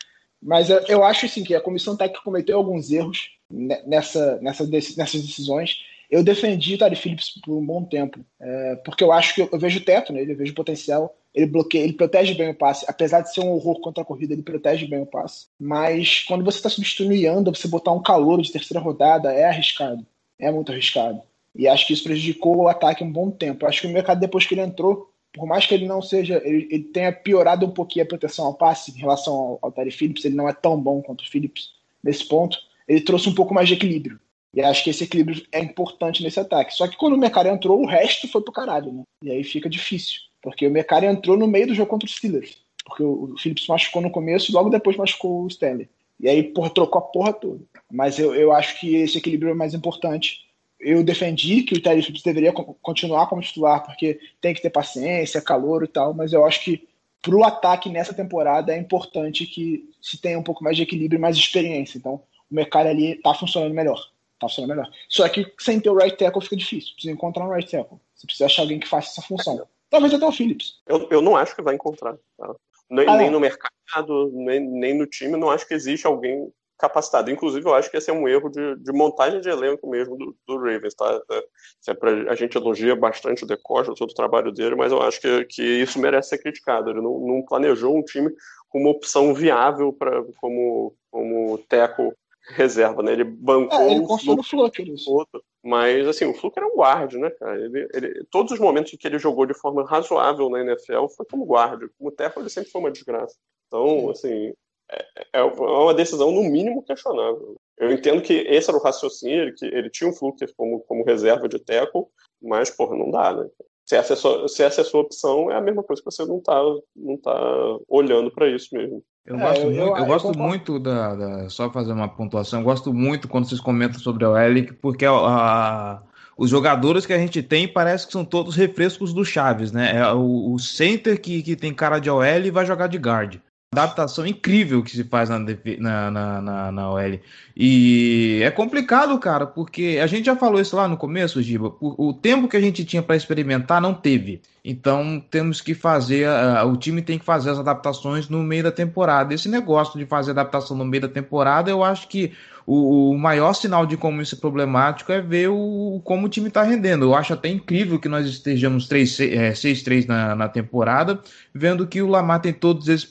Mas 0.42 0.68
eu 0.70 1.04
acho 1.04 1.26
assim 1.26 1.44
que 1.44 1.54
a 1.54 1.60
comissão 1.60 1.96
técnica 1.96 2.24
cometeu 2.24 2.58
alguns 2.58 2.90
erros 2.90 3.30
nessa, 3.48 4.40
nessa, 4.40 4.66
nessas 4.66 5.22
decisões. 5.22 5.84
Eu 6.10 6.24
defendi 6.24 6.76
Tari 6.76 6.96
Phillips 6.96 7.40
por 7.42 7.56
um 7.56 7.64
bom 7.64 7.84
tempo, 7.84 8.20
é, 8.40 8.76
porque 8.84 9.02
eu 9.02 9.12
acho 9.12 9.34
que 9.34 9.42
eu, 9.42 9.48
eu 9.52 9.58
vejo 9.58 9.84
teto 9.84 10.12
nele, 10.12 10.32
eu 10.32 10.36
vejo 10.36 10.54
potencial. 10.54 11.16
Ele 11.34 11.46
bloqueia, 11.46 11.84
ele 11.84 11.94
protege 11.94 12.34
bem 12.34 12.50
o 12.50 12.54
passe. 12.54 12.84
Apesar 12.86 13.22
de 13.22 13.32
ser 13.32 13.40
um 13.40 13.52
horror 13.52 13.80
contra 13.80 14.02
a 14.02 14.06
corrida, 14.06 14.34
ele 14.34 14.42
protege 14.42 14.86
bem 14.86 15.00
o 15.00 15.06
passe. 15.06 15.46
Mas 15.58 16.22
quando 16.24 16.44
você 16.44 16.58
está 16.58 16.68
substituindo 16.68 17.54
você 17.54 17.68
botar 17.68 17.92
um 17.92 18.02
calor 18.02 18.42
de 18.42 18.52
terceira 18.52 18.82
rodada 18.82 19.32
é 19.32 19.44
arriscado. 19.44 20.04
É 20.38 20.50
muito 20.50 20.72
arriscado. 20.72 21.22
E 21.54 21.68
acho 21.68 21.86
que 21.86 21.92
isso 21.92 22.04
prejudicou 22.04 22.56
o 22.56 22.68
ataque 22.68 23.04
um 23.04 23.10
bom 23.10 23.30
tempo. 23.30 23.66
Acho 23.66 23.82
que 23.82 23.86
o 23.86 23.90
mercado, 23.90 24.20
depois 24.20 24.44
que 24.44 24.54
ele 24.54 24.62
entrou, 24.62 25.11
por 25.32 25.46
mais 25.46 25.66
que 25.66 25.74
ele 25.74 25.86
não 25.86 26.02
seja, 26.02 26.40
ele, 26.44 26.68
ele 26.70 26.84
tenha 26.84 27.12
piorado 27.12 27.64
um 27.64 27.70
pouquinho 27.70 28.04
a 28.04 28.08
proteção 28.08 28.46
ao 28.46 28.54
passe 28.54 28.90
em 28.90 28.98
relação 28.98 29.34
ao, 29.34 29.58
ao 29.62 29.72
Terry 29.72 29.90
Phillips, 29.90 30.24
ele 30.24 30.34
não 30.34 30.48
é 30.48 30.52
tão 30.52 30.80
bom 30.80 31.00
quanto 31.00 31.22
o 31.22 31.28
Phillips 31.28 31.70
nesse 32.02 32.26
ponto, 32.26 32.58
ele 32.86 33.00
trouxe 33.00 33.28
um 33.28 33.34
pouco 33.34 33.54
mais 33.54 33.68
de 33.68 33.74
equilíbrio. 33.74 34.20
E 34.54 34.60
acho 34.60 34.84
que 34.84 34.90
esse 34.90 35.04
equilíbrio 35.04 35.42
é 35.50 35.60
importante 35.60 36.22
nesse 36.22 36.38
ataque. 36.38 36.74
Só 36.74 36.86
que 36.86 36.96
quando 36.96 37.14
o 37.14 37.18
Mercado 37.18 37.48
entrou, 37.48 37.80
o 37.80 37.86
resto 37.86 38.28
foi 38.28 38.42
pro 38.42 38.52
caralho, 38.52 38.92
né? 38.92 39.02
E 39.22 39.30
aí 39.30 39.42
fica 39.42 39.68
difícil. 39.68 40.20
Porque 40.42 40.66
o 40.66 40.70
Mercado 40.70 41.06
entrou 41.06 41.38
no 41.38 41.46
meio 41.46 41.68
do 41.68 41.74
jogo 41.74 41.88
contra 41.88 42.06
os 42.06 42.14
Steelers. 42.14 42.58
Porque 42.84 43.02
o, 43.02 43.32
o 43.32 43.38
Phillips 43.38 43.66
machucou 43.66 44.02
no 44.02 44.10
começo 44.10 44.50
e 44.50 44.54
logo 44.54 44.68
depois 44.68 44.96
machucou 44.96 45.44
o 45.44 45.48
Stanley. 45.48 45.88
E 46.20 46.28
aí, 46.28 46.42
porra, 46.42 46.68
trocou 46.68 46.98
a 46.98 47.02
porra 47.02 47.32
toda. 47.32 47.60
Mas 47.90 48.18
eu, 48.18 48.34
eu 48.34 48.52
acho 48.52 48.78
que 48.78 48.94
esse 48.96 49.16
equilíbrio 49.16 49.52
é 49.52 49.54
mais 49.54 49.72
importante. 49.72 50.40
Eu 50.82 51.04
defendi 51.04 51.62
que 51.62 51.74
o 51.74 51.80
Phillips 51.80 52.22
deveria 52.22 52.52
continuar 52.52 53.28
como 53.28 53.40
titular, 53.40 53.84
porque 53.84 54.18
tem 54.40 54.52
que 54.52 54.60
ter 54.60 54.70
paciência, 54.70 55.40
calor 55.40 55.84
e 55.84 55.86
tal, 55.86 56.12
mas 56.12 56.32
eu 56.32 56.44
acho 56.44 56.64
que 56.64 56.88
pro 57.22 57.44
ataque 57.44 57.88
nessa 57.88 58.12
temporada 58.12 58.74
é 58.74 58.78
importante 58.78 59.46
que 59.46 59.88
se 60.02 60.20
tenha 60.20 60.38
um 60.38 60.42
pouco 60.42 60.64
mais 60.64 60.76
de 60.76 60.82
equilíbrio 60.82 61.18
e 61.18 61.20
mais 61.20 61.36
experiência. 61.36 61.96
Então, 61.96 62.14
o 62.50 62.54
mercado 62.54 62.88
ali 62.88 63.14
tá 63.22 63.32
funcionando 63.32 63.72
melhor. 63.72 64.10
Tá 64.40 64.48
funcionando 64.48 64.70
melhor. 64.70 64.90
Só 65.08 65.28
que 65.28 65.46
sem 65.60 65.78
ter 65.78 65.88
o 65.88 65.96
right 65.96 66.16
tackle 66.16 66.42
fica 66.42 66.56
difícil. 66.56 66.92
Precisa 66.94 67.14
encontrar 67.14 67.46
um 67.46 67.52
right 67.52 67.70
tackle. 67.70 67.98
Você 68.16 68.26
precisa 68.26 68.46
achar 68.46 68.62
alguém 68.62 68.80
que 68.80 68.88
faça 68.88 69.10
essa 69.10 69.22
função. 69.22 69.64
Talvez 69.88 70.12
até 70.12 70.26
o 70.26 70.32
Phillips. 70.32 70.80
Eu, 70.86 71.08
eu 71.10 71.22
não 71.22 71.36
acho 71.36 71.54
que 71.54 71.62
vai 71.62 71.76
encontrar. 71.76 72.16
Tá? 72.36 72.54
Nem, 72.90 73.08
ah, 73.08 73.16
nem 73.16 73.30
no 73.30 73.38
mercado, 73.38 74.30
nem, 74.34 74.60
nem 74.60 74.94
no 74.94 75.06
time, 75.06 75.36
não 75.36 75.48
acho 75.48 75.66
que 75.66 75.74
existe 75.74 76.06
alguém 76.06 76.52
capacitado. 76.82 77.30
Inclusive, 77.30 77.64
eu 77.64 77.74
acho 77.74 77.88
que 77.88 77.96
esse 77.96 78.10
é 78.10 78.12
um 78.12 78.26
erro 78.26 78.50
de, 78.50 78.74
de 78.76 78.92
montagem 78.92 79.40
de 79.40 79.48
elenco 79.48 79.88
mesmo 79.88 80.16
do, 80.16 80.36
do 80.46 80.58
Ravens, 80.58 80.94
tá? 80.94 81.22
É, 81.30 81.38
é 81.38 82.30
a 82.30 82.34
gente 82.34 82.56
elogia 82.56 82.96
bastante 82.96 83.44
o 83.44 83.46
Decosta, 83.46 83.94
todo 83.94 84.10
o 84.10 84.14
trabalho 84.14 84.50
dele, 84.50 84.74
mas 84.74 84.90
eu 84.90 85.00
acho 85.00 85.20
que, 85.20 85.44
que 85.44 85.62
isso 85.62 86.00
merece 86.00 86.30
ser 86.30 86.38
criticado. 86.38 86.90
Ele 86.90 87.00
não, 87.00 87.20
não 87.20 87.42
planejou 87.44 87.96
um 87.96 88.02
time 88.02 88.30
com 88.68 88.80
uma 88.80 88.90
opção 88.90 89.32
viável 89.32 89.92
para 89.92 90.24
como, 90.40 90.92
como 91.08 91.56
teco 91.68 92.12
reserva, 92.48 93.00
né? 93.00 93.12
Ele 93.12 93.24
bancou. 93.24 93.78
É, 93.78 93.92
ele 93.92 94.00
o 94.00 94.42
Fluker. 94.42 94.86
Outro, 95.06 95.40
mas, 95.62 96.08
assim, 96.08 96.24
o 96.24 96.34
Fluker 96.34 96.64
era 96.64 96.72
um 96.72 96.76
guarde, 96.76 97.16
né, 97.16 97.30
cara? 97.30 97.54
Ele, 97.60 97.88
ele, 97.94 98.24
todos 98.28 98.50
os 98.50 98.58
momentos 98.58 98.90
que 98.98 99.06
ele 99.06 99.20
jogou 99.20 99.46
de 99.46 99.54
forma 99.54 99.84
razoável 99.84 100.50
na 100.50 100.60
NFL 100.62 101.06
foi 101.16 101.24
como 101.30 101.46
guarde. 101.46 101.88
Como 101.96 102.10
teco, 102.10 102.40
ele 102.40 102.50
sempre 102.50 102.70
foi 102.70 102.80
uma 102.80 102.90
desgraça. 102.90 103.36
Então, 103.68 104.10
assim, 104.10 104.52
é, 104.92 105.40
é 105.40 105.42
uma 105.42 105.94
decisão, 105.94 106.30
no 106.30 106.42
mínimo, 106.42 106.82
questionável. 106.82 107.56
Eu 107.78 107.90
entendo 107.90 108.22
que 108.22 108.32
esse 108.32 108.68
era 108.70 108.78
o 108.78 108.82
raciocínio, 108.82 109.54
que 109.54 109.64
ele 109.64 109.90
tinha 109.90 110.08
um 110.08 110.12
Fluker 110.12 110.48
como, 110.56 110.80
como 110.80 111.04
reserva 111.04 111.48
de 111.48 111.58
teco, 111.58 112.10
mas, 112.40 112.70
porra, 112.70 112.96
não 112.96 113.10
dá, 113.10 113.32
né? 113.34 113.46
Se 113.84 113.96
essa, 113.96 114.12
é 114.12 114.16
sua, 114.16 114.48
se 114.48 114.62
essa 114.62 114.80
é 114.80 114.82
a 114.82 114.84
sua 114.86 115.00
opção, 115.00 115.50
é 115.50 115.56
a 115.56 115.60
mesma 115.60 115.82
coisa 115.82 116.00
que 116.00 116.10
você 116.10 116.24
não 116.24 116.40
tá, 116.40 116.60
não 116.94 117.16
tá 117.16 117.78
olhando 117.88 118.30
para 118.30 118.48
isso 118.48 118.68
mesmo. 118.72 119.02
Eu 119.26 119.36
é, 119.36 119.40
gosto, 119.40 119.60
eu, 119.60 119.70
muito, 119.70 119.80
eu, 119.80 119.96
eu 119.96 120.06
gosto 120.06 120.38
muito 120.38 120.78
da, 120.78 121.14
da, 121.14 121.48
Só 121.48 121.70
fazer 121.70 121.92
uma 121.92 122.08
pontuação, 122.08 122.60
eu 122.60 122.64
gosto 122.64 122.92
muito 122.94 123.28
quando 123.28 123.48
vocês 123.48 123.60
comentam 123.60 123.98
sobre 123.98 124.24
a 124.24 124.30
OL, 124.30 124.74
porque 124.80 125.04
a, 125.04 125.12
a, 125.12 126.02
os 126.36 126.48
jogadores 126.48 127.04
que 127.04 127.12
a 127.12 127.18
gente 127.18 127.42
tem 127.42 127.66
parece 127.66 128.06
que 128.06 128.12
são 128.12 128.24
todos 128.24 128.54
refrescos 128.54 129.12
do 129.12 129.24
Chaves, 129.24 129.72
né? 129.72 129.96
É 129.96 130.12
o, 130.12 130.54
o 130.54 130.58
center 130.58 131.20
que, 131.20 131.42
que 131.42 131.56
tem 131.56 131.74
cara 131.74 131.98
de 131.98 132.08
OL 132.08 132.24
e 132.24 132.50
vai 132.50 132.64
jogar 132.64 132.86
de 132.86 132.98
guard 132.98 133.40
adaptação 133.72 134.26
incrível 134.26 134.82
que 134.82 134.90
se 134.90 135.02
faz 135.02 135.30
na, 135.30 135.38
na, 135.38 136.10
na, 136.10 136.40
na, 136.42 136.72
na 136.72 136.90
OL. 136.90 137.18
E 137.56 138.40
é 138.42 138.50
complicado, 138.50 139.18
cara, 139.18 139.46
porque 139.46 139.98
a 140.02 140.06
gente 140.06 140.26
já 140.26 140.36
falou 140.36 140.60
isso 140.60 140.76
lá 140.76 140.86
no 140.86 140.98
começo, 140.98 141.42
Giba. 141.42 141.72
O, 141.80 142.08
o 142.08 142.12
tempo 142.12 142.48
que 142.48 142.56
a 142.56 142.60
gente 142.60 142.84
tinha 142.84 143.02
para 143.02 143.16
experimentar 143.16 143.80
não 143.80 143.94
teve. 143.94 144.42
Então 144.62 145.24
temos 145.30 145.62
que 145.62 145.74
fazer, 145.74 146.28
uh, 146.28 146.66
o 146.66 146.76
time 146.76 147.00
tem 147.00 147.18
que 147.18 147.24
fazer 147.24 147.48
as 147.48 147.58
adaptações 147.58 148.28
no 148.28 148.42
meio 148.42 148.62
da 148.62 148.70
temporada. 148.70 149.32
Esse 149.32 149.48
negócio 149.48 149.98
de 149.98 150.04
fazer 150.04 150.32
adaptação 150.32 150.76
no 150.76 150.84
meio 150.84 151.02
da 151.02 151.08
temporada, 151.08 151.70
eu 151.70 151.82
acho 151.82 152.08
que 152.08 152.32
o, 152.66 153.10
o 153.10 153.18
maior 153.18 153.52
sinal 153.52 153.86
de 153.86 153.96
como 153.96 154.22
isso 154.22 154.34
é 154.34 154.38
problemático 154.38 155.12
é 155.12 155.20
ver 155.20 155.48
o, 155.48 156.00
como 156.04 156.26
o 156.26 156.28
time 156.28 156.48
está 156.48 156.62
rendendo. 156.62 157.06
Eu 157.06 157.14
acho 157.14 157.32
até 157.32 157.48
incrível 157.48 157.98
que 157.98 158.08
nós 158.08 158.26
estejamos 158.26 158.88
6-3 158.88 160.04
é, 160.04 160.06
na, 160.06 160.34
na 160.34 160.48
temporada, 160.48 161.20
vendo 161.54 161.86
que 161.86 162.02
o 162.02 162.08
Lamar 162.08 162.40
tem 162.40 162.52
todos 162.52 162.88
esses 162.88 163.08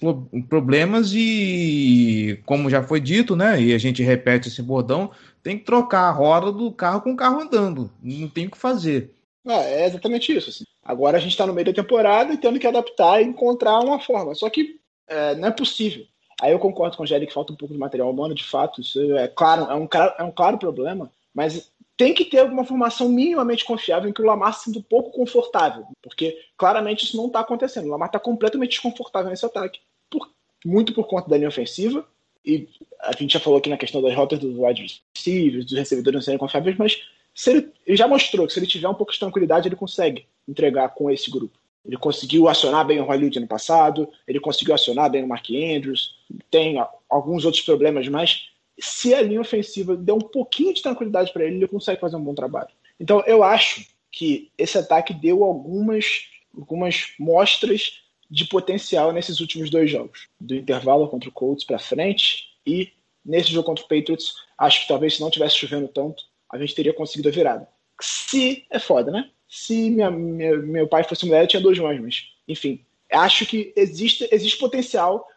problemas 0.47 1.11
e, 1.13 2.39
como 2.45 2.69
já 2.69 2.83
foi 2.83 2.99
dito, 2.99 3.35
né, 3.35 3.61
e 3.61 3.73
a 3.73 3.77
gente 3.77 4.03
repete 4.03 4.47
esse 4.47 4.61
bordão, 4.61 5.11
tem 5.43 5.57
que 5.57 5.65
trocar 5.65 6.01
a 6.01 6.11
roda 6.11 6.51
do 6.51 6.71
carro 6.71 7.01
com 7.01 7.13
o 7.13 7.17
carro 7.17 7.41
andando. 7.41 7.91
Não 8.01 8.27
tem 8.27 8.47
o 8.47 8.51
que 8.51 8.57
fazer. 8.57 9.11
É, 9.47 9.83
é 9.83 9.87
exatamente 9.87 10.35
isso. 10.35 10.49
Assim. 10.49 10.63
Agora 10.83 11.17
a 11.17 11.19
gente 11.19 11.31
está 11.31 11.45
no 11.45 11.53
meio 11.53 11.65
da 11.65 11.73
temporada 11.73 12.33
e 12.33 12.37
tendo 12.37 12.59
que 12.59 12.67
adaptar 12.67 13.21
e 13.21 13.25
encontrar 13.25 13.79
uma 13.79 13.99
forma. 13.99 14.35
Só 14.35 14.49
que 14.49 14.79
é, 15.07 15.35
não 15.35 15.47
é 15.47 15.51
possível 15.51 16.05
Aí 16.41 16.51
eu 16.51 16.59
concordo 16.59 16.97
com 16.97 17.03
o 17.03 17.05
Jerry 17.05 17.27
que 17.27 17.33
falta 17.33 17.53
um 17.53 17.55
pouco 17.55 17.71
de 17.71 17.79
material 17.79 18.09
humano, 18.09 18.33
de 18.33 18.43
fato, 18.43 18.81
isso 18.81 18.99
é 19.15 19.27
claro, 19.27 19.71
é 19.71 19.75
um, 19.75 19.87
é 20.17 20.23
um 20.23 20.31
claro 20.31 20.57
problema, 20.57 21.11
mas 21.31 21.71
tem 21.95 22.15
que 22.15 22.25
ter 22.25 22.39
alguma 22.39 22.65
formação 22.65 23.07
minimamente 23.07 23.63
confiável 23.63 24.09
em 24.09 24.13
que 24.13 24.23
o 24.23 24.25
Lamar 24.25 24.55
se 24.55 24.63
sinta 24.63 24.79
um 24.79 24.81
pouco 24.81 25.11
confortável, 25.11 25.85
porque 26.01 26.35
claramente 26.57 27.05
isso 27.05 27.15
não 27.15 27.27
está 27.27 27.41
acontecendo. 27.41 27.85
O 27.85 27.91
Lamar 27.91 28.07
está 28.07 28.19
completamente 28.19 28.71
desconfortável 28.71 29.29
nesse 29.29 29.45
ataque, 29.45 29.79
por, 30.09 30.27
muito 30.65 30.95
por 30.95 31.05
conta 31.05 31.29
da 31.29 31.37
linha 31.37 31.47
ofensiva, 31.47 32.03
e 32.43 32.67
a 33.01 33.11
gente 33.11 33.33
já 33.33 33.39
falou 33.39 33.59
aqui 33.59 33.69
na 33.69 33.77
questão 33.77 34.01
das 34.01 34.15
rotas 34.15 34.39
dos 34.39 34.57
wide 34.57 34.99
receivers, 35.15 35.65
dos 35.65 35.77
recebedores 35.77 36.15
não 36.15 36.21
serem 36.23 36.39
confiáveis, 36.39 36.75
mas 36.75 36.99
ele, 37.45 37.71
ele 37.85 37.97
já 37.97 38.07
mostrou 38.07 38.47
que 38.47 38.53
se 38.53 38.57
ele 38.57 38.65
tiver 38.65 38.89
um 38.89 38.95
pouco 38.95 39.13
de 39.13 39.19
tranquilidade, 39.19 39.67
ele 39.67 39.75
consegue 39.75 40.25
entregar 40.47 40.89
com 40.89 41.07
esse 41.11 41.29
grupo. 41.29 41.60
Ele 41.85 41.97
conseguiu 41.97 42.47
acionar 42.47 42.85
bem 42.85 42.99
o 42.99 43.05
Hollywood 43.05 43.39
no 43.39 43.47
passado, 43.47 44.07
ele 44.27 44.39
conseguiu 44.39 44.73
acionar 44.73 45.09
bem 45.09 45.23
o 45.23 45.27
Mark 45.27 45.45
Andrews, 45.49 46.15
tem 46.49 46.77
alguns 47.09 47.43
outros 47.43 47.63
problemas, 47.63 48.07
mas 48.07 48.49
se 48.79 49.13
a 49.13 49.21
linha 49.21 49.41
ofensiva 49.41 49.95
der 49.95 50.13
um 50.13 50.19
pouquinho 50.19 50.73
de 50.73 50.81
tranquilidade 50.81 51.33
para 51.33 51.43
ele, 51.43 51.55
ele 51.55 51.67
consegue 51.67 51.99
fazer 51.99 52.15
um 52.15 52.23
bom 52.23 52.35
trabalho. 52.35 52.69
Então 52.99 53.23
eu 53.25 53.43
acho 53.43 53.85
que 54.11 54.51
esse 54.57 54.77
ataque 54.77 55.13
deu 55.13 55.43
algumas, 55.43 56.27
algumas 56.55 57.13
mostras 57.19 58.01
de 58.29 58.45
potencial 58.45 59.11
nesses 59.11 59.39
últimos 59.39 59.69
dois 59.69 59.89
jogos, 59.89 60.27
do 60.39 60.55
intervalo 60.55 61.07
contra 61.09 61.29
o 61.29 61.31
Colts 61.33 61.65
para 61.65 61.79
frente 61.79 62.51
e 62.65 62.91
nesse 63.25 63.51
jogo 63.51 63.65
contra 63.65 63.83
o 63.83 63.87
Patriots, 63.87 64.33
acho 64.57 64.81
que 64.81 64.87
talvez 64.87 65.15
se 65.15 65.21
não 65.21 65.29
tivesse 65.29 65.57
chovendo 65.57 65.87
tanto, 65.87 66.23
a 66.49 66.57
gente 66.57 66.75
teria 66.75 66.93
conseguido 66.93 67.29
a 67.29 67.31
virada. 67.31 67.67
Se 67.99 68.65
é 68.69 68.79
foda, 68.79 69.11
né? 69.11 69.29
Se 69.51 69.89
minha, 69.89 70.09
minha, 70.09 70.55
meu 70.59 70.87
pai 70.87 71.03
fosse 71.03 71.25
mulher, 71.25 71.43
eu 71.43 71.47
tinha 71.47 71.61
dois 71.61 71.77
mães, 71.77 71.99
mas 72.01 72.23
enfim. 72.47 72.85
Acho 73.11 73.45
que 73.45 73.73
existe, 73.75 74.25
existe 74.31 74.57
potencial, 74.57 75.27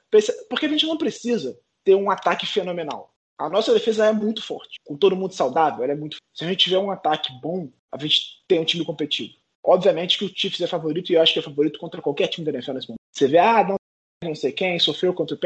porque 0.48 0.66
a 0.66 0.68
gente 0.68 0.86
não 0.86 0.96
precisa 0.96 1.58
ter 1.82 1.96
um 1.96 2.08
ataque 2.08 2.46
fenomenal. 2.46 3.12
A 3.36 3.48
nossa 3.48 3.74
defesa 3.74 4.06
é 4.06 4.12
muito 4.12 4.40
forte, 4.40 4.76
com 4.84 4.96
todo 4.96 5.16
mundo 5.16 5.34
saudável, 5.34 5.82
ela 5.82 5.92
é 5.92 5.96
muito 5.96 6.18
Se 6.32 6.44
a 6.44 6.46
gente 6.46 6.62
tiver 6.64 6.78
um 6.78 6.92
ataque 6.92 7.32
bom, 7.42 7.68
a 7.90 7.98
gente 7.98 8.40
tem 8.46 8.60
um 8.60 8.64
time 8.64 8.84
competitivo. 8.84 9.34
Obviamente 9.64 10.16
que 10.16 10.24
o 10.24 10.32
Chiefs 10.32 10.60
é 10.60 10.68
favorito 10.68 11.10
e 11.10 11.16
eu 11.16 11.20
acho 11.20 11.32
que 11.32 11.40
é 11.40 11.42
favorito 11.42 11.80
contra 11.80 12.00
qualquer 12.00 12.28
time 12.28 12.44
da 12.44 12.52
NFL 12.52 12.74
nesse 12.74 12.88
momento. 12.88 13.00
Você 13.10 13.26
vê, 13.26 13.38
ah, 13.38 13.66
não, 13.66 13.76
não 14.22 14.34
sei 14.36 14.52
quem, 14.52 14.78
sofreu 14.78 15.12
contra 15.12 15.34
o 15.34 15.38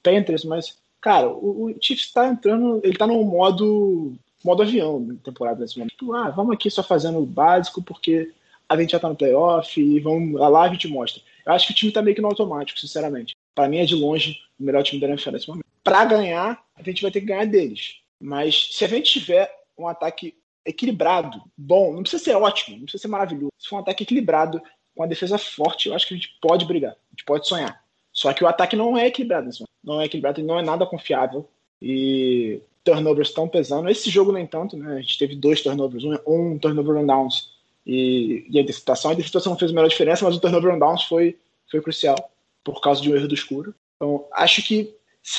Panthers, 0.00 0.44
mas, 0.44 0.78
cara, 1.00 1.28
o, 1.28 1.64
o 1.64 1.76
Chiefs 1.80 2.06
está 2.06 2.28
entrando, 2.28 2.80
ele 2.84 2.92
está 2.92 3.08
num 3.08 3.24
modo 3.24 4.16
modo 4.44 4.62
avião 4.62 5.16
temporada 5.22 5.60
nesse 5.60 5.78
momento. 5.78 5.92
Tipo, 5.92 6.14
ah, 6.14 6.30
vamos 6.30 6.54
aqui 6.54 6.70
só 6.70 6.82
fazendo 6.82 7.18
o 7.18 7.26
básico 7.26 7.82
porque 7.82 8.32
a 8.68 8.80
gente 8.80 8.92
já 8.92 8.98
tá 8.98 9.08
no 9.08 9.16
playoff 9.16 9.80
e 9.80 10.00
vamos 10.00 10.40
lá 10.40 10.62
a 10.62 10.68
gente 10.68 10.88
mostra. 10.88 11.22
Eu 11.44 11.52
acho 11.52 11.66
que 11.66 11.72
o 11.72 11.76
time 11.76 11.92
tá 11.92 12.02
meio 12.02 12.14
que 12.14 12.22
no 12.22 12.28
automático, 12.28 12.78
sinceramente. 12.78 13.36
Para 13.54 13.68
mim 13.68 13.78
é 13.78 13.84
de 13.84 13.94
longe 13.94 14.40
o 14.58 14.64
melhor 14.64 14.82
time 14.82 15.00
da 15.00 15.08
NFL 15.08 15.30
nesse 15.30 15.48
momento. 15.48 15.66
Para 15.82 16.04
ganhar, 16.04 16.62
a 16.74 16.82
gente 16.82 17.02
vai 17.02 17.10
ter 17.10 17.20
que 17.20 17.26
ganhar 17.26 17.46
deles. 17.46 18.00
Mas 18.20 18.70
se 18.72 18.84
a 18.84 18.88
gente 18.88 19.20
tiver 19.20 19.50
um 19.78 19.86
ataque 19.86 20.34
equilibrado, 20.64 21.40
bom, 21.56 21.92
não 21.92 22.02
precisa 22.02 22.24
ser 22.24 22.34
ótimo, 22.34 22.76
não 22.76 22.84
precisa 22.84 23.02
ser 23.02 23.08
maravilhoso. 23.08 23.52
Se 23.58 23.68
for 23.68 23.76
um 23.76 23.80
ataque 23.80 24.02
equilibrado, 24.02 24.60
com 24.96 25.02
a 25.02 25.06
defesa 25.06 25.36
forte, 25.36 25.88
eu 25.88 25.94
acho 25.94 26.08
que 26.08 26.14
a 26.14 26.16
gente 26.16 26.36
pode 26.40 26.64
brigar, 26.64 26.92
a 26.92 27.10
gente 27.10 27.24
pode 27.24 27.46
sonhar. 27.46 27.84
Só 28.12 28.32
que 28.32 28.42
o 28.42 28.48
ataque 28.48 28.74
não 28.74 28.96
é 28.96 29.06
equilibrado 29.06 29.46
nesse 29.46 29.60
momento. 29.60 29.70
Não 29.84 30.00
é 30.00 30.06
equilibrado, 30.06 30.42
não 30.42 30.58
é 30.58 30.62
nada 30.62 30.86
confiável. 30.86 31.46
E 31.80 32.60
turnovers 32.84 33.28
estão 33.28 33.48
pesando. 33.48 33.88
Esse 33.88 34.10
jogo, 34.10 34.32
nem 34.32 34.46
tanto, 34.46 34.76
né? 34.76 34.96
A 34.96 35.00
gente 35.00 35.18
teve 35.18 35.36
dois 35.36 35.62
turnovers, 35.62 36.04
um, 36.04 36.16
um 36.26 36.58
turnover 36.58 36.96
on 36.96 37.06
downs 37.06 37.52
e, 37.84 38.46
e 38.48 38.58
a 38.58 38.62
interceptação. 38.62 39.10
A 39.10 39.14
interceptação 39.14 39.52
não 39.52 39.58
fez 39.58 39.70
a 39.70 39.74
melhor 39.74 39.88
diferença, 39.88 40.24
mas 40.24 40.36
o 40.36 40.40
turnover 40.40 40.74
on 40.74 40.78
downs 40.78 41.04
foi, 41.04 41.38
foi 41.70 41.80
crucial 41.80 42.16
por 42.64 42.80
causa 42.80 43.00
de 43.00 43.10
um 43.10 43.16
erro 43.16 43.28
do 43.28 43.34
escuro. 43.34 43.74
Então, 43.96 44.26
acho 44.32 44.62
que 44.62 44.94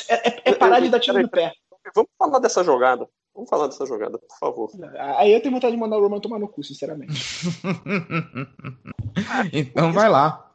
é, 0.08 0.28
é, 0.28 0.42
é 0.44 0.54
parar 0.54 0.80
de 0.80 0.88
dar 0.88 1.00
tiro 1.00 1.20
no 1.20 1.28
pé. 1.28 1.52
Vamos 1.94 2.10
falar 2.18 2.38
dessa 2.38 2.62
jogada. 2.62 3.08
Vamos 3.34 3.48
falar 3.48 3.68
dessa 3.68 3.86
jogada, 3.86 4.18
por 4.18 4.38
favor. 4.38 4.70
Aí 5.16 5.32
eu 5.32 5.40
tenho 5.40 5.54
vontade 5.54 5.72
de 5.72 5.80
mandar 5.80 5.96
o 5.96 6.02
Roman 6.02 6.20
tomar 6.20 6.40
no 6.40 6.48
cu, 6.48 6.62
sinceramente. 6.64 7.14
então 9.52 9.92
vai 9.92 10.08
lá. 10.08 10.50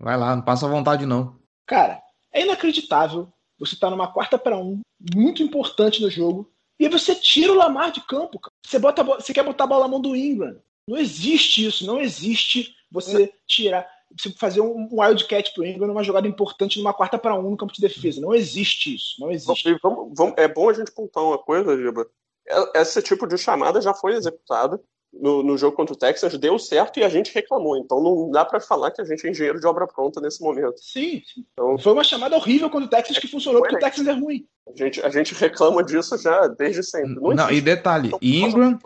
Vai 0.00 0.16
lá, 0.16 0.34
não 0.34 0.42
passa 0.42 0.68
vontade 0.68 1.06
não. 1.06 1.36
Cara, 1.66 2.02
é 2.32 2.42
inacreditável. 2.42 3.32
Você 3.64 3.76
tá 3.76 3.90
numa 3.90 4.12
quarta 4.12 4.38
para 4.38 4.56
um, 4.58 4.80
muito 5.14 5.42
importante 5.42 6.02
no 6.02 6.10
jogo, 6.10 6.50
e 6.78 6.86
aí 6.86 6.90
você 6.90 7.14
tira 7.14 7.52
o 7.52 7.56
Lamar 7.56 7.92
de 7.92 8.00
campo, 8.00 8.38
cara. 8.38 8.52
Você, 8.66 8.78
bota, 8.78 9.02
você 9.04 9.32
quer 9.32 9.44
botar 9.44 9.64
a 9.64 9.66
bola 9.66 9.82
na 9.84 9.88
mão 9.88 10.00
do 10.00 10.14
Ingram. 10.16 10.56
Não 10.88 10.96
existe 10.98 11.66
isso, 11.66 11.86
não 11.86 12.00
existe 12.00 12.74
você 12.90 13.32
tirar, 13.46 13.88
você 14.16 14.30
fazer 14.30 14.60
um 14.60 14.88
wildcat 14.92 15.52
pro 15.54 15.64
Ingram 15.64 15.88
numa 15.88 16.04
jogada 16.04 16.28
importante 16.28 16.78
numa 16.78 16.92
quarta 16.92 17.16
para 17.18 17.34
um 17.38 17.50
no 17.50 17.56
campo 17.56 17.72
de 17.72 17.80
defesa. 17.80 18.20
Não 18.20 18.34
existe 18.34 18.94
isso, 18.94 19.14
não 19.18 19.30
existe. 19.30 19.46
Vamos- 19.82 20.12
vamos- 20.16 20.34
é 20.36 20.46
bom 20.46 20.68
a 20.68 20.72
gente 20.72 20.92
pontar 20.92 21.22
uma 21.22 21.38
coisa, 21.38 21.76
Giba. 21.76 22.06
É- 22.46 22.80
Esse 22.82 23.00
tipo 23.02 23.26
de 23.26 23.38
chamada 23.38 23.80
já 23.80 23.94
foi 23.94 24.12
executada 24.14 24.80
no, 25.20 25.42
no 25.42 25.56
jogo 25.56 25.76
contra 25.76 25.94
o 25.94 25.98
Texas, 25.98 26.36
deu 26.38 26.58
certo 26.58 26.98
e 26.98 27.04
a 27.04 27.08
gente 27.08 27.32
reclamou. 27.34 27.76
Então 27.76 28.02
não 28.02 28.30
dá 28.30 28.44
pra 28.44 28.60
falar 28.60 28.90
que 28.90 29.00
a 29.00 29.04
gente 29.04 29.26
é 29.26 29.30
engenheiro 29.30 29.60
de 29.60 29.66
obra 29.66 29.86
pronta 29.86 30.20
nesse 30.20 30.42
momento. 30.42 30.74
Sim, 30.78 31.22
sim. 31.24 31.44
Então- 31.52 31.78
Foi 31.78 31.92
uma 31.92 32.04
chamada 32.04 32.36
horrível 32.36 32.68
contra 32.70 32.86
o 32.86 32.90
Texas 32.90 33.18
que 33.18 33.28
funcionou 33.28 33.60
porque 33.62 33.76
o? 33.76 33.78
Texas 33.78 34.06
é 34.06 34.12
ruim. 34.12 34.46
A 34.66 34.72
gente, 34.76 35.02
a 35.02 35.10
gente 35.10 35.34
reclama 35.34 35.84
disso 35.84 36.16
já 36.18 36.46
desde 36.48 36.82
sempre. 36.82 37.14
Não, 37.20 37.30
Não, 37.34 37.50
e 37.50 37.60
detalhe, 37.60 38.10
Ingram. 38.22 38.78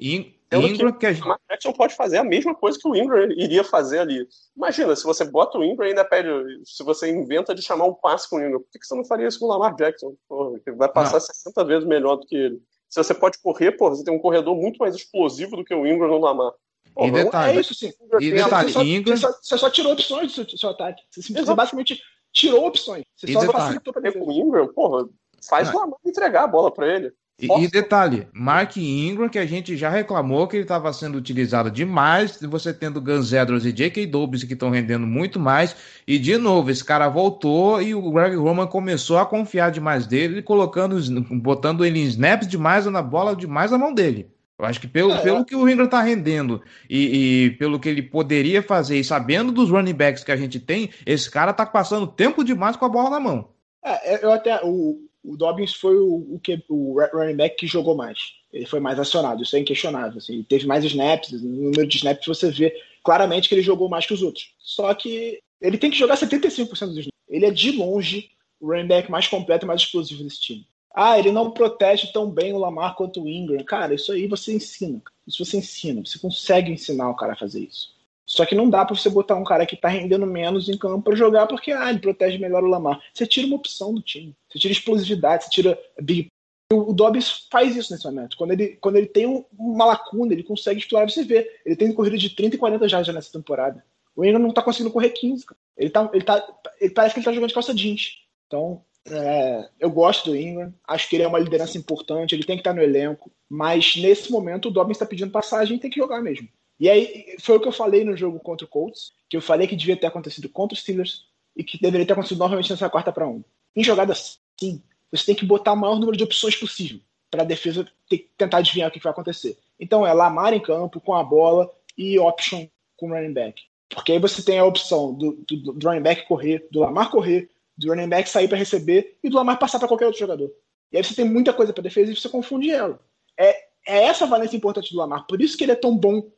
In- 0.00 0.34
Ingram 0.50 0.92
que 0.92 1.04
a 1.06 1.10
O 1.10 1.12
gente 1.12 1.22
Lamar 1.22 1.40
Jackson 1.50 1.72
pode 1.72 1.94
fazer 1.94 2.16
a 2.16 2.24
mesma 2.24 2.54
coisa 2.54 2.78
que 2.80 2.88
o 2.88 2.96
Ingram 2.96 3.30
iria 3.32 3.62
fazer 3.62 3.98
ali. 3.98 4.26
Imagina, 4.56 4.96
se 4.96 5.04
você 5.04 5.22
bota 5.24 5.58
o 5.58 5.64
Ingram 5.64 5.86
e 5.86 5.90
ainda 5.90 6.04
pede, 6.06 6.28
se 6.64 6.82
você 6.82 7.10
inventa 7.10 7.54
de 7.54 7.60
chamar 7.60 7.84
um 7.84 7.92
passe 7.92 8.28
com 8.30 8.36
o 8.36 8.40
Ingram, 8.40 8.58
por 8.60 8.70
que 8.72 8.78
que 8.78 8.86
você 8.86 8.94
não 8.94 9.04
faria 9.04 9.28
isso 9.28 9.38
com 9.38 9.44
o 9.44 9.48
Lamar 9.50 9.74
Jackson? 9.76 10.14
Porra, 10.26 10.58
que 10.60 10.72
vai 10.72 10.88
passar 10.90 11.14
Não. 11.14 11.20
60 11.20 11.64
vezes 11.66 11.86
melhor 11.86 12.16
do 12.16 12.26
que 12.26 12.34
ele. 12.34 12.62
Se 12.88 13.02
você 13.02 13.12
pode 13.14 13.38
correr, 13.38 13.72
pô, 13.72 13.90
você 13.90 14.02
tem 14.04 14.14
um 14.14 14.18
corredor 14.18 14.56
muito 14.56 14.78
mais 14.78 14.94
explosivo 14.94 15.56
do 15.56 15.64
que 15.64 15.74
o 15.74 15.86
Ingram 15.86 16.08
no 16.08 16.18
Lamar. 16.18 16.52
Pô, 16.94 17.04
E 17.06 17.10
vamos- 17.10 17.24
detalhe, 17.26 17.58
É 17.58 17.60
isso, 17.60 17.74
sim. 17.74 17.88
E 17.88 18.18
tem- 18.18 18.34
detalhe, 18.34 18.68
você, 18.68 18.72
só, 18.72 18.82
Ingram- 18.82 19.16
você, 19.16 19.20
só, 19.20 19.32
você 19.42 19.58
só 19.58 19.70
tirou 19.70 19.92
opções 19.92 20.26
do 20.34 20.44
seu, 20.46 20.58
seu 20.58 20.70
ataque. 20.70 21.02
Você, 21.10 21.32
você 21.32 21.54
basicamente 21.54 22.00
tirou 22.32 22.66
opções. 22.66 23.04
Você 23.14 23.26
E 23.26 23.32
só 23.34 23.40
detalhe, 23.40 23.58
facilitou 23.58 23.92
pra 23.92 24.02
defesa. 24.02 24.24
com 24.24 24.30
o 24.30 24.34
Ingram, 24.34 24.68
porra, 24.72 25.08
faz 25.48 25.68
Não. 25.68 25.76
o 25.76 25.80
Lamar 25.80 25.98
entregar 26.04 26.44
a 26.44 26.46
bola 26.48 26.72
pra 26.72 26.86
ele. 26.92 27.12
E, 27.40 27.46
e 27.46 27.68
detalhe, 27.68 28.26
Mark 28.32 28.76
Ingram, 28.76 29.28
que 29.28 29.38
a 29.38 29.46
gente 29.46 29.76
já 29.76 29.88
reclamou 29.88 30.48
que 30.48 30.56
ele 30.56 30.64
estava 30.64 30.92
sendo 30.92 31.16
utilizado 31.16 31.70
demais, 31.70 32.36
você 32.42 32.74
tendo 32.74 33.00
Gus 33.00 33.32
Edwards 33.32 33.64
e 33.64 33.72
J.K. 33.72 34.06
Dobbs 34.06 34.42
que 34.42 34.54
estão 34.54 34.70
rendendo 34.70 35.06
muito 35.06 35.38
mais, 35.38 35.76
e 36.04 36.18
de 36.18 36.36
novo, 36.36 36.68
esse 36.68 36.84
cara 36.84 37.08
voltou 37.08 37.80
e 37.80 37.94
o 37.94 38.10
Greg 38.10 38.34
Roman 38.34 38.66
começou 38.66 39.18
a 39.18 39.26
confiar 39.26 39.70
demais 39.70 40.04
dele, 40.04 40.42
colocando, 40.42 40.98
botando 41.36 41.84
ele 41.84 42.00
em 42.00 42.06
snaps 42.06 42.48
demais 42.48 42.86
na 42.86 43.00
bola 43.02 43.36
demais 43.36 43.70
na 43.70 43.78
mão 43.78 43.94
dele. 43.94 44.28
Eu 44.58 44.64
acho 44.66 44.80
que 44.80 44.88
pelo, 44.88 45.12
É, 45.12 45.22
pelo 45.22 45.44
que 45.44 45.54
o 45.54 45.68
Ingram 45.68 45.86
tá 45.86 46.02
rendendo 46.02 46.60
e, 46.90 47.44
e 47.44 47.50
pelo 47.52 47.78
que 47.78 47.88
ele 47.88 48.02
poderia 48.02 48.60
fazer, 48.60 48.98
e 48.98 49.04
sabendo 49.04 49.52
dos 49.52 49.70
running 49.70 49.94
backs 49.94 50.24
que 50.24 50.32
a 50.32 50.36
gente 50.36 50.58
tem, 50.58 50.90
esse 51.06 51.30
cara 51.30 51.52
tá 51.52 51.64
passando 51.64 52.08
tempo 52.08 52.42
demais 52.42 52.74
com 52.74 52.84
a 52.84 52.88
bola 52.88 53.10
na 53.10 53.20
mão. 53.20 53.50
É, 53.84 54.24
eu 54.24 54.32
até. 54.32 54.60
O, 54.64 55.07
o 55.28 55.36
Dobbins 55.36 55.74
foi 55.74 55.96
o, 55.96 56.34
o, 56.34 56.40
que, 56.42 56.62
o 56.68 56.98
running 57.12 57.36
back 57.36 57.56
que 57.56 57.66
jogou 57.66 57.94
mais. 57.94 58.34
Ele 58.52 58.66
foi 58.66 58.80
mais 58.80 58.98
acionado, 58.98 59.42
isso 59.42 59.54
é 59.54 59.58
inquestionável. 59.58 60.18
Assim, 60.18 60.34
ele 60.34 60.44
teve 60.44 60.66
mais 60.66 60.84
snaps, 60.84 61.42
no 61.42 61.64
número 61.64 61.86
de 61.86 61.96
snaps 61.98 62.26
você 62.26 62.50
vê 62.50 62.74
claramente 63.04 63.48
que 63.48 63.54
ele 63.54 63.62
jogou 63.62 63.88
mais 63.88 64.06
que 64.06 64.14
os 64.14 64.22
outros. 64.22 64.54
Só 64.58 64.92
que 64.94 65.40
ele 65.60 65.76
tem 65.76 65.90
que 65.90 65.98
jogar 65.98 66.16
75% 66.16 66.66
dos 66.66 66.78
snaps. 66.78 67.08
Ele 67.28 67.46
é 67.46 67.50
de 67.50 67.72
longe 67.72 68.30
o 68.60 68.68
running 68.68 68.88
back 68.88 69.10
mais 69.10 69.26
completo 69.26 69.66
e 69.66 69.68
mais 69.68 69.82
explosivo 69.82 70.24
desse 70.24 70.40
time. 70.40 70.66
Ah, 70.94 71.18
ele 71.18 71.30
não 71.30 71.50
protege 71.50 72.10
tão 72.12 72.30
bem 72.30 72.52
o 72.52 72.58
Lamar 72.58 72.96
quanto 72.96 73.22
o 73.22 73.28
Ingram. 73.28 73.62
Cara, 73.64 73.94
isso 73.94 74.10
aí 74.10 74.26
você 74.26 74.54
ensina. 74.54 75.00
Isso 75.26 75.44
você 75.44 75.58
ensina. 75.58 76.00
Você 76.04 76.18
consegue 76.18 76.72
ensinar 76.72 77.10
o 77.10 77.14
cara 77.14 77.34
a 77.34 77.36
fazer 77.36 77.60
isso. 77.60 77.94
Só 78.28 78.44
que 78.44 78.54
não 78.54 78.68
dá 78.68 78.84
pra 78.84 78.94
você 78.94 79.08
botar 79.08 79.36
um 79.36 79.42
cara 79.42 79.64
que 79.64 79.74
tá 79.74 79.88
rendendo 79.88 80.26
menos 80.26 80.68
em 80.68 80.76
campo 80.76 81.02
pra 81.02 81.16
jogar 81.16 81.46
porque 81.46 81.72
ah, 81.72 81.88
ele 81.88 81.98
protege 81.98 82.36
melhor 82.36 82.62
o 82.62 82.66
Lamar. 82.66 83.00
Você 83.14 83.26
tira 83.26 83.46
uma 83.46 83.56
opção 83.56 83.94
do 83.94 84.02
time. 84.02 84.36
Você 84.48 84.58
tira 84.58 84.70
explosividade, 84.70 85.44
você 85.44 85.50
tira 85.50 85.78
big. 85.98 86.28
O, 86.70 86.90
o 86.90 86.92
Dobbs 86.92 87.48
faz 87.50 87.74
isso 87.74 87.90
nesse 87.90 88.04
momento. 88.04 88.36
Quando 88.36 88.50
ele, 88.50 88.76
quando 88.82 88.96
ele 88.96 89.06
tem 89.06 89.26
um- 89.26 89.46
uma 89.58 89.86
lacuna, 89.86 90.34
ele 90.34 90.42
consegue 90.42 90.78
explorar. 90.78 91.08
Você 91.08 91.24
vê, 91.24 91.50
ele 91.64 91.74
tem 91.74 91.90
corrida 91.90 92.18
de 92.18 92.28
30 92.28 92.56
e 92.56 92.58
40 92.58 92.86
jardas 92.86 93.14
nessa 93.14 93.32
temporada. 93.32 93.82
O 94.14 94.22
Ingram 94.22 94.40
não 94.40 94.52
tá 94.52 94.60
conseguindo 94.60 94.92
correr 94.92 95.08
15. 95.08 95.46
Cara. 95.46 95.58
Ele, 95.74 95.88
tá, 95.88 96.10
ele, 96.12 96.24
tá, 96.24 96.46
ele 96.78 96.90
parece 96.90 97.14
que 97.14 97.20
ele 97.20 97.24
tá 97.24 97.32
jogando 97.32 97.48
de 97.48 97.54
calça 97.54 97.74
jeans. 97.74 98.18
Então, 98.46 98.82
é, 99.10 99.70
eu 99.80 99.90
gosto 99.90 100.28
do 100.28 100.36
Ingram. 100.36 100.74
Acho 100.86 101.08
que 101.08 101.16
ele 101.16 101.22
é 101.22 101.28
uma 101.28 101.38
liderança 101.38 101.78
importante. 101.78 102.34
Ele 102.34 102.44
tem 102.44 102.56
que 102.56 102.60
estar 102.60 102.74
no 102.74 102.82
elenco. 102.82 103.32
Mas 103.48 103.96
nesse 103.96 104.30
momento, 104.30 104.68
o 104.68 104.70
Dobbins 104.70 104.96
está 104.96 105.06
pedindo 105.06 105.30
passagem 105.30 105.78
e 105.78 105.80
tem 105.80 105.90
que 105.90 105.98
jogar 105.98 106.20
mesmo. 106.20 106.46
E 106.78 106.88
aí, 106.88 107.36
foi 107.40 107.56
o 107.56 107.60
que 107.60 107.68
eu 107.68 107.72
falei 107.72 108.04
no 108.04 108.16
jogo 108.16 108.38
contra 108.38 108.64
o 108.64 108.68
Colts, 108.68 109.12
que 109.28 109.36
eu 109.36 109.42
falei 109.42 109.66
que 109.66 109.76
devia 109.76 109.96
ter 109.96 110.06
acontecido 110.06 110.48
contra 110.48 110.74
os 110.74 110.80
Steelers 110.80 111.26
e 111.56 111.64
que 111.64 111.80
deveria 111.80 112.06
ter 112.06 112.12
acontecido 112.12 112.38
novamente 112.38 112.70
nessa 112.70 112.88
quarta 112.88 113.12
para 113.12 113.26
um. 113.26 113.42
Em 113.74 113.82
jogada 113.82 114.12
assim, 114.12 114.82
você 115.10 115.26
tem 115.26 115.34
que 115.34 115.44
botar 115.44 115.72
o 115.72 115.76
maior 115.76 115.98
número 115.98 116.16
de 116.16 116.24
opções 116.24 116.56
possível 116.56 117.00
para 117.30 117.42
a 117.42 117.44
defesa 117.44 117.86
ter, 118.08 118.30
tentar 118.36 118.58
adivinhar 118.58 118.88
o 118.88 118.92
que 118.92 119.00
vai 119.00 119.10
acontecer. 119.10 119.58
Então 119.78 120.06
é 120.06 120.12
Lamar 120.12 120.52
em 120.52 120.60
campo 120.60 121.00
com 121.00 121.14
a 121.14 121.22
bola 121.22 121.70
e 121.96 122.18
option 122.18 122.66
com 122.96 123.08
running 123.08 123.32
back. 123.32 123.62
Porque 123.88 124.12
aí 124.12 124.18
você 124.18 124.42
tem 124.42 124.58
a 124.58 124.64
opção 124.64 125.14
do, 125.14 125.32
do, 125.46 125.72
do 125.72 125.88
running 125.88 126.02
back 126.02 126.26
correr, 126.26 126.66
do 126.70 126.80
Lamar 126.80 127.10
correr, 127.10 127.50
do 127.76 127.88
running 127.88 128.08
back 128.08 128.28
sair 128.28 128.48
para 128.48 128.58
receber 128.58 129.18
e 129.22 129.28
do 129.28 129.36
Lamar 129.36 129.58
passar 129.58 129.78
para 129.78 129.88
qualquer 129.88 130.06
outro 130.06 130.20
jogador. 130.20 130.50
E 130.92 130.96
aí 130.96 131.04
você 131.04 131.14
tem 131.14 131.24
muita 131.24 131.52
coisa 131.52 131.72
para 131.72 131.82
defesa 131.82 132.12
e 132.12 132.16
você 132.16 132.28
confunde 132.28 132.70
ela. 132.70 133.00
É, 133.36 133.68
é 133.86 134.04
essa 134.04 134.26
valência 134.26 134.56
importante 134.56 134.92
do 134.92 134.98
Lamar. 134.98 135.26
Por 135.26 135.40
isso 135.40 135.56
que 135.56 135.64
ele 135.64 135.72
é 135.72 135.76
tão 135.76 135.96
bom 135.96 136.30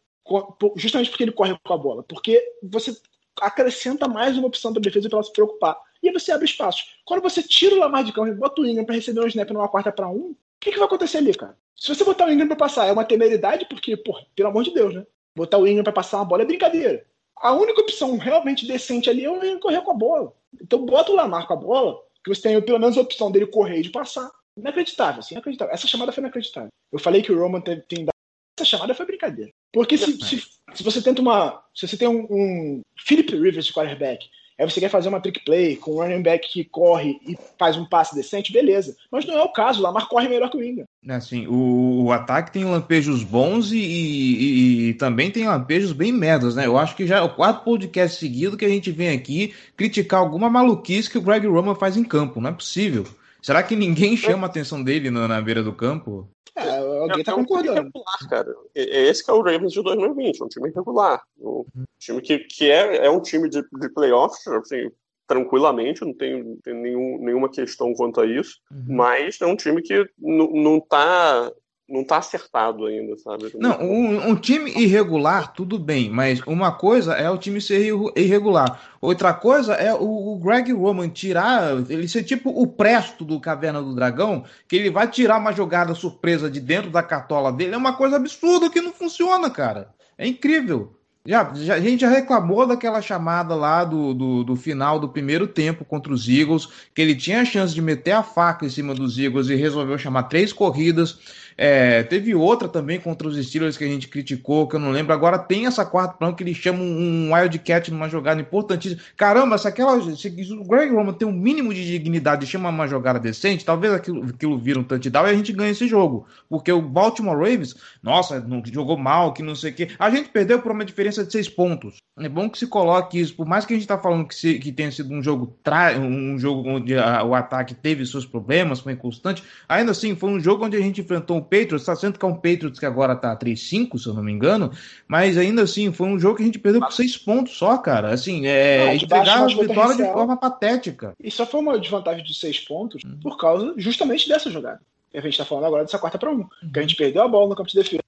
justamente 0.77 1.11
porque 1.11 1.25
ele 1.25 1.33
corre 1.33 1.57
com 1.65 1.75
a 1.75 1.79
bola. 1.79 2.03
Porque 2.03 2.43
você 2.63 2.97
acrescenta 3.41 4.09
mais 4.09 4.37
uma 4.37 4.49
opção 4.49 4.73
para 4.73 4.81
a 4.81 4.83
defesa 4.83 5.09
para 5.09 5.19
ela 5.19 5.25
se 5.25 5.33
preocupar. 5.33 5.77
E 6.03 6.09
aí 6.09 6.13
você 6.13 6.33
abre 6.33 6.47
espaço. 6.47 6.85
Quando 7.05 7.23
você 7.23 7.43
tira 7.43 7.75
o 7.75 7.79
Lamar 7.79 8.05
de 8.05 8.13
campo 8.13 8.29
e 8.29 8.35
bota 8.35 8.61
o 8.61 8.67
Ingram 8.67 8.85
para 8.85 8.95
receber 8.95 9.21
um 9.21 9.27
snap 9.27 9.51
numa 9.51 9.69
quarta 9.69 9.93
para 9.93 10.09
um, 10.09 10.31
o 10.31 10.37
que, 10.61 10.73
que 10.73 10.79
vai 10.79 10.87
acontecer 10.87 11.19
ali, 11.19 11.35
cara? 11.35 11.57
Se 11.77 11.89
você 11.89 12.05
botar 12.05 12.27
o 12.27 12.31
Ingram 12.31 12.47
para 12.47 12.57
passar, 12.57 12.87
é 12.87 12.93
uma 12.93 13.05
temeridade, 13.05 13.67
porque, 13.67 13.97
porra, 13.97 14.27
pelo 14.35 14.49
amor 14.49 14.65
de 14.65 14.73
Deus, 14.73 14.95
né? 14.95 15.07
Botar 15.35 15.59
o 15.59 15.67
Ingram 15.67 15.85
para 15.85 15.93
passar 15.93 16.19
uma 16.19 16.25
bola 16.25 16.43
é 16.43 16.47
brincadeira. 16.47 17.07
A 17.37 17.53
única 17.53 17.81
opção 17.81 18.19
realmente 18.19 18.67
decente 18.67 19.09
ali 19.09 19.25
é 19.25 19.31
o 19.31 19.37
Ingram 19.37 19.61
correr 19.61 19.81
com 19.83 19.91
a 19.91 19.95
bola. 19.95 20.35
Então 20.61 20.85
bota 20.85 21.13
o 21.13 21.15
Lamar 21.15 21.47
com 21.47 21.55
a 21.55 21.57
bola, 21.57 21.99
que 22.23 22.35
você 22.35 22.43
tem 22.43 22.61
pelo 22.63 22.79
menos 22.79 22.99
a 22.99 23.01
opção 23.01 23.31
dele 23.31 23.47
correr 23.47 23.79
e 23.79 23.83
de 23.83 23.91
passar. 23.91 24.31
Inacreditável, 24.57 25.21
assim, 25.21 25.35
inacreditável. 25.35 25.73
Essa 25.73 25.87
chamada 25.87 26.13
foi 26.13 26.23
inacreditável. 26.23 26.69
Eu 26.93 26.99
falei 26.99 27.23
que 27.23 27.33
o 27.33 27.39
Roman 27.39 27.61
tem, 27.61 27.81
tem 27.81 28.05
dado. 28.05 28.15
Essa 28.59 28.69
chamada 28.69 28.95
foi 28.95 29.07
brincadeira. 29.07 29.51
Porque 29.73 29.97
se, 29.97 30.13
se, 30.25 30.43
se 30.75 30.83
você 30.83 31.01
tenta 31.03 31.21
uma. 31.23 31.63
Se 31.75 31.87
você 31.87 31.97
tem 31.97 32.09
um, 32.09 32.27
um 32.31 32.81
Philip 33.07 33.33
Rivers 33.35 33.67
de 33.67 33.73
quarterback, 33.73 34.27
aí 34.59 34.69
você 34.69 34.81
quer 34.81 34.91
fazer 34.91 35.09
uma 35.09 35.21
trick 35.21 35.45
play 35.45 35.77
com 35.77 35.93
um 35.93 35.97
running 36.03 36.23
back 36.23 36.49
que 36.53 36.65
corre 36.65 37.19
e 37.27 37.37
faz 37.59 37.77
um 37.77 37.85
passe 37.87 38.15
decente, 38.15 38.53
beleza. 38.53 38.97
Mas 39.11 39.25
não 39.25 39.39
é 39.39 39.43
o 39.43 39.53
caso. 39.53 39.79
O 39.81 39.83
Lamar 39.83 40.09
corre 40.09 40.29
melhor 40.29 40.51
que 40.51 40.57
o 40.57 40.63
Ingram. 40.63 40.85
Assim, 41.09 41.47
o, 41.47 42.05
o 42.05 42.13
ataque 42.13 42.53
tem 42.53 42.65
lampejos 42.65 43.23
bons 43.25 43.73
e, 43.73 43.79
e- 43.79 44.89
e 44.91 44.95
também 44.95 45.31
tem 45.31 45.47
lampejos 45.47 45.93
bem 45.93 46.13
merdas, 46.13 46.55
né? 46.55 46.67
Eu 46.67 46.77
acho 46.77 46.95
que 46.97 47.07
já 47.07 47.19
é 47.19 47.23
o 47.23 47.35
quarto 47.35 47.65
podcast 47.65 48.19
seguido 48.19 48.57
que 48.57 48.65
a 48.65 48.69
gente 48.69 48.91
vem 48.91 49.09
aqui 49.11 49.55
criticar 49.77 50.21
alguma 50.21 50.51
maluquice 50.51 51.09
que 51.09 51.17
o 51.19 51.23
Greg 51.23 51.47
Roman 51.47 51.75
faz 51.75 51.97
em 51.97 52.05
campo. 52.05 52.41
Não 52.41 52.51
é 52.51 52.53
possível. 52.53 53.07
Será 53.41 53.63
que 53.63 53.75
ninguém 53.75 54.15
chama 54.17 54.47
a 54.47 54.51
atenção 54.51 54.83
dele 54.83 55.11
na, 55.11 55.27
na 55.27 55.41
beira 55.41 55.63
do 55.63 55.73
campo? 55.73 56.29
É, 56.55 56.70
alguém 57.01 57.25
tá 57.25 57.33
é 57.33 57.35
um 57.35 57.39
time 57.39 57.49
concordando. 57.49 57.83
regular, 57.83 58.29
cara. 58.29 58.55
É 58.75 58.83
é 58.83 59.09
esse 59.09 59.25
que 59.25 59.31
é 59.31 59.35
o 59.35 59.43
Ravens 59.43 59.73
de 59.73 59.83
2020, 59.83 60.45
um 60.45 60.49
time 60.49 60.71
regular. 60.71 61.23
Um 61.39 61.65
time 61.99 62.21
que, 62.21 62.39
que 62.41 62.71
é, 62.71 63.07
é 63.07 63.11
um 63.11 63.21
time 63.21 63.49
de, 63.49 63.63
de 63.63 63.89
playoffs, 63.91 64.47
assim, 64.47 64.91
tranquilamente, 65.27 66.05
não 66.05 66.13
tem, 66.13 66.57
tem 66.57 66.75
nenhum, 66.75 67.19
nenhuma 67.23 67.49
questão 67.49 67.95
quanto 67.95 68.21
a 68.21 68.27
isso, 68.27 68.59
mas 68.89 69.41
é 69.41 69.47
um 69.47 69.55
time 69.55 69.81
que 69.81 70.05
não, 70.19 70.51
não 70.51 70.81
tá 70.81 71.53
não 71.91 72.05
tá 72.05 72.19
acertado 72.19 72.87
ainda, 72.87 73.17
sabe? 73.19 73.51
Não, 73.59 73.81
um, 73.83 74.29
um 74.31 74.37
time 74.37 74.71
irregular, 74.71 75.53
tudo 75.53 75.79
bem, 75.79 76.09
mas 76.09 76.41
uma 76.47 76.71
coisa 76.73 77.15
é 77.15 77.29
o 77.29 77.37
time 77.37 77.61
ser 77.61 77.93
irregular. 78.17 78.81
Outra 79.01 79.35
coisa 79.35 79.75
é 79.75 79.93
o, 79.93 80.33
o 80.35 80.39
Greg 80.39 80.73
Roman 80.73 81.09
tirar, 81.09 81.73
ele 81.91 82.07
ser 82.07 82.23
tipo 82.23 82.51
o 82.51 82.67
presto 82.67 83.25
do 83.25 83.41
Caverna 83.41 83.83
do 83.83 83.95
Dragão, 83.95 84.45
que 84.69 84.77
ele 84.77 84.91
vai 84.91 85.09
tirar 85.09 85.39
uma 85.39 85.53
jogada 85.53 85.95
surpresa 85.95 86.49
de 86.49 86.61
dentro 86.61 86.91
da 86.91 87.03
cartola 87.03 87.53
dele, 87.53 87.75
é 87.75 87.79
uma 87.79 87.97
coisa 87.97 88.17
absurda 88.17 88.71
que 88.71 88.81
não 88.81 88.93
funciona, 88.93 89.51
cara. 89.51 89.91
É 90.17 90.27
incrível. 90.27 90.93
Já, 91.27 91.53
já- 91.55 91.75
a 91.75 91.81
gente 91.81 92.01
já 92.01 92.09
reclamou 92.09 92.67
daquela 92.67 93.03
chamada 93.03 93.55
lá 93.55 93.85
do, 93.85 94.15
do, 94.15 94.43
do 94.45 94.57
final 94.57 94.99
do 94.99 95.09
primeiro 95.09 95.47
tempo 95.47 95.85
contra 95.85 96.13
os 96.13 96.27
Eagles, 96.27 96.67
que 96.95 97.03
ele 97.03 97.15
tinha 97.15 97.43
a 97.43 97.45
chance 97.45 97.75
de 97.75 97.83
meter 97.83 98.13
a 98.13 98.23
faca 98.23 98.65
em 98.65 98.71
cima 98.71 98.95
dos 98.95 99.19
Eagles 99.19 99.49
e 99.49 99.55
resolveu 99.55 99.99
chamar 99.99 100.25
três 100.25 100.51
corridas. 100.53 101.19
É, 101.63 102.03
teve 102.05 102.35
outra 102.35 102.67
também 102.67 102.99
contra 102.99 103.29
os 103.29 103.37
Steelers 103.37 103.77
que 103.77 103.85
a 103.85 103.87
gente 103.87 104.09
criticou, 104.09 104.67
que 104.67 104.77
eu 104.77 104.81
não 104.81 104.91
lembro. 104.91 105.13
Agora 105.13 105.39
tem 105.39 105.67
essa 105.67 105.85
quarta 105.85 106.15
plano 106.15 106.35
que 106.35 106.43
eles 106.43 106.57
chamam 106.57 106.83
um 106.83 107.35
Wildcat 107.35 107.91
numa 107.91 108.09
jogada 108.09 108.41
importantíssima. 108.41 109.03
Caramba, 109.15 109.59
se 109.59 109.69
aquela. 109.69 110.01
Se 110.17 110.29
o 110.29 110.65
Greg 110.65 110.91
Roman 110.91 111.13
tem 111.13 111.29
um 111.29 111.33
mínimo 111.33 111.75
de 111.75 111.85
dignidade 111.85 112.47
e 112.47 112.49
chama 112.49 112.71
uma 112.71 112.89
jogada 112.89 113.21
decente, 113.21 113.63
talvez 113.63 113.93
aquilo, 113.93 114.25
aquilo 114.25 114.59
vira 114.59 114.81
um 114.81 114.83
touchdown 114.83 115.27
e 115.27 115.31
a 115.31 115.35
gente 115.35 115.53
ganha 115.53 115.71
esse 115.71 115.87
jogo. 115.87 116.27
Porque 116.49 116.73
o 116.73 116.81
Baltimore 116.81 117.37
Ravens, 117.37 117.77
nossa, 118.03 118.41
não 118.41 118.63
jogou 118.65 118.97
mal, 118.97 119.35
que 119.35 119.43
não 119.43 119.55
sei 119.55 119.71
o 119.71 119.75
quê. 119.75 119.89
A 119.99 120.09
gente 120.09 120.31
perdeu 120.31 120.63
por 120.63 120.73
uma 120.73 120.83
diferença 120.83 121.23
de 121.23 121.31
seis 121.31 121.47
pontos. 121.47 121.99
É 122.19 122.29
bom 122.29 122.49
que 122.49 122.59
se 122.59 122.67
coloque 122.67 123.21
isso, 123.21 123.35
por 123.35 123.47
mais 123.47 123.67
que 123.67 123.75
a 123.75 123.77
gente 123.77 123.87
tá 123.87 123.99
falando 123.99 124.27
que, 124.27 124.35
se, 124.35 124.59
que 124.59 124.73
tenha 124.73 124.91
sido 124.91 125.13
um 125.13 125.23
jogo 125.23 125.59
tra... 125.63 125.99
um 125.99 126.39
jogo 126.39 126.69
onde 126.69 126.97
a, 126.97 127.23
o 127.23 127.35
ataque 127.35 127.75
teve 127.75 128.05
seus 128.05 128.27
problemas, 128.27 128.81
foi 128.81 128.93
inconstante, 128.93 129.43
ainda 129.69 129.93
assim 129.93 130.15
foi 130.15 130.31
um 130.31 130.41
jogo 130.41 130.65
onde 130.65 130.77
a 130.77 130.81
gente 130.81 131.01
enfrentou 131.01 131.39
um 131.39 131.50
Patriots, 131.51 131.85
tá 131.85 131.97
sendo 131.97 132.19
que 132.19 132.25
é 132.25 132.29
um 132.29 132.35
Patriots 132.35 132.79
que 132.79 132.87
agora 132.87 133.17
tá 133.17 133.37
3-5, 133.37 133.99
se 133.99 134.07
eu 134.07 134.15
não 134.15 134.23
me 134.23 134.31
engano, 134.31 134.73
mas 135.09 135.37
ainda 135.37 135.63
assim 135.63 135.93
foi 135.93 136.07
um 136.07 136.19
jogo 136.19 136.37
que 136.37 136.43
a 136.43 136.47
gente 136.47 136.59
perdeu 136.59 136.81
por 136.81 136.93
seis 136.93 137.17
pontos 137.17 137.57
só, 137.57 137.77
cara. 137.77 138.13
Assim, 138.13 138.47
é, 138.47 138.95
entregar 138.95 139.43
a 139.43 139.47
vitória 139.47 139.97
de 139.97 140.13
forma 140.13 140.37
patética. 140.37 141.15
E 141.19 141.31
só 141.31 141.45
foi 141.45 141.61
uma 141.61 141.79
desvantagem 141.79 142.25
de 142.25 142.33
seis 142.33 142.61
pontos 142.61 143.03
hum. 143.05 143.19
por 143.21 143.37
causa 143.37 143.75
justamente 143.77 144.29
dessa 144.29 144.51
jogada. 144.51 144.81
A 145.13 145.21
gente 145.21 145.37
tá 145.37 145.45
falando 145.45 145.65
agora 145.65 145.85
dessa 145.85 145.99
quarta 145.99 146.19
para 146.19 146.31
um, 146.31 146.41
hum. 146.41 146.49
que 146.73 146.79
a 146.79 146.83
gente 146.83 146.97
perdeu 146.97 147.23
a 147.23 147.29
bola 147.29 147.49
no 147.49 147.57
campo 147.57 147.69
de 147.69 147.77
defesa. 147.77 148.03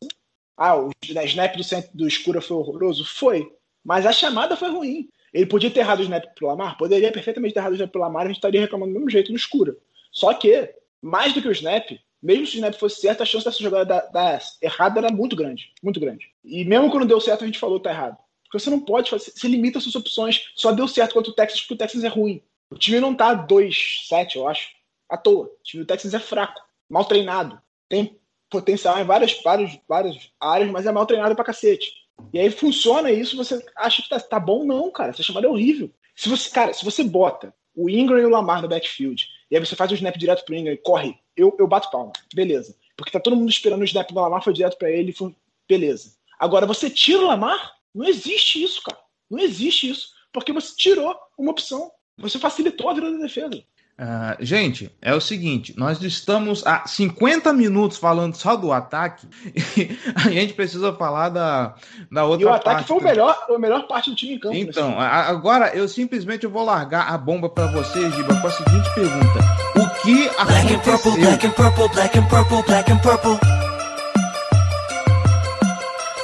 Ah, 0.57 0.77
o 0.77 0.91
snap 1.03 1.57
do, 1.57 1.65
centro, 1.65 1.91
do 1.93 2.07
escura 2.07 2.41
foi 2.41 2.57
horroroso? 2.57 3.05
Foi. 3.05 3.51
Mas 3.85 4.07
a 4.07 4.13
chamada 4.13 4.57
foi 4.57 4.71
ruim. 4.71 5.09
Ele 5.33 5.47
podia 5.47 5.71
ter 5.71 5.81
errado 5.81 6.01
o 6.01 6.03
snap 6.03 6.25
pro 6.35 6.47
Lamar? 6.47 6.77
Poderia 6.77 7.11
perfeitamente 7.11 7.55
ter 7.55 7.61
errado 7.61 7.73
o 7.73 7.75
snap 7.75 7.91
pro 7.91 8.01
Lamar, 8.01 8.25
a 8.25 8.29
gente 8.29 8.37
estaria 8.37 8.61
reclamando 8.61 8.93
do 8.93 8.99
mesmo 8.99 9.11
jeito 9.11 9.31
no 9.31 9.37
escuro. 9.37 9.77
Só 10.13 10.33
que, 10.35 10.71
mais 11.01 11.33
do 11.33 11.41
que 11.41 11.49
o 11.49 11.53
snap, 11.53 11.91
mesmo 12.23 12.47
se 12.47 12.55
o 12.55 12.57
snap 12.57 12.75
fosse 12.75 13.01
certo, 13.01 13.23
a 13.23 13.27
chance 13.27 13.45
dessa 13.45 13.63
jogada 13.63 13.85
da, 13.85 14.01
da 14.07 14.39
errada 14.61 15.01
era 15.01 15.13
muito 15.13 15.35
grande. 15.35 15.73
Muito 15.83 15.99
grande. 15.99 16.31
E 16.45 16.65
mesmo 16.65 16.91
quando 16.91 17.07
deu 17.07 17.21
certo, 17.21 17.43
a 17.43 17.47
gente 17.47 17.59
falou 17.59 17.79
que 17.79 17.85
tá 17.85 17.91
errado. 17.91 18.17
Porque 18.45 18.59
você 18.59 18.71
não 18.71 18.81
pode 18.81 19.11
fazer, 19.11 19.33
você 19.35 19.49
limita 19.49 19.81
suas 19.81 19.97
opções. 19.97 20.53
Só 20.55 20.73
deu 20.73 20.87
certo 20.87 21.15
contra 21.15 21.33
o 21.33 21.35
Texas 21.35 21.61
porque 21.61 21.75
o 21.75 21.79
Texas 21.79 22.05
é 22.05 22.09
ruim. 22.09 22.43
O 22.71 22.77
time 22.77 23.01
não 23.01 23.15
tá 23.15 23.35
2-7, 23.35 24.37
eu 24.37 24.49
acho, 24.49 24.69
à 25.09 25.17
toa. 25.17 25.47
O 25.47 25.63
time 25.63 25.83
do 25.83 25.87
Texas 25.87 26.15
é 26.15 26.19
fraco, 26.19 26.61
mal 26.89 27.05
treinado. 27.05 27.61
Tem 27.89 28.19
potencial 28.49 28.99
em 28.99 29.05
várias, 29.05 29.43
várias, 29.43 29.79
várias 29.89 30.31
áreas, 30.39 30.71
mas 30.71 30.87
é 30.87 30.93
mal 30.93 31.07
treinado 31.07 31.35
pra 31.35 31.45
cacete. 31.45 31.93
E 32.33 32.39
aí 32.39 32.51
funciona 32.51 33.11
isso, 33.11 33.37
você 33.37 33.65
acha 33.77 34.03
que 34.03 34.09
tá, 34.09 34.21
tá 34.21 34.39
bom? 34.39 34.65
Não, 34.65 34.91
cara. 34.91 35.11
Essa 35.11 35.23
chamada 35.23 35.47
é 35.47 35.51
horrível. 35.51 35.91
Se 36.15 36.29
você, 36.29 36.51
cara, 36.51 36.73
se 36.73 36.85
você 36.85 37.03
bota 37.03 37.55
o 37.75 37.89
Ingram 37.89 38.19
e 38.19 38.25
o 38.25 38.31
Lamar 38.31 38.61
no 38.63 38.69
backfield, 38.69 39.27
e 39.53 39.55
aí 39.55 39.61
você 39.61 39.77
faz 39.77 39.91
o 39.91 39.95
snap 39.95 40.17
direto 40.17 40.47
pro 40.47 40.55
Ingram 40.55 40.73
e 40.73 40.79
corre, 40.79 41.15
eu, 41.37 41.55
eu 41.59 41.69
bato 41.69 41.91
palma. 41.91 42.11
Beleza. 42.33 42.75
Porque 42.97 43.13
tá 43.13 43.21
todo 43.21 43.37
mundo 43.37 43.51
esperando 43.51 43.83
o 43.83 43.85
snap 43.85 44.11
do 44.11 44.19
Lamar, 44.19 44.43
foi 44.43 44.55
direto 44.55 44.79
para 44.79 44.91
ele, 44.91 45.13
foi... 45.13 45.37
beleza. 45.69 46.15
Agora, 46.39 46.65
você 46.65 46.89
tira 46.89 47.19
o 47.19 47.27
Lamar? 47.27 47.75
Não 47.95 48.09
existe 48.09 48.63
isso, 48.63 48.83
cara. 48.83 48.99
Não 49.31 49.39
existe 49.39 49.91
isso. 49.91 50.09
Porque 50.33 50.55
você 50.55 50.75
tirou 50.75 51.15
uma 51.37 51.51
opção. 51.51 51.93
Você 52.17 52.39
facilitou 52.39 52.89
a 52.89 52.95
vida 52.95 53.13
da 53.13 53.19
defesa. 53.19 53.63
Uh, 53.99 54.35
gente, 54.41 54.91
é 55.03 55.15
o 55.15 55.21
seguinte: 55.21 55.75
nós 55.77 56.03
estamos 56.03 56.67
há 56.67 56.87
50 56.87 57.53
minutos 57.53 57.99
falando 57.99 58.35
só 58.35 58.57
do 58.57 58.73
ataque 58.73 59.27
e 59.55 59.97
a 60.17 60.31
gente 60.31 60.55
precisa 60.55 60.93
falar 60.95 61.29
da, 61.29 61.75
da 62.11 62.25
outra 62.25 62.25
parte. 62.25 62.43
E 62.43 62.45
o 62.47 62.49
ataque 62.49 62.65
parte, 62.65 62.89
foi 62.89 62.97
o 62.99 63.03
melhor, 63.03 63.47
a 63.49 63.59
melhor 63.59 63.87
parte 63.87 64.11
do 64.11 64.17
time 64.17 64.35
em 64.35 64.39
campo. 64.39 64.57
Então, 64.57 64.99
agora 64.99 65.77
eu 65.77 65.87
simplesmente 65.87 66.47
vou 66.47 66.65
largar 66.65 67.13
a 67.13 67.19
bomba 67.19 67.49
para 67.51 67.67
vocês, 67.67 68.15
Giba, 68.15 68.41
com 68.41 68.47
a 68.47 68.51
seguinte 68.51 68.95
pergunta: 68.95 69.39
O 69.77 70.03
que 70.03 70.29
black 70.29 70.75
aconteceu? 70.75 71.13
Black 71.17 71.47
and 71.47 71.51
purple, 71.51 71.89
black 71.89 72.19
and 72.19 72.25
purple, 72.25 72.63
black 72.63 72.93
and 72.93 72.93
purple, 72.93 72.93
black 72.93 72.93
and 72.93 72.99
purple. 72.99 73.39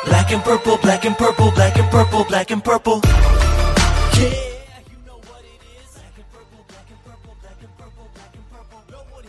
Black 0.06 0.34
and 0.34 0.40
purple, 0.40 0.78
black 0.78 1.06
and 1.06 1.14
purple, 1.14 1.50
black 1.52 1.78
and 1.78 1.90
purple, 1.90 2.24
black 2.24 2.50
and 2.50 2.60
purple. 2.64 3.00
Yeah. 4.18 4.47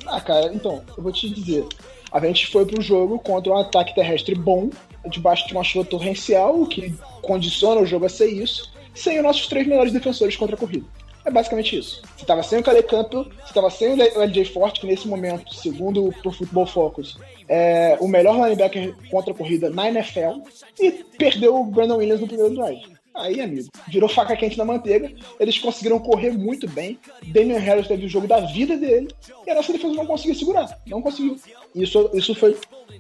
Ah, 0.10 0.20
cara, 0.20 0.51
então, 0.53 0.84
eu 0.97 1.03
vou 1.03 1.12
te 1.12 1.30
dizer. 1.30 1.66
A 2.12 2.20
gente 2.20 2.47
foi 2.47 2.66
pro 2.66 2.82
jogo 2.82 3.20
contra 3.20 3.51
um 3.51 3.57
ataque 3.57 3.93
terrestre 3.93 4.34
bom, 4.34 4.70
debaixo 5.07 5.47
de 5.47 5.53
uma 5.53 5.64
chuva 5.64 5.86
torrencial, 5.86 6.66
que 6.66 6.93
condiciona 7.22 7.82
o 7.82 7.86
jogo 7.86 8.05
a 8.05 8.10
ser 8.10 8.28
isso, 8.28 8.72
sem 8.95 9.18
os 9.18 9.24
nossos 9.24 9.47
três 9.47 9.68
melhores 9.68 9.93
defensores 9.93 10.36
contra 10.36 10.55
a 10.55 10.60
corrida. 10.60 10.86
É 11.26 11.30
basicamente 11.30 11.78
isso. 11.78 12.01
Você 12.16 12.24
estava 12.24 12.41
sem 12.41 12.60
o 12.60 12.64
Calais 12.64 12.86
Campbell, 12.86 13.26
você 13.26 13.49
estava 13.49 13.70
sem 13.70 13.93
o 13.93 14.24
LJ 14.24 14.45
Forte, 14.45 14.80
que 14.80 14.88
nesse 14.88 15.07
momento, 15.07 15.53
segundo 15.53 16.07
o 16.07 16.32
Football 16.32 16.66
Focus, 16.66 17.20
é 17.47 17.97
o 17.99 18.07
melhor 18.07 18.36
linebacker 18.36 18.95
contra 19.12 19.32
a 19.32 19.36
corrida 19.36 19.70
na 19.70 19.89
NFL, 19.89 20.41
e 20.80 20.91
perdeu 21.18 21.55
o 21.55 21.66
Brandon 21.66 21.97
Williams 21.97 22.22
no 22.22 22.28
primeiro 22.28 22.55
drive. 22.55 22.98
Aí, 23.20 23.41
amigo, 23.41 23.67
virou 23.89 24.07
faca 24.07 24.36
quente 24.36 24.57
na 24.57 24.63
manteiga. 24.63 25.11
Eles 25.39 25.59
conseguiram 25.59 25.99
correr 25.99 26.32
muito 26.32 26.67
bem. 26.70 26.97
Damian 27.28 27.59
Harris 27.59 27.88
teve 27.88 28.05
o 28.05 28.09
jogo 28.09 28.28
da 28.28 28.39
vida 28.39 28.78
dele. 28.78 29.09
E 29.45 29.51
a 29.51 29.55
nossa 29.55 29.74
defesa 29.74 29.93
não 29.93 30.05
conseguiu 30.05 30.36
segurar. 30.36 30.80
Não 30.88 31.01
conseguiu. 31.01 31.36
Isso, 31.76 32.09
isso 32.13 32.34
foi 32.34 32.57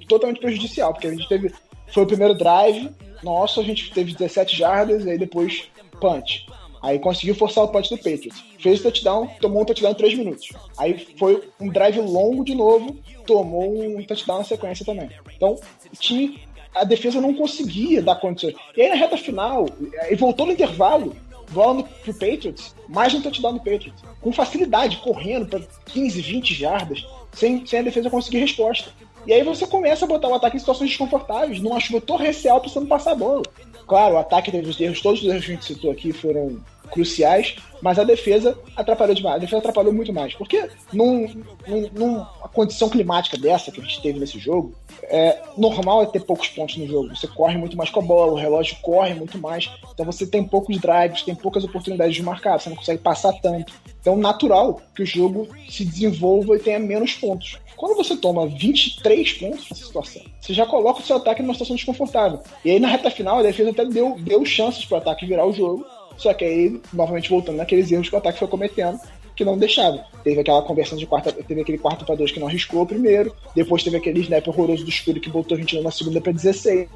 totalmente 0.07 0.41
prejudicial, 0.41 0.93
porque 0.93 1.07
a 1.07 1.11
gente 1.11 1.27
teve. 1.29 1.53
Foi 1.87 2.03
o 2.03 2.07
primeiro 2.07 2.35
drive. 2.35 2.89
Nossa, 3.23 3.61
a 3.61 3.63
gente 3.63 3.91
teve 3.93 4.13
17 4.13 4.55
jardas 4.55 5.05
e 5.05 5.11
aí 5.11 5.17
depois 5.17 5.69
punch. 5.99 6.45
Aí 6.81 6.97
conseguiu 6.99 7.35
forçar 7.35 7.63
o 7.63 7.67
punch 7.67 7.89
do 7.89 7.97
Patriots. 7.97 8.43
Fez 8.57 8.79
o 8.79 8.83
touchdown, 8.83 9.27
tomou 9.41 9.61
um 9.61 9.65
touchdown 9.65 9.91
em 9.91 9.95
3 9.95 10.17
minutos. 10.17 10.49
Aí 10.77 11.07
foi 11.17 11.43
um 11.59 11.69
drive 11.69 11.99
longo 11.99 12.43
de 12.43 12.55
novo, 12.55 12.97
tomou 13.25 13.83
um 13.83 14.03
touchdown 14.03 14.39
na 14.39 14.43
sequência 14.43 14.85
também. 14.85 15.09
Então, 15.35 15.55
o 15.55 15.97
time 15.97 16.39
a 16.73 16.83
defesa 16.83 17.19
não 17.19 17.33
conseguia 17.33 18.01
dar 18.01 18.15
condições. 18.15 18.55
E 18.75 18.81
aí 18.81 18.89
na 18.89 18.95
reta 18.95 19.17
final, 19.17 19.67
e 20.09 20.15
voltou 20.15 20.45
no 20.45 20.53
intervalo, 20.53 21.15
bola 21.51 21.83
pro 21.83 22.13
Patriots, 22.13 22.75
mais 22.87 23.13
um 23.13 23.21
touchdown 23.21 23.53
do 23.53 23.59
Patriots. 23.59 24.03
Com 24.21 24.31
facilidade, 24.31 24.97
correndo 24.97 25.47
para 25.47 25.61
15, 25.85 26.21
20 26.21 26.53
jardas, 26.53 27.05
sem, 27.33 27.65
sem 27.65 27.79
a 27.79 27.83
defesa 27.83 28.09
conseguir 28.09 28.39
resposta. 28.39 28.91
E 29.25 29.33
aí 29.33 29.43
você 29.43 29.67
começa 29.67 30.05
a 30.05 30.07
botar 30.07 30.29
o 30.29 30.33
ataque 30.33 30.55
em 30.55 30.59
situações 30.59 30.89
desconfortáveis, 30.89 31.59
numa 31.59 31.79
chuva 31.79 32.01
torrencial 32.01 32.59
precisando 32.59 32.87
passar 32.87 33.11
a 33.11 33.15
bola. 33.15 33.43
Claro, 33.87 34.15
o 34.15 34.17
ataque 34.19 34.51
teve 34.51 34.69
os 34.69 34.79
erros, 34.79 35.01
todos 35.01 35.21
os 35.21 35.27
erros 35.27 35.45
que 35.45 35.51
a 35.51 35.55
gente 35.55 35.65
citou 35.65 35.91
aqui 35.91 36.11
foram 36.11 36.59
cruciais, 36.89 37.55
mas 37.81 37.97
a 37.97 38.03
defesa 38.03 38.57
atrapalhou 38.75 39.15
demais. 39.15 39.35
A 39.35 39.39
defesa 39.39 39.57
atrapalhou 39.59 39.93
muito 39.93 40.11
mais. 40.11 40.33
Porque 40.35 40.69
num, 40.91 41.43
num, 41.67 41.89
numa 41.93 42.25
condição 42.53 42.89
climática 42.89 43.37
dessa 43.37 43.71
que 43.71 43.79
a 43.79 43.83
gente 43.83 44.01
teve 44.01 44.19
nesse 44.19 44.37
jogo, 44.37 44.73
é 45.03 45.41
normal 45.57 46.03
é 46.03 46.05
ter 46.07 46.23
poucos 46.23 46.49
pontos 46.49 46.77
no 46.77 46.87
jogo. 46.87 47.15
Você 47.15 47.27
corre 47.27 47.57
muito 47.57 47.77
mais 47.77 47.89
com 47.89 47.99
a 47.99 48.03
bola, 48.03 48.33
o 48.33 48.35
relógio 48.35 48.77
corre 48.81 49.13
muito 49.13 49.37
mais. 49.37 49.69
Então 49.93 50.05
você 50.05 50.25
tem 50.27 50.43
poucos 50.43 50.77
drives, 50.77 51.23
tem 51.23 51.35
poucas 51.35 51.63
oportunidades 51.63 52.15
de 52.15 52.23
marcar, 52.23 52.59
você 52.59 52.69
não 52.69 52.75
consegue 52.75 53.01
passar 53.01 53.33
tanto. 53.41 53.73
Então, 54.01 54.15
natural 54.15 54.81
que 54.95 55.03
o 55.03 55.05
jogo 55.05 55.47
se 55.67 55.83
desenvolva 55.83 56.55
e 56.55 56.59
tenha 56.59 56.79
menos 56.79 57.13
pontos. 57.13 57.59
Quando 57.75 57.95
você 57.95 58.15
toma 58.15 58.47
23 58.47 59.33
pontos 59.33 59.69
nessa 59.69 59.85
situação, 59.85 60.21
você 60.39 60.53
já 60.53 60.65
coloca 60.65 60.99
o 60.99 61.03
seu 61.03 61.17
ataque 61.17 61.41
numa 61.41 61.53
situação 61.53 61.75
desconfortável. 61.75 62.39
E 62.63 62.71
aí, 62.71 62.79
na 62.79 62.87
reta 62.87 63.09
final, 63.09 63.39
a 63.39 63.43
defesa 63.43 63.71
até 63.71 63.85
deu, 63.85 64.17
deu 64.19 64.45
chances 64.45 64.85
para 64.85 64.95
o 64.95 65.01
ataque 65.01 65.25
virar 65.25 65.45
o 65.45 65.53
jogo. 65.53 65.85
Só 66.19 66.33
que 66.33 66.43
aí, 66.43 66.81
novamente 66.93 67.29
voltando 67.29 67.55
naqueles 67.55 67.91
erros 67.91 68.09
que 68.09 68.15
o 68.15 68.17
ataque 68.17 68.37
foi 68.37 68.47
cometendo, 68.47 68.99
que 69.35 69.45
não 69.45 69.57
deixava. 69.57 70.03
Teve 70.21 70.41
aquela 70.41 70.61
conversão 70.61 70.97
de 70.97 71.07
quarta, 71.07 71.31
teve 71.31 71.61
aquele 71.61 71.77
quarto 71.77 72.05
para 72.05 72.15
dois 72.15 72.29
que 72.29 72.41
não 72.41 72.47
arriscou 72.47 72.85
primeiro, 72.85 73.33
depois 73.55 73.81
teve 73.81 73.95
aquele 73.95 74.19
snap 74.19 74.45
horroroso 74.47 74.83
do 74.83 74.89
escuro 74.89 75.19
que 75.19 75.29
voltou 75.29 75.55
a 75.55 75.59
gente 75.59 75.79
na 75.79 75.91
segunda 75.91 76.19
para 76.19 76.33
16, 76.33 76.89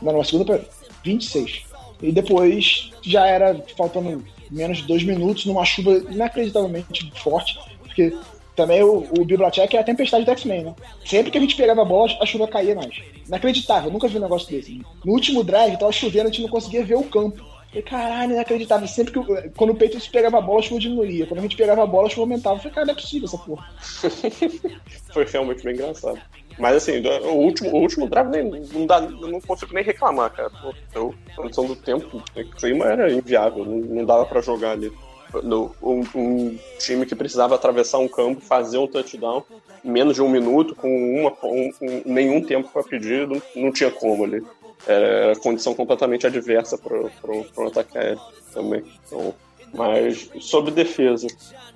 não, 0.00 0.16
na 0.16 0.24
segunda 0.24 0.44
para 0.44 0.64
26. 1.02 1.64
E 2.00 2.12
depois 2.12 2.92
já 3.02 3.26
era 3.26 3.60
faltando 3.76 4.24
menos 4.50 4.78
de 4.78 4.86
dois 4.86 5.02
minutos 5.02 5.46
numa 5.46 5.64
chuva 5.64 5.96
inacreditavelmente 6.10 7.12
forte, 7.16 7.58
porque 7.82 8.16
também 8.54 8.82
o, 8.82 8.98
o 9.18 9.24
Belichick 9.24 9.76
é 9.76 9.80
a 9.80 9.84
tempestade 9.84 10.24
do 10.24 10.30
X-Men, 10.30 10.64
né? 10.64 10.74
Sempre 11.04 11.32
que 11.32 11.38
a 11.38 11.40
gente 11.40 11.56
pegava 11.56 11.82
a 11.82 11.84
bola, 11.84 12.12
a 12.20 12.26
chuva 12.26 12.46
caía 12.46 12.74
mais. 12.76 13.02
Inacreditável, 13.26 13.90
nunca 13.90 14.06
vi 14.06 14.16
um 14.18 14.20
negócio 14.20 14.48
desse. 14.48 14.80
No 15.04 15.12
último 15.12 15.42
drive, 15.42 15.76
tava 15.76 15.90
chovendo, 15.90 16.28
a 16.28 16.30
gente 16.30 16.42
não 16.42 16.48
conseguia 16.48 16.84
ver 16.84 16.94
o 16.94 17.04
campo. 17.04 17.44
E 17.74 17.82
caralho, 17.82 18.32
inacreditável. 18.32 18.86
Sempre 18.86 19.12
que 19.12 19.50
quando 19.50 19.70
o 19.70 19.74
Patriots 19.74 20.06
pegava 20.06 20.38
a 20.38 20.40
bola, 20.40 20.60
a 20.60 20.62
chuva 20.62 20.80
diminuía. 20.80 21.26
Quando 21.26 21.40
a 21.40 21.42
gente 21.42 21.56
pegava 21.56 21.82
a 21.82 21.86
bola, 21.86 22.06
a 22.06 22.10
chuva 22.10 22.22
aumentava. 22.22 22.56
Eu 22.56 22.60
falei, 22.60 22.74
cara, 22.74 22.86
não 22.86 22.92
é 22.92 22.96
possível 22.96 23.26
essa 23.26 23.38
porra. 23.38 23.68
Foi 25.12 25.24
realmente 25.24 25.64
bem 25.64 25.74
engraçado. 25.74 26.20
Mas 26.56 26.76
assim, 26.76 27.04
o 27.04 27.32
último, 27.32 27.70
o 27.70 27.80
último 27.80 28.08
drive 28.08 28.28
nem, 28.28 28.44
não, 28.72 28.86
dá, 28.86 29.00
não 29.00 29.40
consigo 29.40 29.74
nem 29.74 29.82
reclamar, 29.82 30.30
cara. 30.30 30.50
Pô, 30.92 31.12
a 31.32 31.34
condição 31.34 31.66
do 31.66 31.74
tempo, 31.74 32.22
o 32.36 32.44
clima 32.56 32.84
era 32.86 33.12
inviável, 33.12 33.64
não, 33.64 33.78
não 33.78 34.04
dava 34.04 34.24
para 34.24 34.40
jogar 34.40 34.70
ali. 34.70 34.92
No, 35.42 35.74
um, 35.82 36.04
um, 36.14 36.58
time 36.78 37.04
que 37.04 37.16
precisava 37.16 37.56
atravessar 37.56 37.98
um 37.98 38.06
campo, 38.06 38.40
fazer 38.40 38.78
um 38.78 38.86
touchdown, 38.86 39.42
menos 39.82 40.14
de 40.14 40.22
um 40.22 40.28
minuto, 40.28 40.76
com 40.76 40.88
uma, 40.88 41.32
um, 41.42 41.72
um, 41.82 42.02
nenhum 42.04 42.40
tempo 42.40 42.68
para 42.72 42.84
pedir, 42.84 43.26
não, 43.26 43.42
não 43.56 43.72
tinha 43.72 43.90
como 43.90 44.22
ali 44.22 44.44
era 44.86 45.36
condição 45.36 45.74
completamente 45.74 46.26
adversa 46.26 46.78
para 46.78 46.96
o 46.96 47.66
ataque 47.66 47.98
aéreo 47.98 48.20
também. 48.52 48.84
Então, 49.06 49.34
mas 49.72 50.30
sobre 50.40 50.70
defesa, 50.70 51.26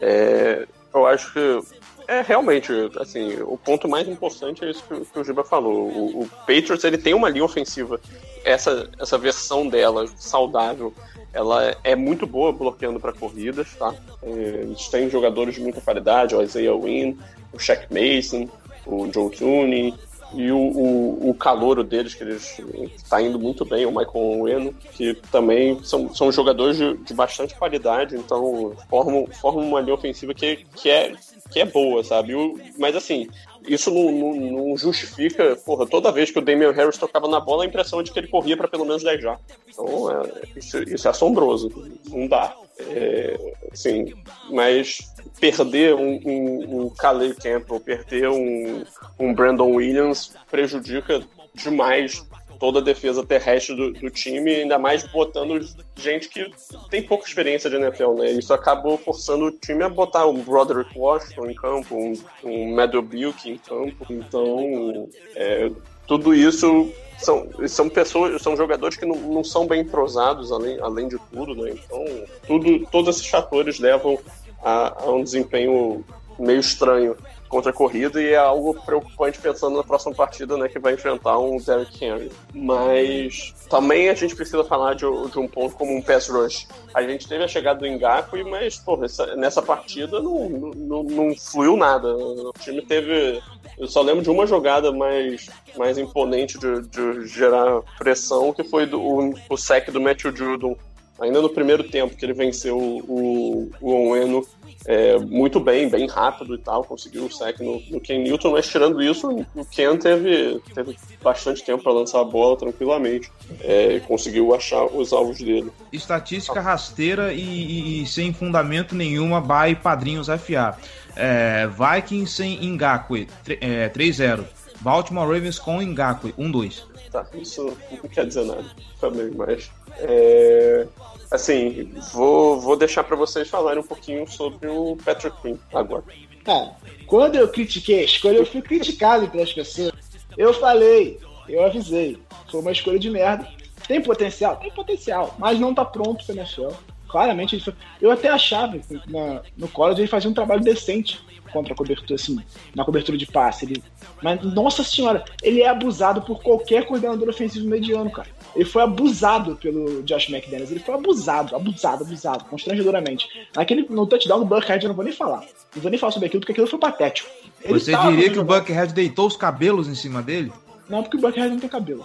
é, 0.01 0.67
Eu 0.95 1.07
acho 1.07 1.33
que 1.33 1.61
é 2.07 2.23
realmente, 2.23 2.73
assim, 2.99 3.37
o 3.43 3.59
ponto 3.59 3.87
mais 3.87 4.09
importante 4.09 4.65
é 4.65 4.71
isso 4.71 4.83
que, 4.89 5.05
que 5.05 5.19
o 5.19 5.25
Giba 5.25 5.45
falou. 5.45 5.89
O, 5.89 6.23
o, 6.23 6.29
Patriots 6.47 6.83
ele 6.85 6.97
tem 6.97 7.13
uma 7.13 7.29
linha 7.29 7.45
ofensiva, 7.45 8.01
essa, 8.45 8.89
essa 8.99 9.19
versão 9.19 9.69
dela 9.69 10.07
saudável, 10.17 10.95
ela 11.35 11.77
é 11.85 11.95
muito 11.95 12.27
boa 12.27 12.51
bloqueando 12.51 12.99
para 12.99 13.13
corridas, 13.13 13.75
tá? 13.75 13.95
É, 14.23 14.29
eles 14.29 14.89
têm 14.89 15.11
jogadores 15.11 15.57
de 15.57 15.61
muita 15.61 15.83
qualidade, 15.83 16.35
o 16.35 16.43
Isaiah 16.43 16.75
Wynn, 16.75 17.15
o 17.53 17.59
Shaq 17.59 17.87
Mason, 17.93 18.49
o 18.87 19.13
Joe 19.13 19.31
Tooney, 19.37 19.95
e 20.35 20.51
o, 20.51 20.59
o, 20.59 21.31
o 21.31 21.35
calouro 21.35 21.83
deles, 21.83 22.15
que 22.15 22.23
eles 22.23 22.59
está 22.97 23.21
indo 23.21 23.39
muito 23.39 23.65
bem, 23.65 23.87
o 23.87 23.91
Michael 23.91 24.43
Ueno, 24.43 24.75
que 24.93 25.15
também 25.31 25.83
são, 25.83 26.15
são 26.15 26.31
jogadores 26.31 26.77
de, 26.77 26.97
de 26.99 27.15
bastante 27.15 27.55
qualidade, 27.55 28.17
então 28.17 28.75
formam, 28.89 29.27
formam 29.27 29.67
uma 29.67 29.81
linha 29.81 29.95
ofensiva 29.95 30.35
que, 30.35 30.67
que, 30.77 30.91
é, 30.91 31.15
que 31.51 31.61
é 31.61 31.65
boa, 31.65 32.05
sabe? 32.05 32.35
O, 32.35 32.59
mas 32.79 32.95
assim, 32.95 33.29
isso 33.67 33.93
não, 33.93 34.13
não, 34.13 34.35
não, 34.35 34.77
justifica, 34.77 35.57
porra, 35.57 35.87
toda 35.87 36.13
vez 36.13 36.31
que 36.31 36.39
o 36.39 36.43
Damian 36.43 36.73
Harris 36.73 36.97
tocava 36.97 37.29
na 37.29 37.41
bola, 37.41 37.65
a 37.65 37.67
impressão 37.67 38.03
de 38.03 38.13
que 38.13 38.19
ele 38.19 38.29
corria 38.29 38.57
para 38.57 38.69
pelo 38.69 38.85
menos 38.85 39.03
10 39.03 39.21
já. 39.21 39.39
Então, 39.69 40.11
é, 40.11 40.43
isso, 40.57 40.83
isso, 40.83 41.09
é 41.09 41.11
assombroso. 41.11 41.71
Não 42.09 42.27
dá. 42.27 42.55
É, 42.81 43.55
assim, 43.73 44.15
mas 44.51 44.99
perder 45.41 45.95
um, 45.95 46.21
um, 46.25 46.83
um 46.83 46.91
Calais 46.91 47.37
Campbell, 47.37 47.81
perder 47.81 48.29
um, 48.29 48.85
um 49.19 49.35
Brandon 49.35 49.71
Williams 49.73 50.33
prejudica 50.51 51.23
demais 51.55 52.25
toda 52.59 52.81
a 52.81 52.83
defesa 52.83 53.25
terrestre 53.25 53.75
do, 53.75 53.93
do, 53.93 54.11
time, 54.11 54.55
ainda 54.55 54.79
mais 54.79 55.05
botando 55.05 55.59
gente 55.97 56.29
que 56.29 56.51
tem 56.91 57.03
pouca 57.03 57.27
experiência 57.27 57.71
de 57.71 57.77
NFL, 57.77 58.15
né? 58.15 58.31
Isso 58.33 58.53
acabou 58.53 58.99
forçando 58.99 59.47
o 59.47 59.51
time 59.51 59.83
a 59.83 59.89
botar 59.89 60.27
um 60.27 60.43
Broderick 60.43 60.99
Washington 60.99 61.47
em 61.51 61.55
campo, 61.55 61.95
um, 61.95 62.13
um 62.45 62.75
Meadow 62.75 63.03
Bilk 63.03 63.49
em 63.49 63.59
campo. 63.59 64.07
Então, 64.11 65.09
é, 65.35 65.71
tudo 66.07 66.35
isso 66.35 66.91
são, 67.19 67.49
são 67.67 67.89
pessoas, 67.89 68.41
são 68.43 68.57
jogadores 68.57 68.97
que 68.97 69.07
não, 69.07 69.17
não 69.17 69.45
são 69.45 69.67
bem 69.67 69.83
entrosados, 69.83 70.51
além, 70.53 70.81
além 70.81 71.09
de 71.09 71.19
tudo, 71.33 71.55
né? 71.55 71.73
Então, 71.73 72.05
tudo, 72.47 72.87
todos 72.91 73.17
esses 73.17 73.29
fatores 73.29 73.79
levam 73.79 74.19
a, 74.63 75.05
a 75.05 75.11
um 75.11 75.23
desempenho 75.23 76.05
meio 76.39 76.61
estranho 76.61 77.17
contra 77.49 77.71
a 77.71 77.75
corrida 77.75 78.21
e 78.23 78.33
é 78.33 78.37
algo 78.37 78.75
preocupante 78.75 79.39
pensando 79.39 79.77
na 79.77 79.85
próxima 79.85 80.15
partida, 80.15 80.57
né, 80.57 80.69
que 80.69 80.79
vai 80.79 80.95
enfrentar 80.95 81.39
um 81.39 81.57
Derrick 81.59 82.05
Henry. 82.05 82.31
Mas 82.55 83.55
também 83.69 84.09
a 84.09 84.15
gente 84.15 84.37
precisa 84.37 84.63
falar 84.65 84.95
de, 84.95 85.05
de 85.31 85.39
um 85.39 85.49
ponto 85.49 85.75
como 85.75 85.95
um 85.95 86.03
pass 86.03 86.29
rush. 86.29 86.67
A 86.95 87.03
gente 87.03 87.29
teve 87.29 87.45
a 87.45 87.49
chegada 87.49 87.81
do 87.81 87.87
Ngakwe, 87.87 88.45
mas 88.45 88.77
pô, 88.77 88.97
nessa, 89.37 89.63
partida 89.63 90.21
não, 90.21 90.49
não, 90.49 91.03
não 91.03 91.37
fluiu 91.37 91.77
nada. 91.77 92.17
O 92.17 92.53
time 92.59 92.83
teve 92.83 93.43
eu 93.79 93.87
só 93.87 94.03
lembro 94.03 94.23
de 94.23 94.31
uma 94.31 94.47
jogada 94.47 94.91
mais, 94.91 95.49
mais 95.77 95.99
imponente 95.99 96.59
de, 96.59 96.83
de 96.83 97.27
gerar 97.29 97.81
pressão, 97.97 98.53
que 98.53 98.65
foi 98.65 98.87
do, 98.87 99.01
o, 99.01 99.35
o 99.49 99.57
sec 99.57 99.91
do 99.91 100.01
Matthew 100.01 100.35
Judon, 100.35 100.77
ainda 101.21 101.41
no 101.41 101.49
primeiro 101.49 101.85
tempo, 101.85 102.17
que 102.17 102.25
ele 102.25 102.33
venceu 102.33 102.77
o, 102.77 103.71
o 103.81 103.93
Onwenu 103.93 104.45
é, 104.87 105.19
muito 105.19 105.59
bem, 105.59 105.89
bem 105.89 106.07
rápido 106.07 106.55
e 106.55 106.59
tal, 106.59 106.85
conseguiu 106.85 107.27
o 107.27 107.33
sec 107.33 107.59
no, 107.61 107.81
no 107.91 108.01
Ken 108.01 108.19
Newton, 108.23 108.53
mas 108.53 108.69
tirando 108.69 109.03
isso, 109.03 109.29
o 109.55 109.65
Ken 109.65 109.97
teve, 109.97 110.61
teve 110.75 110.97
bastante 111.23 111.65
tempo 111.65 111.83
para 111.83 111.93
lançar 111.93 112.21
a 112.21 112.25
bola 112.25 112.57
tranquilamente 112.57 113.31
é, 113.61 113.97
e 113.97 114.01
conseguiu 114.01 114.55
achar 114.55 114.85
os 114.85 115.13
alvos 115.13 115.39
dele. 115.39 115.71
Estatística 115.93 116.61
rasteira 116.61 117.33
e, 117.33 117.41
e, 117.41 118.03
e 118.03 118.07
sem 118.07 118.33
fundamento 118.33 118.95
nenhuma, 118.95 119.41
by 119.41 119.75
Padrinhos 119.83 120.29
FA. 120.29 120.77
É, 121.17 121.67
Vikings 121.67 122.33
sem 122.33 122.59
Ngakwe, 122.63 123.29
é, 123.61 123.89
3-0. 123.89 124.45
Baltimore 124.81 125.27
Ravens 125.27 125.59
com 125.59 125.81
Ngakwe, 125.83 126.33
1-2. 126.39 126.85
Tá, 127.25 127.39
isso 127.39 127.77
não 127.91 128.09
quer 128.09 128.27
dizer 128.27 128.45
nada 128.45 128.65
também, 129.01 129.31
mas. 129.31 129.71
É, 129.99 130.87
assim, 131.31 131.93
vou, 132.13 132.61
vou 132.61 132.77
deixar 132.77 133.05
para 133.05 133.17
vocês 133.17 133.49
falarem 133.49 133.81
um 133.81 133.87
pouquinho 133.87 134.27
sobre 134.29 134.69
o 134.69 134.97
Patrick 135.05 135.59
agora. 135.73 136.05
Tá, 136.45 136.77
quando 137.07 137.37
eu 137.37 137.49
critiquei 137.49 138.01
a 138.01 138.05
escolha, 138.05 138.39
eu 138.39 138.47
fui 138.47 138.63
criticado 138.63 139.29
pelas 139.31 139.53
pessoas. 139.53 139.93
Eu 140.37 140.55
falei, 140.55 141.19
eu 141.49 141.65
avisei, 141.65 142.19
foi 142.51 142.61
uma 142.61 142.73
escolha 142.73 142.99
de 142.99 143.11
merda. 143.11 143.49
Tem 143.87 144.01
potencial? 144.01 144.57
Tem 144.57 144.71
potencial, 144.71 145.35
mas 145.39 145.59
não 145.59 145.75
tá 145.75 145.85
pronto 145.85 146.25
pra 146.25 146.35
NFL. 146.35 146.69
Claramente, 147.09 147.55
ele 147.55 147.63
foi... 147.63 147.75
eu 148.01 148.11
até 148.11 148.29
achava 148.29 148.79
que 148.79 149.01
na, 149.11 149.43
no 149.57 149.69
college 149.69 150.01
ele 150.01 150.09
fazia 150.09 150.31
um 150.31 150.35
trabalho 150.35 150.61
decente 150.61 151.21
contra 151.53 151.73
a 151.73 151.77
cobertura, 151.77 152.15
assim, 152.15 152.39
na 152.75 152.85
cobertura 152.85 153.17
de 153.17 153.27
passe. 153.27 153.65
Ele... 153.65 153.83
Mas, 154.23 154.43
nossa 154.43 154.85
senhora, 154.85 155.25
ele 155.43 155.63
é 155.63 155.69
abusado 155.69 156.23
por 156.23 156.43
qualquer 156.43 156.87
coordenador 156.87 157.29
ofensivo 157.29 157.67
mediano, 157.67 158.11
cara. 158.11 158.29
Ele 158.55 158.65
foi 158.65 158.83
abusado 158.83 159.57
pelo 159.57 160.03
Josh 160.03 160.29
McDaniels. 160.29 160.71
Ele 160.71 160.81
foi 160.81 160.95
abusado, 160.95 161.55
abusado, 161.55 162.05
abusado, 162.05 162.45
constrangedoramente. 162.47 163.29
Naquele, 163.55 163.87
no 163.89 164.07
touchdown 164.07 164.41
do 164.41 164.47
Buckhead 164.47 164.85
eu 164.85 164.89
não 164.89 164.97
vou 164.97 165.05
nem 165.05 165.15
falar. 165.15 165.45
Não 165.75 165.83
vou 165.83 165.91
nem 165.91 165.99
falar 165.99 166.13
sobre 166.13 166.27
aquilo, 166.27 166.41
porque 166.41 166.53
aquilo 166.53 166.67
foi 166.67 166.79
patético. 166.79 167.29
Ele 167.63 167.79
Você 167.79 167.97
diria 167.97 168.31
que 168.31 168.39
o 168.39 168.45
Buckhead 168.45 168.93
deitou 168.93 169.27
os 169.27 169.37
cabelos 169.37 169.89
em 169.89 169.95
cima 169.95 170.23
dele? 170.23 170.53
Não, 170.89 171.03
porque 171.03 171.17
o 171.17 171.21
Buckhead 171.21 171.51
não 171.51 171.61
tem 171.61 171.69
cabelo. 171.69 172.05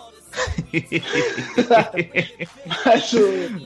mas, 2.85 3.13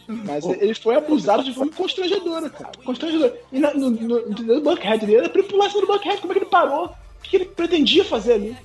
mas 0.08 0.46
ele 0.46 0.74
foi 0.74 0.96
abusado 0.96 1.44
de 1.44 1.54
forma 1.54 1.72
constrangedora, 1.72 2.50
cara. 2.50 2.72
Constrangedora. 2.84 3.34
E 3.52 3.60
no, 3.60 3.74
no, 3.74 3.90
no, 3.90 4.62
Buckhead, 4.62 5.06
ele 5.06 5.16
era 5.16 5.32
cima 5.32 5.70
do 5.70 5.88
Buckhead. 5.88 6.20
Como 6.20 6.34
é 6.34 6.36
que 6.36 6.44
ele 6.44 6.50
parou? 6.50 6.86
O 6.86 7.24
que 7.24 7.38
ele 7.38 7.46
pretendia 7.46 8.04
fazer 8.04 8.34
ali? 8.34 8.58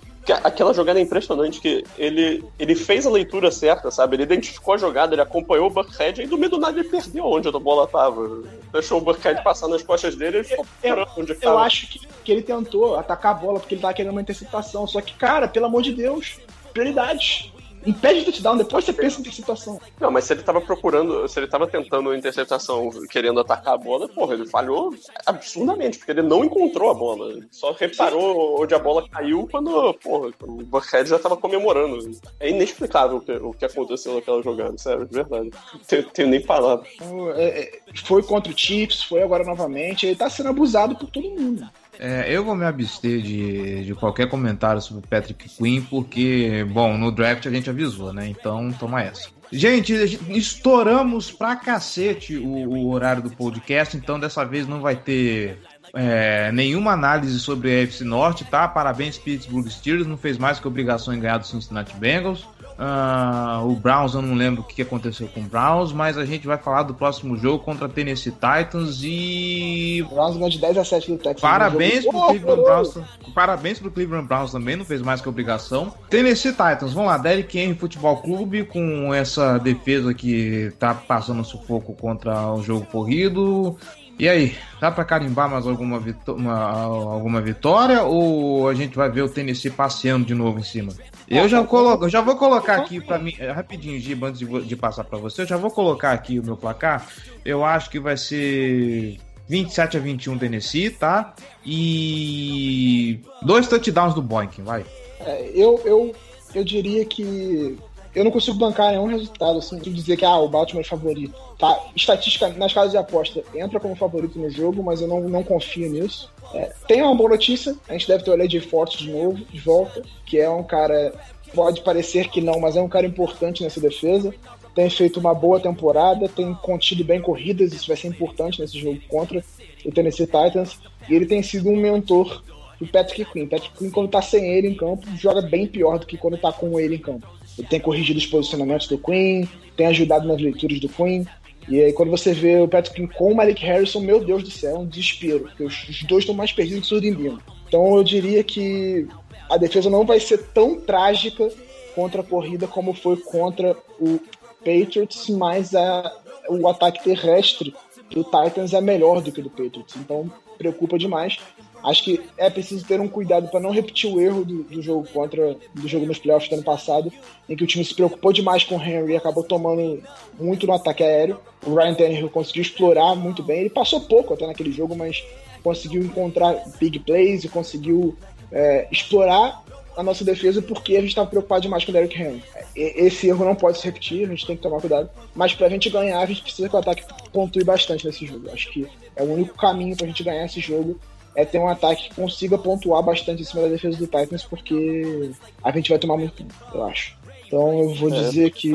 Aquela 0.45 0.73
jogada 0.73 1.01
é 1.01 1.03
impressionante 1.03 1.61
que 1.61 1.85
ele, 1.99 2.45
ele 2.57 2.77
fez 2.77 3.05
a 3.05 3.11
leitura 3.11 3.51
certa, 3.51 3.91
sabe? 3.91 4.15
Ele 4.15 4.23
identificou 4.23 4.75
a 4.75 4.77
jogada, 4.77 5.15
ele 5.15 5.21
acompanhou 5.21 5.67
o 5.67 5.71
Buckhead 5.71 6.23
e 6.23 6.27
do 6.27 6.39
meio 6.39 6.51
do 6.51 6.59
nada 6.59 6.79
ele 6.79 6.89
perdeu 6.89 7.27
onde 7.27 7.49
a 7.49 7.53
bola 7.53 7.89
tava. 7.89 8.41
Deixou 8.73 8.99
o 8.99 9.01
Buckhead 9.01 9.43
passar 9.43 9.67
nas 9.67 9.83
costas 9.83 10.15
dele 10.15 10.39
e 10.39 10.45
ficou 10.45 10.65
eu, 10.81 11.07
onde 11.19 11.37
Eu 11.43 11.59
acho 11.59 11.89
que, 11.89 12.07
que 12.23 12.31
ele 12.31 12.43
tentou 12.43 12.95
atacar 12.95 13.33
a 13.33 13.35
bola 13.35 13.59
porque 13.59 13.75
ele 13.75 13.83
tava 13.83 13.95
querendo 13.95 14.13
uma 14.13 14.21
interceptação. 14.21 14.87
Só 14.87 15.01
que, 15.01 15.13
cara, 15.15 15.49
pelo 15.49 15.67
amor 15.67 15.83
de 15.83 15.93
Deus, 15.93 16.39
prioridades 16.73 17.53
impede 17.87 18.21
o 18.21 18.25
touchdown, 18.25 18.57
depois 18.57 18.85
você 18.85 18.93
pensa 18.93 19.19
em 19.19 19.21
interceptação. 19.21 19.81
Não, 20.01 20.11
mas 20.11 20.25
se 20.25 20.33
ele 20.33 20.43
tava 20.43 20.61
procurando, 20.61 21.27
se 21.29 21.39
ele 21.39 21.47
tava 21.47 21.67
tentando 21.67 22.15
interceptação, 22.15 22.91
querendo 23.11 23.41
atacar 23.41 23.75
a 23.75 23.79
bola, 23.79 24.09
porra, 24.09 24.35
ele 24.35 24.47
falhou 24.47 24.95
absurdamente, 25.27 25.99
porque 25.99 26.13
ele 26.13 26.23
não 26.23 26.45
encontrou 26.45 26.91
a 26.91 26.95
bola. 26.95 27.41
Só 27.51 27.73
reparou 27.73 28.63
onde 28.63 28.75
a 28.75 28.79
bola 28.79 29.09
caiu 29.09 29.49
quando, 29.51 29.95
porra, 29.95 30.31
o 30.43 30.65
Buckhead 30.65 31.09
já 31.09 31.19
tava 31.19 31.37
comemorando. 31.37 32.11
É 32.41 32.51
inexplicável 32.51 33.19
o 33.19 33.21
que, 33.21 33.33
o 33.33 33.53
que 33.53 33.65
aconteceu 33.65 34.15
naquela 34.15 34.43
jogada, 34.43 34.77
sério, 34.79 35.07
de 35.07 35.15
verdade. 35.15 35.51
Não 35.73 35.81
tenho, 35.81 36.11
tenho 36.11 36.29
nem 36.29 36.41
palavras. 36.41 36.89
É, 37.37 37.63
é, 37.63 37.81
foi 38.05 38.23
contra 38.23 38.53
o 38.53 38.59
Chips, 38.59 39.03
foi 39.03 39.23
agora 39.23 39.45
novamente, 39.45 40.07
ele 40.07 40.17
tá 40.17 40.29
sendo 40.31 40.49
abusado 40.49 40.97
por 40.97 41.11
todo 41.11 41.31
mundo. 41.31 41.69
É, 42.05 42.25
eu 42.29 42.45
vou 42.45 42.57
me 42.57 42.65
abster 42.65 43.23
de, 43.23 43.85
de 43.85 43.95
qualquer 43.95 44.29
comentário 44.29 44.83
sobre 44.83 45.07
Patrick 45.07 45.49
Quinn, 45.49 45.81
porque, 45.89 46.67
bom, 46.73 46.99
no 46.99 47.13
draft 47.13 47.47
a 47.47 47.51
gente 47.51 47.71
avisou, 47.71 48.13
né? 48.13 48.27
Então, 48.27 48.73
toma 48.73 49.03
essa. 49.03 49.29
Gente, 49.53 49.95
estouramos 50.29 51.31
pra 51.31 51.55
cacete 51.55 52.37
o, 52.37 52.49
o 52.49 52.91
horário 52.91 53.23
do 53.23 53.31
podcast, 53.31 53.97
então 53.97 54.19
dessa 54.19 54.45
vez 54.45 54.67
não 54.67 54.81
vai 54.81 54.97
ter 54.97 55.61
é, 55.95 56.51
nenhuma 56.51 56.91
análise 56.91 57.39
sobre 57.39 57.71
a 57.71 57.83
FC 57.85 58.03
Norte, 58.03 58.45
tá? 58.47 58.67
Parabéns, 58.67 59.17
Pittsburgh 59.17 59.69
Steelers, 59.69 60.07
não 60.09 60.17
fez 60.17 60.39
mais 60.39 60.59
que 60.59 60.67
obrigação 60.67 61.15
em 61.15 61.21
ganhar 61.21 61.39
do 61.39 61.47
Cincinnati 61.47 61.95
Bengals. 61.95 62.49
Uh, 62.83 63.65
o 63.71 63.77
Browns, 63.77 64.13
eu 64.13 64.21
não 64.21 64.35
lembro 64.35 64.63
o 64.63 64.65
que 64.65 64.83
aconteceu 64.83 65.29
com 65.29 65.39
o 65.39 65.45
Browns, 65.45 65.93
mas 65.93 66.19
a 66.19 66.25
gente 66.25 66.49
vai 66.49 66.59
falar 66.59 66.83
do 66.83 66.93
próximo 66.93 67.37
jogo 67.37 67.63
contra 67.63 67.89
Tennessee 67.89 68.33
Titans 68.33 69.03
e. 69.05 70.05
O 70.11 70.13
Browns 70.13 70.35
ganhou 70.35 70.51
de 70.51 70.59
10 70.59 70.79
a 70.79 70.85
7 70.85 71.13
no 71.13 71.19
Texas. 71.19 71.41
Parabéns 71.41 72.05
pro, 72.05 72.27
Cleveland 72.27 72.63
Browns, 72.63 72.99
parabéns 73.33 73.79
pro 73.79 73.89
Cleveland 73.89 74.27
Browns 74.27 74.51
também, 74.51 74.75
não 74.75 74.85
fez 74.85 75.01
mais 75.01 75.21
que 75.21 75.29
obrigação. 75.29 75.95
Tennessee 76.11 76.51
Titans, 76.51 76.93
vamos 76.93 77.09
lá, 77.11 77.19
Derrick 77.19 77.57
Henry 77.57 77.77
Futebol 77.77 78.17
Clube 78.17 78.65
com 78.65 79.15
essa 79.15 79.59
defesa 79.59 80.13
que 80.13 80.73
tá 80.77 80.93
passando 80.93 81.45
sufoco 81.45 81.95
contra 81.95 82.51
o 82.51 82.65
jogo 82.65 82.85
corrido. 82.87 83.79
E 84.19 84.29
aí, 84.29 84.57
dá 84.81 84.91
para 84.91 85.05
carimbar 85.05 85.49
mais 85.49 85.67
alguma, 85.67 86.03
uma, 86.29 86.71
alguma 87.13 87.41
vitória 87.41 88.03
ou 88.03 88.69
a 88.69 88.75
gente 88.75 88.97
vai 88.97 89.09
ver 89.09 89.23
o 89.23 89.29
Tennessee 89.29 89.71
passeando 89.71 90.27
de 90.27 90.35
novo 90.35 90.59
em 90.59 90.63
cima? 90.65 90.93
Eu 91.33 91.49
já, 91.49 91.65
coloco, 91.65 92.05
eu 92.05 92.09
já 92.11 92.21
vou 92.21 92.37
colocar 92.37 92.77
aqui 92.77 93.01
para 93.01 93.19
mim, 93.19 93.35
é, 93.39 93.51
rapidinho, 93.51 93.99
Giba, 93.99 94.29
antes 94.29 94.41
de, 94.41 94.63
de 94.63 94.77
passar 94.77 95.05
para 95.05 95.19
você, 95.19 95.43
eu 95.43 95.47
já 95.47 95.57
vou 95.57 95.71
colocar 95.71 96.13
aqui 96.13 96.39
o 96.39 96.45
meu 96.45 96.57
placar. 96.57 97.09
Eu 97.45 97.65
acho 97.65 97.89
que 97.89 97.99
vai 97.99 98.17
ser 98.17 99.19
27 99.49 99.97
a 99.97 100.01
21 100.01 100.39
Tennessee, 100.39 100.91
tá? 100.91 101.35
E 101.65 103.21
dois 103.43 103.67
touchdowns 103.67 104.15
do 104.15 104.21
Boink, 104.21 104.61
vai. 104.61 104.85
É, 105.21 105.51
eu, 105.55 105.81
eu, 105.85 106.15
eu 106.55 106.65
diria 106.65 107.05
que 107.05 107.79
eu 108.15 108.25
não 108.25 108.31
consigo 108.31 108.59
bancar 108.59 108.91
nenhum 108.91 109.07
resultado, 109.07 109.59
assim, 109.59 109.79
de 109.79 109.91
dizer 109.91 110.17
que 110.17 110.25
ah, 110.25 110.39
o 110.39 110.49
Baltimore 110.49 110.85
é 110.85 110.89
favorito. 110.89 111.35
Tá, 111.59 111.79
estatística 111.97 112.49
nas 112.51 112.73
casas 112.73 112.91
de 112.91 112.99
aposta 112.99 113.43
entra 113.55 113.81
como 113.81 113.97
favorito 113.97 114.39
no 114.39 114.51
jogo, 114.51 114.83
mas 114.83 115.01
eu 115.01 115.09
não, 115.09 115.21
não 115.29 115.43
confio 115.43 115.91
nisso. 115.91 116.31
É, 116.55 116.73
tem 116.87 117.03
uma 117.03 117.15
boa 117.15 117.31
notícia, 117.31 117.75
a 117.89 117.93
gente 117.93 118.07
deve 118.07 118.25
ter 118.25 118.31
o 118.31 118.35
LJ 118.35 118.61
Forte 118.61 118.99
de 118.99 119.11
novo, 119.11 119.43
de 119.45 119.59
volta, 119.59 120.03
que 120.27 120.39
é 120.39 120.51
um 120.51 120.63
cara, 120.63 121.15
pode 121.55 121.81
parecer 121.81 122.29
que 122.29 122.41
não, 122.43 122.61
mas 122.61 122.77
é 122.77 122.83
um 122.83 122.89
cara 122.89 123.07
importante 123.07 123.63
nessa 123.63 123.81
defesa. 123.81 124.35
Tem 124.75 124.89
feito 124.89 125.21
uma 125.21 125.35
boa 125.35 125.61
temporada, 125.61 126.29
tem 126.29 126.53
contido 126.55 127.05
bem 127.05 127.21
corridas, 127.21 127.73
isso 127.73 127.87
vai 127.87 127.97
ser 127.97 128.09
importante 128.09 128.61
nesse 128.61 128.79
jogo 128.79 128.99
contra 129.09 129.43
o 129.85 129.93
Tennessee 129.93 130.27
Titans. 130.27 130.79
E 131.09 131.15
ele 131.15 131.27
tem 131.27 131.43
sido 131.43 131.69
um 131.69 131.77
mentor 131.77 132.43
do 132.81 132.87
Patrick 132.87 133.25
Quinn. 133.33 133.47
Patrick 133.47 133.77
Quinn, 133.77 133.91
quando 133.91 134.11
tá 134.11 134.21
sem 134.21 134.53
ele 134.53 134.69
em 134.69 134.75
campo, 134.75 135.07
joga 135.17 135.43
bem 135.43 135.67
pior 135.67 135.99
do 135.99 136.07
que 136.07 136.17
quando 136.17 136.39
tá 136.39 136.53
com 136.53 136.81
ele 136.81 136.97
em 136.97 136.99
campo. 136.99 137.27
Tem 137.69 137.81
corrigido 137.81 138.19
os 138.19 138.27
posicionamentos 138.27 138.87
do 138.89 138.99
Quinn, 138.99 139.47
tem 139.77 139.87
ajudado 139.87 140.27
nas 140.27 140.41
leituras 140.41 140.81
do 140.81 140.89
Quinn. 140.89 141.25
E 141.69 141.81
aí, 141.81 141.93
quando 141.93 142.11
você 142.11 142.33
vê 142.33 142.61
o 142.61 142.69
Patrick 142.69 142.97
Quinn 142.97 143.07
com 143.07 143.33
o 143.33 143.37
Malik 143.37 143.65
Harrison, 143.65 144.01
meu 144.01 144.25
Deus 144.25 144.43
do 144.43 144.51
céu, 144.51 144.77
é 144.77 144.79
um 144.79 144.87
desespero. 144.87 145.41
Porque 145.41 145.63
os, 145.63 145.89
os 145.89 146.03
dois 146.03 146.23
estão 146.23 146.35
mais 146.35 146.53
perdidos 146.53 146.83
que 146.83 146.89
surdimbino. 146.89 147.41
Então 147.69 147.97
eu 147.97 148.03
diria 148.03 148.43
que 148.43 149.07
a 149.49 149.57
defesa 149.57 149.89
não 149.89 150.05
vai 150.05 150.19
ser 150.19 150.39
tão 150.49 150.81
trágica 150.81 151.51
contra 151.95 152.21
a 152.21 152.25
corrida 152.25 152.67
como 152.67 152.95
foi 152.95 153.17
contra 153.17 153.77
o 154.01 154.19
Patriots, 154.59 155.29
mas 155.29 155.75
a, 155.75 156.13
o 156.49 156.67
ataque 156.69 157.03
terrestre 157.03 157.75
do 158.11 158.25
Titans 158.25 158.73
é 158.73 158.81
melhor 158.81 159.21
do 159.21 159.33
que 159.33 159.41
o 159.41 159.45
do 159.45 159.51
Patriots. 159.51 159.95
Então 159.97 160.31
preocupa 160.59 160.99
demais. 160.99 161.39
Acho 161.85 162.05
que 162.05 162.21
é 162.37 162.49
preciso 162.49 162.87
ter 162.87 163.01
um 163.01 163.09
cuidado 163.09 163.49
para 163.49 163.61
não 163.61 163.71
repetir 163.71 164.09
o 164.09 164.21
erro 164.21 164.45
do, 164.45 164.63
do, 164.63 164.81
jogo 164.81 165.07
contra 165.13 165.57
do 165.75 165.89
jogo 165.89 166.07
nos 166.07 166.19
playoffs 166.19 166.49
do 166.49 166.55
ano 166.55 166.63
passado, 166.63 167.13
em 167.49 167.57
que 167.57 167.65
o 167.65 167.67
time 167.67 167.85
se 167.85 167.95
preocupou 167.95 168.33
demais 168.33 168.63
com 168.63 168.77
o 168.77 168.83
Henry 168.83 169.13
e 169.13 169.17
acabou 169.17 169.43
tomando 169.43 170.03
muito 170.39 170.67
no 170.67 170.75
ataque 170.75 171.03
aéreo. 171.03 171.41
O 171.67 171.75
Ryan 171.75 171.95
Tannehill 171.95 172.31
conseguiu 172.31 172.63
explorar 172.63 173.17
muito 173.17 173.43
bem. 173.43 173.61
Ele 173.61 173.71
passou 173.71 174.01
pouco 174.03 174.35
até 174.35 174.47
naquele 174.47 174.71
jogo, 174.71 174.95
mas 174.95 175.25
conseguiu 175.63 176.03
encontrar 176.03 176.57
big 176.79 177.01
plays 177.01 177.45
e 177.45 177.49
conseguiu 177.49 178.17
é, 178.53 178.87
explorar 178.91 179.63
a 179.97 180.03
nossa 180.03 180.25
defesa 180.25 180.63
porque 180.63 180.97
a 180.97 181.01
gente 181.01 181.11
estava 181.11 181.29
preocupado 181.29 181.63
demais 181.63 181.85
com 181.85 181.91
o 181.91 181.93
Derrick 181.93 182.21
Henry. 182.21 182.43
Esse 182.75 183.29
erro 183.29 183.45
não 183.45 183.55
pode 183.55 183.79
se 183.79 183.85
repetir, 183.85 184.25
a 184.25 184.31
gente 184.31 184.47
tem 184.47 184.57
que 184.57 184.63
tomar 184.63 184.81
cuidado. 184.81 185.11
Mas 185.35 185.55
para 185.55 185.67
a 185.67 185.71
gente 185.71 185.91
ganhar, 185.91 186.21
a 186.21 186.27
gente 186.27 186.43
precisa 186.43 186.69
que 186.69 186.75
o 186.75 186.79
ataque 186.79 187.05
pontue 187.33 187.65
bastante 187.65 188.07
nesse 188.07 188.27
jogo. 188.27 188.51
Acho 188.51 188.71
que 188.71 188.87
é 189.15 189.23
o 189.23 189.31
único 189.31 189.57
caminho 189.57 189.97
para 189.97 190.07
a 190.07 190.09
gente 190.09 190.25
ganhar 190.25 190.47
esse 190.47 190.61
jogo 190.61 190.99
é 191.35 191.45
ter 191.45 191.59
um 191.59 191.69
ataque 191.69 192.09
que 192.09 192.15
consiga 192.15 192.59
pontuar 192.59 193.03
bastante 193.03 193.43
em 193.43 193.45
cima 193.45 193.63
da 193.63 193.69
defesa 193.69 193.97
do 193.97 194.07
Titans, 194.07 194.45
porque 194.45 195.31
a 195.63 195.71
gente 195.71 195.91
vai 195.91 195.99
tomar 195.99 196.17
muito, 196.17 196.45
eu 196.75 196.85
acho. 196.85 197.17
Então 197.47 197.81
eu 197.81 197.95
vou 197.95 198.09
é, 198.09 198.13
dizer 198.13 198.51
que 198.51 198.73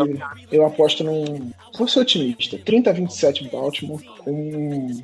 eu 0.52 0.66
aposto 0.66 1.04
num. 1.04 1.52
Vou 1.78 1.88
ser 1.88 2.00
otimista. 2.00 2.60
30 2.60 2.90
a 2.90 2.94
27 2.94 3.50
Baltimore, 3.50 4.04
com 4.20 5.02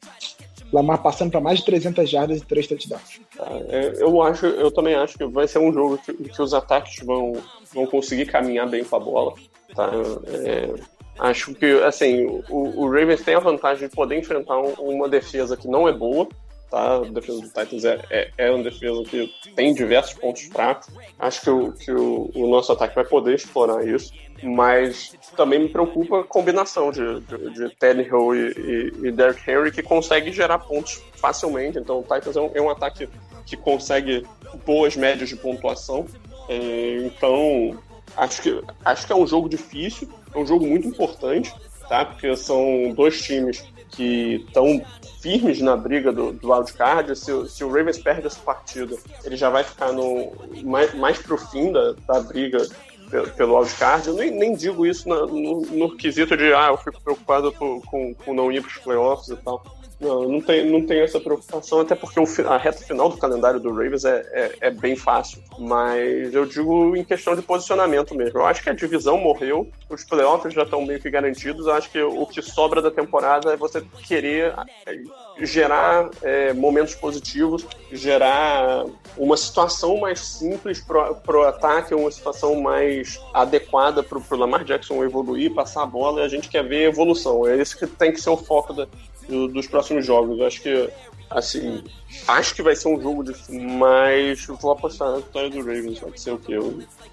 Lamar 0.72 1.01
passando 1.04 1.30
para 1.30 1.39
mais 1.39 1.60
de 1.60 1.66
300 1.66 2.10
jardas 2.10 2.39
e 2.39 2.45
3 2.45 2.68
touchdowns. 2.68 3.22
É, 3.70 3.93
eu 3.97 4.22
acho, 4.24 4.45
eu 4.47 4.72
também 4.72 4.95
acho 4.95 5.18
que 5.18 5.26
vai 5.26 5.47
ser 5.47 5.60
um 5.60 5.72
jogo 5.72 5.99
que, 5.99 6.14
que 6.14 6.41
os 6.41 6.54
ataques 6.54 7.06
vão, 7.06 7.34
vão 7.72 7.86
conseguir 7.86 8.26
caminhar 8.26 8.68
bem 8.68 8.84
com 8.84 8.95
a 8.95 8.99
bola. 8.99 9.34
Tá? 9.76 9.91
É, 10.28 10.74
acho 11.20 11.54
que 11.54 11.66
assim 11.84 12.26
o, 12.49 12.82
o, 12.82 12.89
Ravens 12.89 13.22
tem 13.22 13.36
a 13.36 13.39
vantagem 13.39 13.88
de 13.88 13.95
poder 13.95 14.18
enfrentar 14.18 14.58
um, 14.58 14.74
uma 14.80 15.08
defesa 15.08 15.56
que 15.56 15.68
não 15.68 15.88
é 15.88 15.91
boa, 15.91 16.28
tá? 16.70 16.97
A 16.97 16.99
defesa 17.01 17.41
do 17.41 17.47
Titans 17.47 17.86
é, 17.86 18.01
é, 18.09 18.32
é 18.38 18.51
uma 18.51 18.64
defesa 18.64 19.03
que 19.03 19.32
tem 19.55 19.74
diversos 19.74 20.14
pontos 20.14 20.43
fracos. 20.43 20.88
Acho 21.20 21.41
que, 21.41 21.49
o, 21.49 21.72
que 21.74 21.91
o, 21.91 22.32
o 22.34 22.47
nosso 22.47 22.72
ataque 22.72 22.95
vai 22.95 23.05
poder 23.05 23.36
explorar 23.36 23.86
isso, 23.88 24.14
mas 24.41 25.14
também 25.36 25.59
me 25.59 25.70
preocupa 25.70 26.22
a 26.22 26.24
combinação 26.24 26.91
de, 26.91 27.22
de, 27.22 27.49
de 27.53 27.76
Tannehill 27.76 28.36
e, 28.36 28.51
e, 28.51 29.07
e 29.07 29.11
Derrick 29.11 29.49
Henry 29.49 29.72
que 29.72 29.84
consegue 29.84 30.32
gerar 30.32 30.59
pontos 30.59 31.01
facilmente. 31.16 31.78
Então 31.78 31.99
o 31.99 32.03
Titans 32.03 32.36
é 32.36 32.41
um, 32.41 32.51
é 32.53 32.61
um 32.61 32.70
ataque 32.70 33.07
que 33.45 33.55
consegue 33.55 34.26
boas 34.66 34.95
médias 34.95 35.30
de 35.30 35.36
pontuação. 35.36 36.05
É, 36.49 36.97
então 37.05 37.80
acho 38.18 38.41
que, 38.41 38.61
acho 38.84 39.07
que 39.07 39.14
é 39.14 39.16
um 39.16 39.28
jogo 39.28 39.47
difícil, 39.47 40.09
é 40.34 40.38
um 40.38 40.45
jogo 40.45 40.66
muito 40.66 40.88
importante, 40.88 41.53
tá? 41.88 42.05
Porque 42.05 42.36
são 42.36 42.91
dois 42.95 43.22
times 43.22 43.64
que 43.91 44.43
estão 44.47 44.84
firmes 45.24 45.61
na 45.61 45.78
briga 45.78 46.11
do, 46.11 46.34
do 46.34 46.51
wildcard. 46.51 47.15
Se, 47.15 47.49
se 47.49 47.63
o 47.63 47.69
Ravens 47.69 47.97
perde 47.97 48.28
essa 48.28 48.39
partida, 48.41 48.97
ele 49.24 49.38
já 49.38 49.49
vai 49.49 49.63
ficar 49.63 49.93
no, 49.93 50.34
mais, 50.65 50.93
mais 50.93 51.17
pro 51.17 51.38
fim 51.38 51.71
da, 51.71 51.93
da 52.05 52.19
briga 52.19 52.67
pelo, 53.09 53.30
pelo 53.30 53.57
wildcard. 53.57 54.05
Eu 54.05 54.15
nem, 54.15 54.30
nem 54.30 54.53
digo 54.53 54.86
isso 54.86 55.07
no, 55.07 55.26
no, 55.26 55.61
no, 55.61 55.95
quesito 55.95 56.36
de, 56.36 56.53
ah, 56.53 56.67
eu 56.67 56.78
fico 56.78 57.01
preocupado 57.01 57.53
com, 57.53 57.82
com, 57.82 58.13
com 58.13 58.34
não 58.34 58.51
ir 58.51 58.61
pros 58.61 58.78
playoffs 58.80 59.30
e 59.30 59.38
tal. 59.38 59.63
Não, 59.99 60.27
não 60.27 60.41
tem, 60.41 60.69
não 60.69 60.85
tem 60.85 61.01
essa 61.01 61.19
preocupação, 61.19 61.79
até 61.79 61.95
porque 61.95 62.19
o, 62.19 62.25
a 62.49 62.57
reta 62.57 62.83
final 62.83 63.09
do 63.09 63.17
calendário 63.17 63.59
do 63.59 63.69
Ravens 63.69 64.03
é, 64.03 64.25
é, 64.31 64.51
é, 64.67 64.71
bem 64.71 64.95
fácil. 64.95 65.41
Mas 65.57 66.33
eu 66.33 66.45
digo 66.45 66.95
em 66.95 67.03
questão 67.03 67.35
de 67.35 67.41
posicionamento 67.41 68.15
mesmo. 68.15 68.39
Eu 68.39 68.45
acho 68.45 68.61
que 68.61 68.69
a 68.69 68.73
divisão 68.73 69.17
morreu, 69.17 69.69
os 69.89 70.03
playoffs 70.03 70.53
já 70.53 70.63
estão 70.63 70.85
meio 70.85 70.99
que 70.99 71.09
garantidos. 71.09 71.67
Eu 71.67 71.73
acho 71.73 71.89
que 71.89 72.01
o 72.01 72.25
que 72.25 72.41
sobra 72.41 72.81
da 72.81 72.91
temporada 72.91 73.53
é 73.53 73.57
você 73.57 73.81
querer 74.05 74.53
é, 74.85 75.45
gerar 75.45 76.09
é, 76.21 76.53
momentos 76.53 76.95
positivos, 76.95 77.65
gerar 77.91 78.85
uma 79.17 79.37
situação 79.37 79.97
mais 79.97 80.19
simples 80.19 80.81
pro, 80.81 81.15
pro 81.15 81.43
ataque, 81.43 81.93
uma 81.93 82.11
situação 82.11 82.59
mais 82.61 83.19
adequada 83.33 84.03
pro, 84.03 84.19
pro 84.19 84.37
Lamar 84.37 84.63
Jackson 84.63 85.03
evoluir, 85.03 85.53
passar 85.53 85.83
a 85.83 85.85
bola, 85.85 86.21
e 86.21 86.25
a 86.25 86.27
gente 86.27 86.49
quer 86.49 86.63
ver 86.67 86.89
evolução. 86.89 87.47
É 87.47 87.57
esse 87.57 87.77
que 87.77 87.87
tem 87.87 88.11
que 88.11 88.19
ser 88.19 88.29
o 88.29 88.37
foco 88.37 88.73
da, 88.73 88.87
do, 89.28 89.47
dos 89.47 89.67
próximos 89.67 90.05
jogos. 90.05 90.39
Eu 90.39 90.47
acho 90.47 90.61
que, 90.61 90.89
assim, 91.30 91.84
acho 92.28 92.55
que 92.55 92.61
vai 92.61 92.76
ser 92.76 92.88
um 92.89 93.01
jogo 93.01 93.24
difícil, 93.24 93.61
mas 93.61 94.45
vou 94.45 94.71
apostar 94.71 95.11
na 95.11 95.17
vitória 95.17 95.49
do 95.49 95.59
Ravens. 95.59 95.99
Vai 95.99 96.17
ser 96.17 96.32
o 96.32 96.38
quê? 96.38 96.57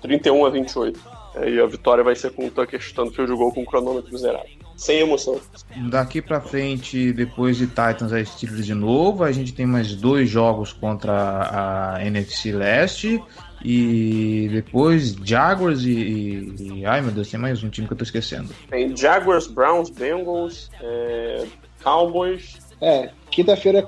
31 0.02 0.46
a 0.46 0.50
28. 0.50 1.00
E 1.46 1.60
a 1.60 1.66
vitória 1.66 2.02
vai 2.02 2.16
ser 2.16 2.32
com 2.32 2.46
o 2.46 2.50
Tucker 2.50 2.80
chutando 2.80 3.12
que 3.12 3.26
jogou 3.26 3.52
com 3.52 3.62
o 3.62 3.66
cronômetro 3.66 4.16
zerado. 4.18 4.48
Sem 4.76 5.00
emoção. 5.00 5.38
Daqui 5.90 6.22
pra 6.22 6.40
frente, 6.40 7.12
depois 7.12 7.58
de 7.58 7.66
Titans 7.66 8.12
é 8.12 8.24
Steelers 8.24 8.64
de 8.64 8.74
novo. 8.74 9.22
A 9.22 9.30
gente 9.30 9.52
tem 9.52 9.66
mais 9.66 9.94
dois 9.94 10.28
jogos 10.28 10.72
contra 10.72 11.96
a 11.96 12.04
NFC 12.04 12.50
Leste. 12.50 13.22
E 13.62 14.48
depois 14.50 15.14
Jaguars 15.22 15.82
e, 15.82 15.90
e, 15.90 16.78
e, 16.78 16.86
Ai 16.86 17.02
meu 17.02 17.10
Deus, 17.10 17.30
tem 17.30 17.38
mais 17.38 17.62
um 17.62 17.68
time 17.68 17.86
que 17.86 17.92
eu 17.92 17.98
tô 17.98 18.04
esquecendo. 18.04 18.48
Tem 18.70 18.96
Jaguars, 18.96 19.46
Browns, 19.46 19.90
Bengals, 19.90 20.70
é, 20.80 21.44
Cowboys. 21.82 22.58
É, 22.80 23.10
quinta-feira 23.30 23.86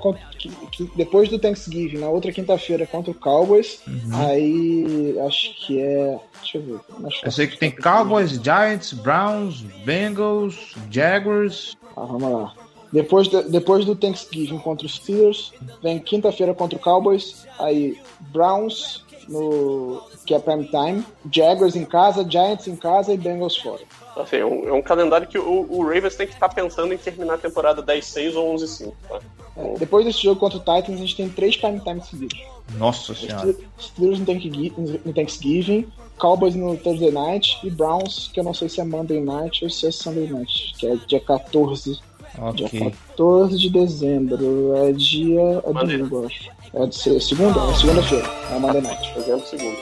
depois 0.95 1.27
do 1.27 1.39
Thanksgiving, 1.39 1.97
na 1.97 2.09
outra 2.09 2.31
quinta-feira 2.31 2.85
contra 2.85 3.11
o 3.11 3.15
Cowboys. 3.15 3.81
Uhum. 3.87 4.27
Aí 4.27 5.19
acho 5.25 5.53
que 5.65 5.81
é. 5.81 6.19
Deixa 6.41 6.57
eu 6.57 6.61
ver. 6.61 6.79
eu 7.23 7.31
sei 7.31 7.47
que 7.47 7.57
tem 7.57 7.71
Cowboys, 7.71 8.31
Giants, 8.31 8.93
Browns, 8.93 9.61
Bengals, 9.83 10.75
Jaguars. 10.91 11.75
Ah, 11.95 12.05
vamos 12.05 12.31
lá. 12.31 12.53
Depois, 12.93 13.27
de, 13.27 13.41
depois 13.49 13.85
do 13.85 13.95
Thanksgiving 13.95 14.59
contra 14.59 14.85
os 14.85 14.93
Steelers, 14.95 15.51
vem 15.81 15.97
quinta-feira 15.97 16.53
contra 16.53 16.77
o 16.77 16.81
Cowboys, 16.81 17.43
aí 17.57 17.97
Browns, 18.31 19.02
no, 19.27 20.01
que 20.25 20.33
é 20.33 20.39
prime 20.39 20.65
time, 20.65 21.05
Jaguars 21.31 21.75
em 21.75 21.85
casa, 21.85 22.29
Giants 22.29 22.67
em 22.67 22.75
casa 22.75 23.13
e 23.13 23.17
Bengals 23.17 23.57
fora. 23.57 23.81
Assim, 24.15 24.37
é, 24.37 24.45
um, 24.45 24.67
é 24.67 24.73
um 24.73 24.81
calendário 24.81 25.27
que 25.27 25.37
o, 25.37 25.65
o, 25.69 25.83
Ravens 25.83 26.15
tem 26.15 26.27
que 26.27 26.33
estar 26.33 26.49
tá 26.49 26.53
pensando 26.53 26.93
em 26.93 26.97
terminar 26.97 27.35
a 27.35 27.37
temporada 27.37 27.81
10-6 27.81 28.35
ou 28.35 28.55
11-5. 28.55 28.93
Tá? 29.09 29.19
É, 29.57 29.73
depois 29.77 30.05
desse 30.05 30.21
jogo 30.23 30.39
contra 30.39 30.57
o 30.57 30.61
Titans, 30.61 30.97
a 30.97 31.01
gente 31.01 31.15
tem 31.15 31.29
três 31.29 31.57
prime 31.57 31.79
time 31.79 32.01
seguidos. 32.03 32.39
Nossa 32.77 33.13
senhora. 33.13 33.55
Steelers 33.79 34.19
no 34.19 35.13
Thanksgiving, 35.13 35.87
Cowboys 36.17 36.55
no 36.55 36.77
Thursday 36.77 37.11
Night 37.11 37.59
e 37.63 37.69
Browns, 37.69 38.29
que 38.33 38.39
eu 38.39 38.43
não 38.43 38.53
sei 38.53 38.69
se 38.69 38.79
é 38.79 38.83
Monday 38.83 39.19
Night 39.19 39.63
ou 39.63 39.69
se 39.69 39.87
é 39.87 39.91
Sunday 39.91 40.27
Night, 40.27 40.73
que 40.77 40.87
é 40.87 40.95
dia 41.07 41.19
14. 41.19 41.99
Okay. 42.37 42.67
Dia 42.67 42.91
14 43.15 43.57
de 43.57 43.69
dezembro. 43.69 44.75
É 44.75 44.91
dia. 44.91 45.61
É 45.65 45.73
domingo, 45.73 46.25
acho. 46.25 46.49
É 46.75 46.85
de 46.87 47.21
segunda? 47.21 47.59
É 47.71 47.75
segunda-feira. 47.75 48.27
É 48.51 48.57
Monday 48.57 48.81
Night. 48.81 49.13
Dezembro, 49.13 49.45
segundo. 49.47 49.77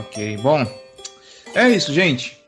Ok, 0.00 0.36
bom. 0.38 0.66
É 1.54 1.68
isso, 1.70 1.92
gente. 1.92 2.43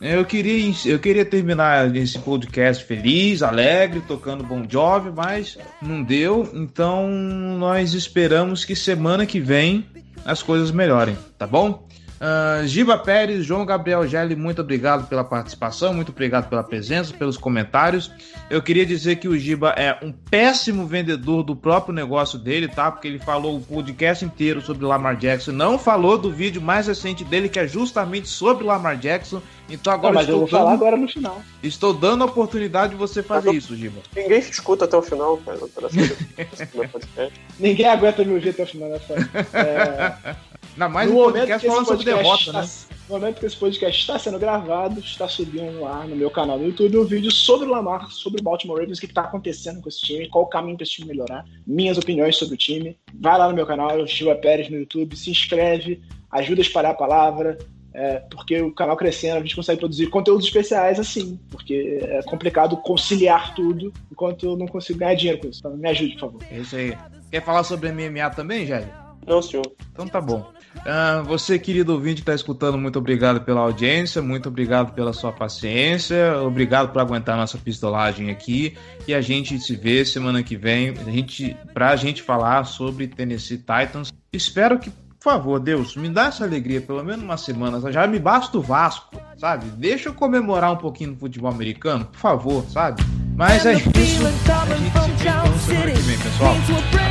Eu 0.00 0.24
queria, 0.24 0.74
eu 0.84 0.98
queria 0.98 1.24
terminar 1.24 1.94
esse 1.94 2.18
podcast 2.18 2.84
feliz, 2.84 3.40
alegre, 3.40 4.00
tocando 4.00 4.42
Bon 4.42 4.66
Jovi, 4.68 5.12
mas 5.14 5.56
não 5.80 6.02
deu. 6.02 6.50
Então 6.52 7.08
nós 7.08 7.94
esperamos 7.94 8.64
que 8.64 8.74
semana 8.74 9.24
que 9.24 9.38
vem 9.38 9.86
as 10.24 10.42
coisas 10.42 10.72
melhorem, 10.72 11.16
tá 11.38 11.46
bom? 11.46 11.86
Uh, 12.22 12.64
Giba 12.68 12.96
Pérez, 12.96 13.44
João 13.44 13.66
Gabriel 13.66 14.06
Gelli, 14.06 14.36
muito 14.36 14.60
obrigado 14.62 15.08
pela 15.08 15.24
participação, 15.24 15.92
muito 15.92 16.10
obrigado 16.12 16.48
pela 16.48 16.62
presença, 16.62 17.12
pelos 17.12 17.36
comentários. 17.36 18.12
Eu 18.48 18.62
queria 18.62 18.86
dizer 18.86 19.16
que 19.16 19.26
o 19.26 19.36
Giba 19.36 19.70
é 19.70 19.98
um 20.04 20.12
péssimo 20.12 20.86
vendedor 20.86 21.42
do 21.42 21.56
próprio 21.56 21.92
negócio 21.92 22.38
dele, 22.38 22.68
tá? 22.68 22.92
Porque 22.92 23.08
ele 23.08 23.18
falou 23.18 23.56
o 23.56 23.60
podcast 23.60 24.24
inteiro 24.24 24.62
sobre 24.62 24.86
Lamar 24.86 25.16
Jackson, 25.16 25.50
não 25.50 25.76
falou 25.76 26.16
do 26.16 26.30
vídeo 26.30 26.62
mais 26.62 26.86
recente 26.86 27.24
dele, 27.24 27.48
que 27.48 27.58
é 27.58 27.66
justamente 27.66 28.28
sobre 28.28 28.62
Lamar 28.64 28.96
Jackson. 28.96 29.42
Então 29.68 29.92
agora 29.92 30.12
Não, 30.14 30.20
mas 30.20 30.28
eu 30.28 30.36
vou 30.36 30.44
estou 30.44 30.58
falar 30.60 30.70
dando, 30.72 30.80
agora 30.82 30.96
no 30.96 31.08
final. 31.08 31.42
estou 31.60 31.92
dando 31.92 32.22
a 32.22 32.26
oportunidade 32.26 32.90
de 32.92 32.96
você 32.98 33.20
fazer 33.20 33.46
Mas 33.48 33.54
eu- 33.54 33.58
isso, 33.58 33.76
Giba. 33.76 34.00
Ninguém 34.14 34.38
escuta 34.38 34.84
até 34.84 34.96
o 34.96 35.02
final, 35.02 35.38
cara. 35.38 35.58
Meu 35.58 35.68
podcast. 36.88 37.32
Ninguém 37.58 37.86
aguenta 37.86 38.22
me 38.24 38.34
ouvir 38.34 38.50
até 38.50 38.62
o 38.62 38.66
final 38.66 38.90
da 38.90 39.00
fase. 39.00 39.28
É, 39.54 40.34
Ainda 40.72 40.88
mais 40.88 41.10
no 41.10 41.16
um 41.16 41.20
momento 41.20 41.34
podcast 41.34 41.60
que 41.60 41.66
esse 41.66 41.74
falando 41.74 41.86
sobre 41.86 42.04
podcast 42.04 42.44
derrota, 42.44 42.66
está, 42.66 42.92
né? 42.92 42.98
No 43.08 43.14
momento 43.18 43.40
que 43.40 43.46
esse 43.46 43.56
podcast 43.56 44.00
está 44.00 44.18
sendo 44.18 44.38
gravado, 44.38 45.00
está 45.00 45.28
subindo 45.28 45.80
lá 45.80 46.06
no 46.06 46.16
meu 46.16 46.30
canal 46.30 46.58
no 46.58 46.66
YouTube 46.66 46.98
um 46.98 47.04
vídeo 47.04 47.30
sobre 47.30 47.66
o 47.66 47.70
Lamar, 47.70 48.10
sobre 48.10 48.40
o 48.40 48.44
Baltimore 48.44 48.78
Ravens, 48.78 48.98
o 48.98 49.00
que 49.00 49.06
está 49.06 49.22
acontecendo 49.22 49.82
com 49.82 49.88
esse 49.88 50.00
time, 50.00 50.28
qual 50.28 50.44
o 50.44 50.48
caminho 50.48 50.76
para 50.76 50.84
esse 50.84 50.92
time 50.92 51.08
melhorar, 51.08 51.44
minhas 51.66 51.98
opiniões 51.98 52.36
sobre 52.36 52.54
o 52.54 52.58
time. 52.58 52.96
Vai 53.14 53.36
lá 53.38 53.48
no 53.48 53.54
meu 53.54 53.66
canal, 53.66 54.06
Gilva 54.06 54.34
Pérez 54.36 54.70
no 54.70 54.78
YouTube, 54.78 55.16
se 55.16 55.30
inscreve, 55.30 56.00
ajuda 56.30 56.60
a 56.60 56.64
espalhar 56.64 56.92
a 56.92 56.96
palavra, 56.96 57.58
é, 57.94 58.20
porque 58.30 58.60
o 58.62 58.72
canal 58.72 58.96
crescendo, 58.96 59.36
a 59.36 59.40
gente 59.40 59.54
consegue 59.54 59.78
produzir 59.78 60.06
conteúdos 60.06 60.46
especiais 60.46 60.98
assim, 60.98 61.38
porque 61.50 62.00
é 62.02 62.22
complicado 62.22 62.76
conciliar 62.78 63.54
tudo 63.54 63.92
enquanto 64.10 64.46
eu 64.46 64.56
não 64.56 64.66
consigo 64.66 64.98
ganhar 64.98 65.14
dinheiro 65.14 65.40
com 65.40 65.48
isso. 65.48 65.60
Então 65.60 65.76
me 65.76 65.88
ajude, 65.88 66.14
por 66.14 66.20
favor. 66.20 66.42
É 66.50 66.58
isso 66.58 66.76
aí. 66.76 66.96
Quer 67.30 67.44
falar 67.44 67.64
sobre 67.64 67.92
MMA 67.92 68.30
também, 68.30 68.66
Jair? 68.66 68.88
Não, 69.26 69.42
senhor. 69.42 69.70
Então 69.92 70.06
tá 70.06 70.20
bom. 70.20 70.50
Ah, 70.84 71.22
você, 71.24 71.58
querido 71.58 71.92
ouvinte 71.92 72.16
que 72.16 72.22
está 72.22 72.34
escutando, 72.34 72.76
muito 72.76 72.98
obrigado 72.98 73.40
pela 73.42 73.60
audiência, 73.60 74.20
muito 74.20 74.48
obrigado 74.48 74.92
pela 74.92 75.12
sua 75.12 75.32
paciência, 75.32 76.38
obrigado 76.40 76.92
por 76.92 77.00
aguentar 77.00 77.36
nossa 77.36 77.58
pistolagem 77.58 78.30
aqui. 78.30 78.76
E 79.06 79.14
a 79.14 79.20
gente 79.20 79.58
se 79.60 79.76
vê 79.76 80.04
semana 80.04 80.42
que 80.42 80.56
vem 80.56 80.90
a 80.90 81.10
gente, 81.10 81.56
pra 81.72 81.94
gente 81.96 82.22
falar 82.22 82.64
sobre 82.64 83.06
Tennessee 83.06 83.58
Titans. 83.58 84.12
Espero 84.32 84.78
que, 84.78 84.90
por 84.90 85.22
favor, 85.22 85.60
Deus, 85.60 85.96
me 85.96 86.08
dá 86.08 86.26
essa 86.26 86.44
alegria, 86.44 86.80
pelo 86.80 87.04
menos 87.04 87.22
uma 87.22 87.36
semana. 87.36 87.92
Já 87.92 88.06
me 88.06 88.18
basta 88.18 88.58
o 88.58 88.62
Vasco, 88.62 89.16
sabe? 89.36 89.66
Deixa 89.76 90.08
eu 90.08 90.14
comemorar 90.14 90.72
um 90.72 90.76
pouquinho 90.76 91.10
no 91.10 91.16
futebol 91.16 91.50
americano, 91.50 92.06
por 92.06 92.18
favor, 92.18 92.64
sabe? 92.68 93.02
Mas 93.36 93.64
é 93.64 93.74
isso. 93.74 93.88
A 93.88 93.92
gente 93.92 94.06
se 94.06 94.22
vê 94.22 94.28
então 94.30 95.58
semana 95.58 95.92
que 95.92 96.00
vem, 96.00 96.18
pessoal. 96.18 96.56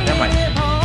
Até 0.02 0.14
mais. 0.14 0.81